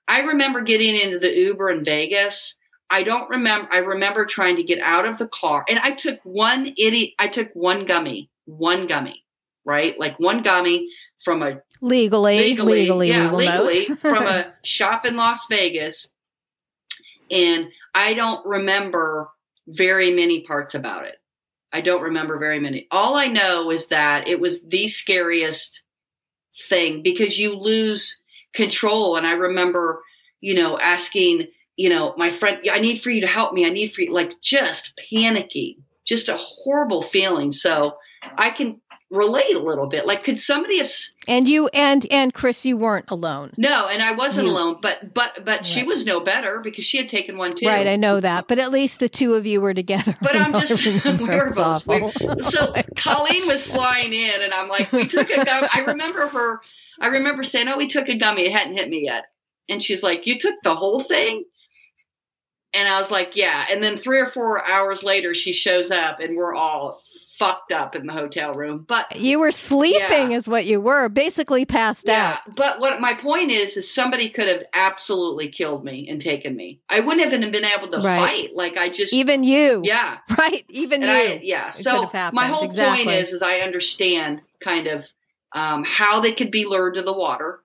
I 0.07 0.21
remember 0.21 0.61
getting 0.61 0.95
into 0.95 1.19
the 1.19 1.31
Uber 1.37 1.69
in 1.69 1.85
Vegas 1.85 2.55
I 2.89 3.03
don't 3.03 3.29
remember. 3.29 3.67
I 3.71 3.77
remember 3.77 4.25
trying 4.25 4.55
to 4.55 4.63
get 4.63 4.79
out 4.81 5.05
of 5.05 5.19
the 5.19 5.27
car, 5.27 5.65
and 5.69 5.79
I 5.79 5.91
took 5.91 6.19
one 6.23 6.73
idiot. 6.77 7.13
I 7.19 7.27
took 7.27 7.51
one 7.53 7.85
gummy, 7.85 8.31
one 8.45 8.87
gummy, 8.87 9.22
right? 9.65 9.99
Like 9.99 10.19
one 10.19 10.43
gummy 10.43 10.87
from 11.23 11.41
a 11.41 11.61
legally, 11.81 12.37
legally, 12.37 12.81
legally, 12.81 13.09
yeah, 13.09 13.31
legally 13.31 13.85
from 13.95 14.23
a 14.23 14.53
shop 14.63 15.05
in 15.05 15.15
Las 15.15 15.45
Vegas, 15.49 16.07
and 17.31 17.67
I 17.93 18.13
don't 18.13 18.45
remember 18.45 19.29
very 19.67 20.11
many 20.11 20.41
parts 20.41 20.75
about 20.75 21.05
it. 21.05 21.15
I 21.71 21.81
don't 21.81 22.03
remember 22.03 22.37
very 22.37 22.59
many. 22.59 22.87
All 22.91 23.15
I 23.15 23.27
know 23.27 23.71
is 23.71 23.87
that 23.87 24.27
it 24.27 24.39
was 24.39 24.63
the 24.63 24.87
scariest 24.87 25.81
thing 26.69 27.01
because 27.01 27.39
you 27.39 27.55
lose 27.55 28.21
control. 28.53 29.15
And 29.15 29.25
I 29.25 29.31
remember, 29.31 30.03
you 30.39 30.53
know, 30.53 30.77
asking 30.77 31.47
you 31.75 31.89
know, 31.89 32.13
my 32.17 32.29
friend, 32.29 32.59
I 32.71 32.79
need 32.79 33.01
for 33.01 33.09
you 33.09 33.21
to 33.21 33.27
help 33.27 33.53
me. 33.53 33.65
I 33.65 33.69
need 33.69 33.91
for 33.91 34.01
you, 34.01 34.11
like 34.11 34.39
just 34.41 34.99
panicky, 35.11 35.79
just 36.05 36.29
a 36.29 36.37
horrible 36.37 37.01
feeling. 37.01 37.51
So 37.51 37.97
I 38.37 38.51
can 38.51 38.79
relate 39.13 39.55
a 39.55 39.59
little 39.59 39.87
bit. 39.87 40.05
Like, 40.05 40.23
could 40.23 40.39
somebody 40.39 40.79
have? 40.79 40.89
And 41.27 41.47
you 41.47 41.67
and 41.67 42.05
and 42.11 42.33
Chris, 42.33 42.65
you 42.65 42.75
weren't 42.75 43.09
alone. 43.09 43.53
No, 43.57 43.87
and 43.87 44.01
I 44.01 44.11
wasn't 44.13 44.47
you, 44.47 44.53
alone. 44.53 44.77
But 44.81 45.13
but 45.13 45.45
but 45.45 45.47
right. 45.47 45.65
she 45.65 45.83
was 45.83 46.05
no 46.05 46.19
better 46.19 46.59
because 46.59 46.83
she 46.83 46.97
had 46.97 47.07
taken 47.07 47.37
one 47.37 47.53
too. 47.53 47.67
Right, 47.67 47.87
I 47.87 47.95
know 47.95 48.19
that. 48.19 48.47
But 48.47 48.59
at 48.59 48.71
least 48.71 48.99
the 48.99 49.07
two 49.07 49.35
of 49.35 49.45
you 49.45 49.61
were 49.61 49.73
together. 49.73 50.17
But 50.21 50.35
I'm 50.35 50.53
just 50.59 50.85
we 50.85 51.13
were 51.25 51.53
both. 51.55 51.87
We, 51.87 52.11
so 52.41 52.73
oh 52.75 52.81
Colleen 52.95 53.47
was 53.47 53.63
flying 53.63 54.13
in, 54.13 54.41
and 54.41 54.53
I'm 54.53 54.67
like, 54.67 54.91
we 54.91 55.07
took 55.07 55.29
a 55.29 55.45
gum. 55.45 55.65
I 55.73 55.81
remember 55.81 56.27
her. 56.27 56.61
I 56.99 57.07
remember 57.07 57.43
saying, 57.43 57.67
"Oh, 57.67 57.77
we 57.77 57.87
took 57.87 58.09
a 58.09 58.15
gummy. 58.15 58.45
It 58.45 58.51
hadn't 58.51 58.75
hit 58.75 58.89
me 58.89 59.05
yet." 59.05 59.25
And 59.69 59.81
she's 59.81 60.03
like, 60.03 60.25
"You 60.27 60.39
took 60.39 60.55
the 60.63 60.75
whole 60.75 61.03
thing?" 61.03 61.45
And 62.73 62.87
I 62.87 62.97
was 62.99 63.11
like, 63.11 63.35
yeah. 63.35 63.67
And 63.69 63.83
then 63.83 63.97
three 63.97 64.17
or 64.17 64.25
four 64.25 64.67
hours 64.67 65.03
later, 65.03 65.35
she 65.35 65.53
shows 65.53 65.91
up 65.91 66.19
and 66.19 66.35
we're 66.35 66.55
all 66.55 67.02
fucked 67.33 67.71
up 67.71 67.95
in 67.95 68.05
the 68.05 68.13
hotel 68.13 68.53
room. 68.53 68.85
But 68.87 69.15
you 69.15 69.39
were 69.39 69.51
sleeping, 69.51 70.31
yeah. 70.31 70.37
is 70.37 70.47
what 70.47 70.65
you 70.65 70.79
were, 70.79 71.09
basically 71.09 71.65
passed 71.65 72.07
yeah. 72.07 72.37
out. 72.37 72.55
But 72.55 72.79
what 72.79 73.01
my 73.01 73.15
point 73.15 73.51
is, 73.51 73.75
is 73.75 73.91
somebody 73.91 74.29
could 74.29 74.47
have 74.47 74.63
absolutely 74.73 75.47
killed 75.47 75.83
me 75.83 76.07
and 76.07 76.21
taken 76.21 76.55
me. 76.55 76.81
I 76.89 76.99
wouldn't 76.99 77.21
have 77.31 77.51
been 77.51 77.65
able 77.65 77.89
to 77.89 77.97
right. 77.97 78.19
fight. 78.19 78.49
Like 78.55 78.77
I 78.77 78.89
just 78.89 79.13
even 79.13 79.43
you, 79.43 79.81
yeah, 79.83 80.19
right, 80.37 80.63
even 80.69 81.01
you, 81.01 81.07
I, 81.07 81.39
yeah. 81.43 81.67
It 81.67 81.73
so 81.73 82.09
my 82.33 82.47
whole 82.47 82.65
exactly. 82.65 83.05
point 83.05 83.17
is, 83.17 83.31
is 83.31 83.41
I 83.41 83.59
understand 83.59 84.41
kind 84.61 84.87
of 84.87 85.05
um, 85.53 85.83
how 85.83 86.19
they 86.19 86.33
could 86.33 86.51
be 86.51 86.65
lured 86.65 86.95
to 86.95 87.01
the 87.01 87.13
water. 87.13 87.59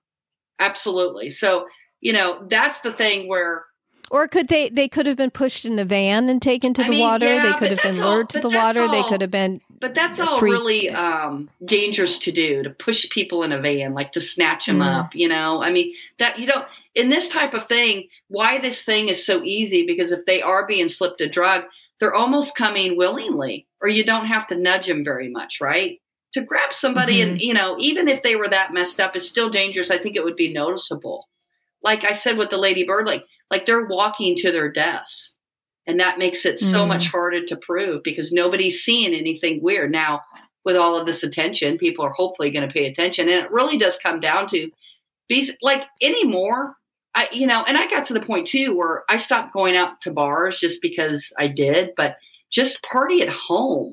Absolutely. 0.58 1.30
So 1.30 1.66
you 2.00 2.12
know 2.12 2.46
that's 2.48 2.80
the 2.80 2.92
thing 2.92 3.28
where 3.28 3.64
or 4.10 4.28
could 4.28 4.48
they? 4.48 4.68
They 4.68 4.88
could 4.88 5.06
have 5.06 5.16
been 5.16 5.30
pushed 5.30 5.64
in 5.64 5.78
a 5.78 5.84
van 5.84 6.28
and 6.28 6.40
taken 6.40 6.74
to 6.74 6.82
I 6.82 6.84
the 6.84 6.90
mean, 6.90 7.00
water. 7.00 7.26
Yeah, 7.26 7.52
they 7.52 7.58
could 7.58 7.70
have 7.70 7.82
been 7.82 8.00
lured 8.04 8.20
all, 8.20 8.26
to 8.26 8.40
the 8.40 8.48
water. 8.48 8.82
All, 8.82 8.90
they 8.90 9.02
could 9.08 9.20
have 9.20 9.30
been. 9.30 9.60
But 9.80 9.94
that's 9.94 10.18
all 10.18 10.38
freak. 10.38 10.52
really 10.52 10.90
um, 10.90 11.48
dangerous 11.64 12.18
to 12.20 12.32
do 12.32 12.62
to 12.62 12.70
push 12.70 13.08
people 13.10 13.42
in 13.42 13.52
a 13.52 13.60
van, 13.60 13.94
like 13.94 14.12
to 14.12 14.20
snatch 14.20 14.66
them 14.66 14.78
mm. 14.78 14.86
up. 14.86 15.14
You 15.14 15.28
know, 15.28 15.62
I 15.62 15.70
mean 15.70 15.94
that 16.18 16.38
you 16.38 16.46
don't 16.46 16.66
in 16.94 17.10
this 17.10 17.28
type 17.28 17.54
of 17.54 17.68
thing. 17.68 18.08
Why 18.28 18.58
this 18.58 18.84
thing 18.84 19.08
is 19.08 19.24
so 19.24 19.42
easy? 19.42 19.86
Because 19.86 20.12
if 20.12 20.24
they 20.26 20.42
are 20.42 20.66
being 20.66 20.88
slipped 20.88 21.20
a 21.20 21.28
drug, 21.28 21.64
they're 22.00 22.14
almost 22.14 22.56
coming 22.56 22.96
willingly, 22.96 23.66
or 23.82 23.88
you 23.88 24.04
don't 24.04 24.26
have 24.26 24.46
to 24.48 24.54
nudge 24.54 24.86
them 24.86 25.04
very 25.04 25.28
much, 25.28 25.60
right? 25.60 26.00
To 26.32 26.42
grab 26.42 26.72
somebody, 26.72 27.20
mm-hmm. 27.20 27.30
and 27.30 27.40
you 27.40 27.54
know, 27.54 27.76
even 27.78 28.08
if 28.08 28.22
they 28.22 28.36
were 28.36 28.48
that 28.48 28.72
messed 28.72 29.00
up, 29.00 29.16
it's 29.16 29.28
still 29.28 29.50
dangerous. 29.50 29.90
I 29.90 29.98
think 29.98 30.16
it 30.16 30.24
would 30.24 30.36
be 30.36 30.52
noticeable 30.52 31.28
like 31.82 32.04
I 32.04 32.12
said 32.12 32.36
with 32.36 32.50
the 32.50 32.58
Lady 32.58 32.84
Bird, 32.84 33.06
like 33.06 33.24
like 33.50 33.66
they're 33.66 33.86
walking 33.86 34.36
to 34.36 34.52
their 34.52 34.70
deaths. 34.70 35.36
And 35.86 36.00
that 36.00 36.18
makes 36.18 36.44
it 36.44 36.58
so 36.58 36.84
mm. 36.84 36.88
much 36.88 37.06
harder 37.06 37.46
to 37.46 37.56
prove 37.56 38.02
because 38.02 38.30
nobody's 38.30 38.82
seeing 38.82 39.14
anything 39.14 39.62
weird. 39.62 39.90
Now, 39.90 40.20
with 40.62 40.76
all 40.76 40.96
of 40.96 41.06
this 41.06 41.22
attention, 41.22 41.78
people 41.78 42.04
are 42.04 42.10
hopefully 42.10 42.50
going 42.50 42.68
to 42.68 42.72
pay 42.72 42.86
attention. 42.86 43.26
And 43.26 43.42
it 43.42 43.50
really 43.50 43.78
does 43.78 43.96
come 43.96 44.20
down 44.20 44.46
to 44.48 44.70
be 45.26 45.50
like 45.62 45.84
anymore. 46.02 46.74
I, 47.14 47.28
you 47.32 47.46
know, 47.46 47.64
and 47.66 47.78
I 47.78 47.88
got 47.88 48.04
to 48.06 48.12
the 48.12 48.20
point 48.20 48.46
too 48.46 48.76
where 48.76 49.04
I 49.08 49.16
stopped 49.16 49.54
going 49.54 49.76
out 49.76 50.02
to 50.02 50.12
bars 50.12 50.60
just 50.60 50.82
because 50.82 51.32
I 51.38 51.46
did, 51.48 51.92
but 51.96 52.16
just 52.50 52.82
party 52.82 53.22
at 53.22 53.30
home, 53.30 53.92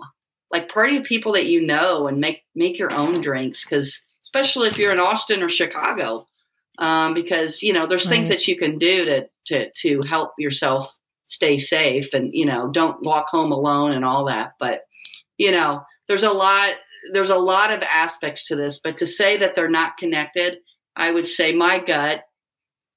like 0.52 0.68
party 0.68 0.98
with 0.98 1.08
people 1.08 1.32
that 1.34 1.46
you 1.46 1.66
know 1.66 2.08
and 2.08 2.20
make 2.20 2.42
make 2.56 2.78
your 2.78 2.92
own 2.92 3.22
drinks. 3.22 3.64
Because 3.64 4.04
especially 4.24 4.68
if 4.68 4.78
you're 4.78 4.92
in 4.92 5.00
Austin 5.00 5.42
or 5.42 5.50
Chicago, 5.50 6.28
um, 6.78 7.14
because 7.14 7.62
you 7.64 7.74
know 7.74 7.88
there's 7.88 8.06
right. 8.06 8.12
things 8.12 8.30
that 8.30 8.48
you 8.48 8.58
can 8.58 8.78
do 8.78 9.06
to 9.06 9.28
to 9.46 9.72
to 9.72 10.02
help 10.08 10.32
yourself 10.38 10.94
stay 11.26 11.58
safe 11.58 12.14
and 12.14 12.32
you 12.34 12.46
know 12.46 12.70
don't 12.70 13.02
walk 13.04 13.30
home 13.30 13.52
alone 13.52 13.92
and 13.92 14.06
all 14.06 14.26
that 14.26 14.54
but 14.60 14.82
you 15.38 15.52
know 15.52 15.82
there's 16.08 16.24
a 16.24 16.30
lot 16.30 16.76
there's 17.14 17.30
a 17.30 17.38
lot 17.38 17.72
of 17.72 17.82
aspects 17.82 18.48
to 18.48 18.56
this 18.56 18.80
but 18.80 18.98
to 18.98 19.08
say 19.08 19.38
that 19.38 19.56
they're 19.56 19.70
not 19.70 19.98
connected 19.98 20.58
i 20.96 21.12
would 21.12 21.26
say 21.26 21.54
my 21.54 21.80
gut 21.80 22.22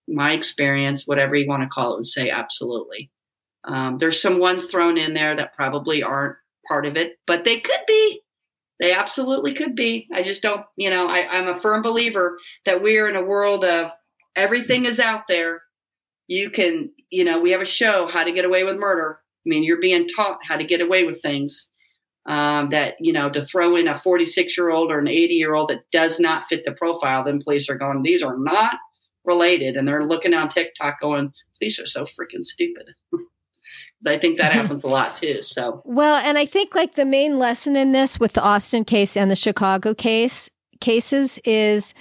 my 0.07 0.33
experience 0.33 1.07
whatever 1.07 1.35
you 1.35 1.49
want 1.49 1.63
to 1.63 1.69
call 1.69 1.95
it 1.95 1.99
would 1.99 2.07
say 2.07 2.31
absolutely 2.31 3.11
um, 3.65 3.99
there's 3.99 4.21
some 4.21 4.39
ones 4.39 4.67
thrown 4.67 4.97
in 4.97 5.15
there 5.15 5.37
that 5.37 5.55
probably 5.55 6.03
aren't 6.03 6.37
part 6.67 6.85
of 6.85 6.97
it 6.97 7.19
but 7.27 7.45
they 7.45 7.59
could 7.59 7.81
be 7.87 8.21
they 8.81 8.93
absolutely 8.93 9.55
could 9.55 9.75
be. 9.75 10.07
I 10.13 10.23
just 10.23 10.43
don't, 10.43 10.65
you 10.77 10.91
know, 10.91 11.07
I, 11.07 11.27
I'm 11.29 11.49
a 11.49 11.61
firm 11.61 11.83
believer 11.83 12.39
that 12.65 12.83
we're 12.83 13.09
in 13.09 13.17
a 13.17 13.25
world 13.25 13.65
of 13.65 13.91
everything 14.37 14.87
is 14.87 15.01
out 15.01 15.23
there. 15.29 15.63
You 16.29 16.51
can, 16.51 16.91
you 17.11 17.25
know, 17.25 17.41
we 17.41 17.51
have 17.51 17.61
a 17.61 17.67
show, 17.67 18.07
How 18.07 18.23
to 18.23 18.33
Get 18.33 18.45
Away 18.45 18.65
with 18.65 18.77
Murder. 18.77 19.19
I 19.21 19.49
mean, 19.49 19.65
you're 19.65 19.81
being 19.81 20.07
taught 20.09 20.39
how 20.47 20.57
to 20.57 20.65
get 20.65 20.81
away 20.81 21.05
with 21.05 21.23
things. 21.23 21.69
Um, 22.27 22.69
that 22.71 22.97
you 23.01 23.15
know 23.15 23.31
to 23.31 23.41
throw 23.41 23.75
in 23.77 23.89
a 23.89 23.95
46 23.95 24.59
year 24.59 24.69
old 24.69 24.93
or 24.93 24.99
an 24.99 25.09
80 25.09 25.33
year 25.33 25.55
old 25.55 25.71
that 25.71 25.91
does 25.91 26.21
not 26.21 26.45
fit 26.47 26.63
the 26.63 26.73
profile 26.73 27.25
then 27.25 27.41
police 27.43 27.71
are 27.71 27.79
going 27.79 28.03
these 28.03 28.23
are 28.23 28.37
not 28.37 28.75
related 29.25 29.77
and 29.77 29.89
they're 29.89 30.05
looking 30.05 30.35
on 30.35 30.49
tiktok 30.49 31.01
going 31.01 31.33
these 31.59 31.79
are 31.79 31.87
so 31.87 32.03
freaking 32.03 32.45
stupid 32.45 32.91
I 34.07 34.17
think 34.19 34.39
that 34.39 34.53
mm-hmm. 34.53 34.61
happens 34.61 34.85
a 34.85 34.89
lot 34.89 35.17
too. 35.17 35.43
So 35.43 35.83
well, 35.85 36.17
and 36.17 36.39
I 36.39 36.47
think 36.47 36.75
like 36.75 36.95
the 36.95 37.05
main 37.05 37.39
lesson 37.39 37.77
in 37.77 37.93
this 37.93 38.21
with 38.21 38.35
the 38.35 38.43
Austin 38.43 38.85
case 38.85 39.17
and 39.17 39.31
the 39.31 39.37
Chicago 39.37 39.95
case 39.95 40.49
cases 40.81 41.39
is 41.45 41.95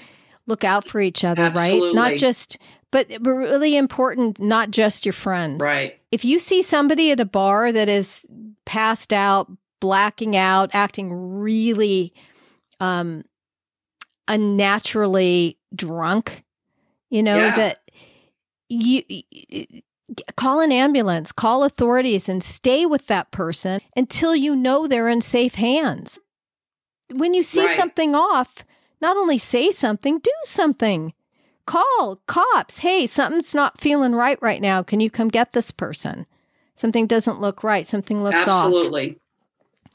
look 0.46 0.64
out 0.64 0.88
for 0.88 1.00
each 1.00 1.24
other, 1.24 1.44
Absolutely. 1.44 1.88
right? 1.88 1.96
Not 1.96 2.16
just, 2.16 2.58
but 2.92 3.08
really 3.22 3.76
important, 3.76 4.40
not 4.40 4.72
just 4.72 5.06
your 5.06 5.14
friends. 5.14 5.62
Right. 5.62 6.00
If 6.12 6.24
you 6.24 6.40
see 6.40 6.62
somebody 6.62 7.12
at 7.12 7.20
a 7.20 7.26
bar 7.26 7.72
that 7.72 7.90
is 7.90 8.26
passed 8.66 9.12
out, 9.12 9.52
blacking 9.80 10.36
out, 10.36 10.70
acting 10.74 11.12
really 11.12 12.14
um, 12.80 13.24
unnaturally 14.28 15.58
drunk, 15.76 16.44
you 17.10 17.24
know, 17.24 17.38
yeah. 17.38 17.56
that 17.56 17.92
you 18.70 19.04
call 20.36 20.62
an 20.62 20.72
ambulance, 20.72 21.32
call 21.32 21.64
authorities, 21.64 22.30
and 22.30 22.44
stay 22.44 22.86
with 22.86 23.08
that 23.08 23.32
person 23.32 23.82
until 23.96 24.36
you 24.36 24.56
know 24.56 24.88
they're 24.88 25.10
in 25.10 25.22
safe 25.22 25.56
hands. 25.56 26.20
When 27.14 27.34
you 27.34 27.44
see 27.44 27.66
right. 27.66 27.76
something 27.76 28.16
off, 28.16 28.66
not 29.02 29.18
only 29.18 29.38
say 29.38 29.72
something, 29.72 30.20
do 30.20 30.32
something. 30.44 31.14
Call 31.66 32.22
cops. 32.28 32.80
Hey, 32.80 33.08
something's 33.08 33.54
not 33.54 33.80
feeling 33.80 34.14
right 34.14 34.42
right 34.42 34.62
now. 34.62 34.84
Can 34.84 35.00
you 35.00 35.10
come 35.10 35.28
get 35.28 35.54
this 35.54 35.72
person? 35.72 36.26
Something 36.76 37.08
doesn't 37.08 37.42
look 37.42 37.64
right. 37.64 37.86
Something 37.86 38.24
looks 38.24 38.48
Absolutely. 38.48 38.52
off. 38.52 38.78
Absolutely. 38.78 39.20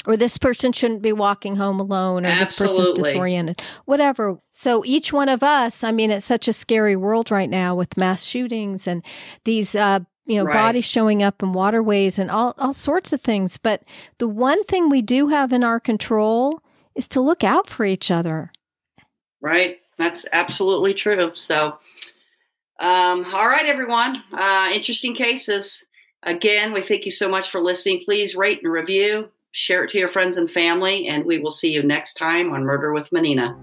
Or 0.05 0.17
this 0.17 0.37
person 0.37 0.73
shouldn't 0.73 1.03
be 1.03 1.13
walking 1.13 1.57
home 1.57 1.79
alone, 1.79 2.27
or 2.27 2.29
Absolutely. 2.29 2.77
this 2.77 2.89
person's 2.89 3.01
disoriented, 3.01 3.63
whatever. 3.85 4.39
So 4.51 4.83
each 4.85 5.13
one 5.13 5.29
of 5.29 5.43
us, 5.43 5.85
I 5.85 5.93
mean, 5.93 6.11
it's 6.11 6.25
such 6.25 6.49
a 6.49 6.53
scary 6.53 6.97
world 6.97 7.31
right 7.31 7.49
now 7.49 7.77
with 7.77 7.97
mass 7.97 8.25
shootings 8.25 8.89
and 8.89 9.05
these 9.45 9.77
uh, 9.77 10.01
you 10.27 10.37
know, 10.37 10.45
right. 10.45 10.55
bodies 10.55 10.85
showing 10.85 11.23
up 11.23 11.43
in 11.43 11.53
waterways 11.53 12.19
and 12.19 12.31
all, 12.31 12.55
all 12.59 12.73
sorts 12.73 13.13
of 13.13 13.21
things. 13.21 13.59
But 13.59 13.83
the 14.19 14.29
one 14.29 14.63
thing 14.65 14.89
we 14.89 15.03
do 15.03 15.29
have 15.29 15.53
in 15.53 15.65
our 15.65 15.81
control 15.81 16.61
is 16.95 17.09
to 17.09 17.21
look 17.21 17.43
out 17.43 17.69
for 17.69 17.85
each 17.85 18.11
other. 18.11 18.53
Right. 19.41 19.79
That's 19.99 20.27
absolutely 20.33 20.95
true. 20.95 21.33
So, 21.35 21.79
um, 22.79 23.25
all 23.33 23.47
right, 23.47 23.67
everyone. 23.67 24.23
Uh, 24.33 24.71
interesting 24.73 25.15
cases. 25.15 25.85
Again, 26.23 26.73
we 26.73 26.83
thank 26.83 27.05
you 27.05 27.11
so 27.11 27.29
much 27.29 27.51
for 27.51 27.61
listening. 27.61 28.03
Please 28.05 28.37
rate 28.37 28.61
and 28.63 28.73
review, 28.73 29.29
share 29.53 29.85
it 29.85 29.91
to 29.91 29.99
your 29.99 30.09
friends 30.09 30.37
and 30.37 30.51
family, 30.51 31.07
and 31.07 31.25
we 31.25 31.39
will 31.39 31.51
see 31.51 31.71
you 31.71 31.83
next 31.83 32.15
time 32.15 32.53
on 32.53 32.65
Murder 32.65 32.93
with 32.93 33.11
Menina. 33.13 33.57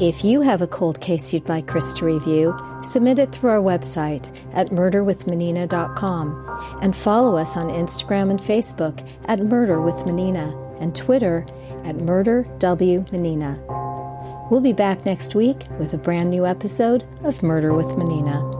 If 0.00 0.24
you 0.24 0.42
have 0.42 0.62
a 0.62 0.68
cold 0.68 1.00
case 1.00 1.32
you'd 1.32 1.48
like 1.48 1.66
Chris 1.66 1.92
to 1.94 2.04
review, 2.04 2.56
submit 2.84 3.18
it 3.18 3.32
through 3.32 3.50
our 3.50 3.60
website 3.60 4.30
at 4.54 4.68
murderwithmenina.com 4.68 6.78
and 6.82 6.94
follow 6.94 7.36
us 7.36 7.56
on 7.56 7.68
Instagram 7.68 8.30
and 8.30 8.38
Facebook 8.38 9.04
at 9.24 9.40
Murder 9.40 9.80
with 9.80 10.06
Menina 10.06 10.56
and 10.78 10.94
Twitter 10.94 11.44
at 11.84 11.96
Murder 11.96 12.46
W 12.58 13.04
MurderWMenina. 13.04 14.50
We'll 14.50 14.60
be 14.60 14.72
back 14.72 15.04
next 15.04 15.34
week 15.34 15.66
with 15.80 15.92
a 15.92 15.98
brand 15.98 16.30
new 16.30 16.46
episode 16.46 17.02
of 17.24 17.42
Murder 17.42 17.74
with 17.74 17.98
Menina. 17.98 18.57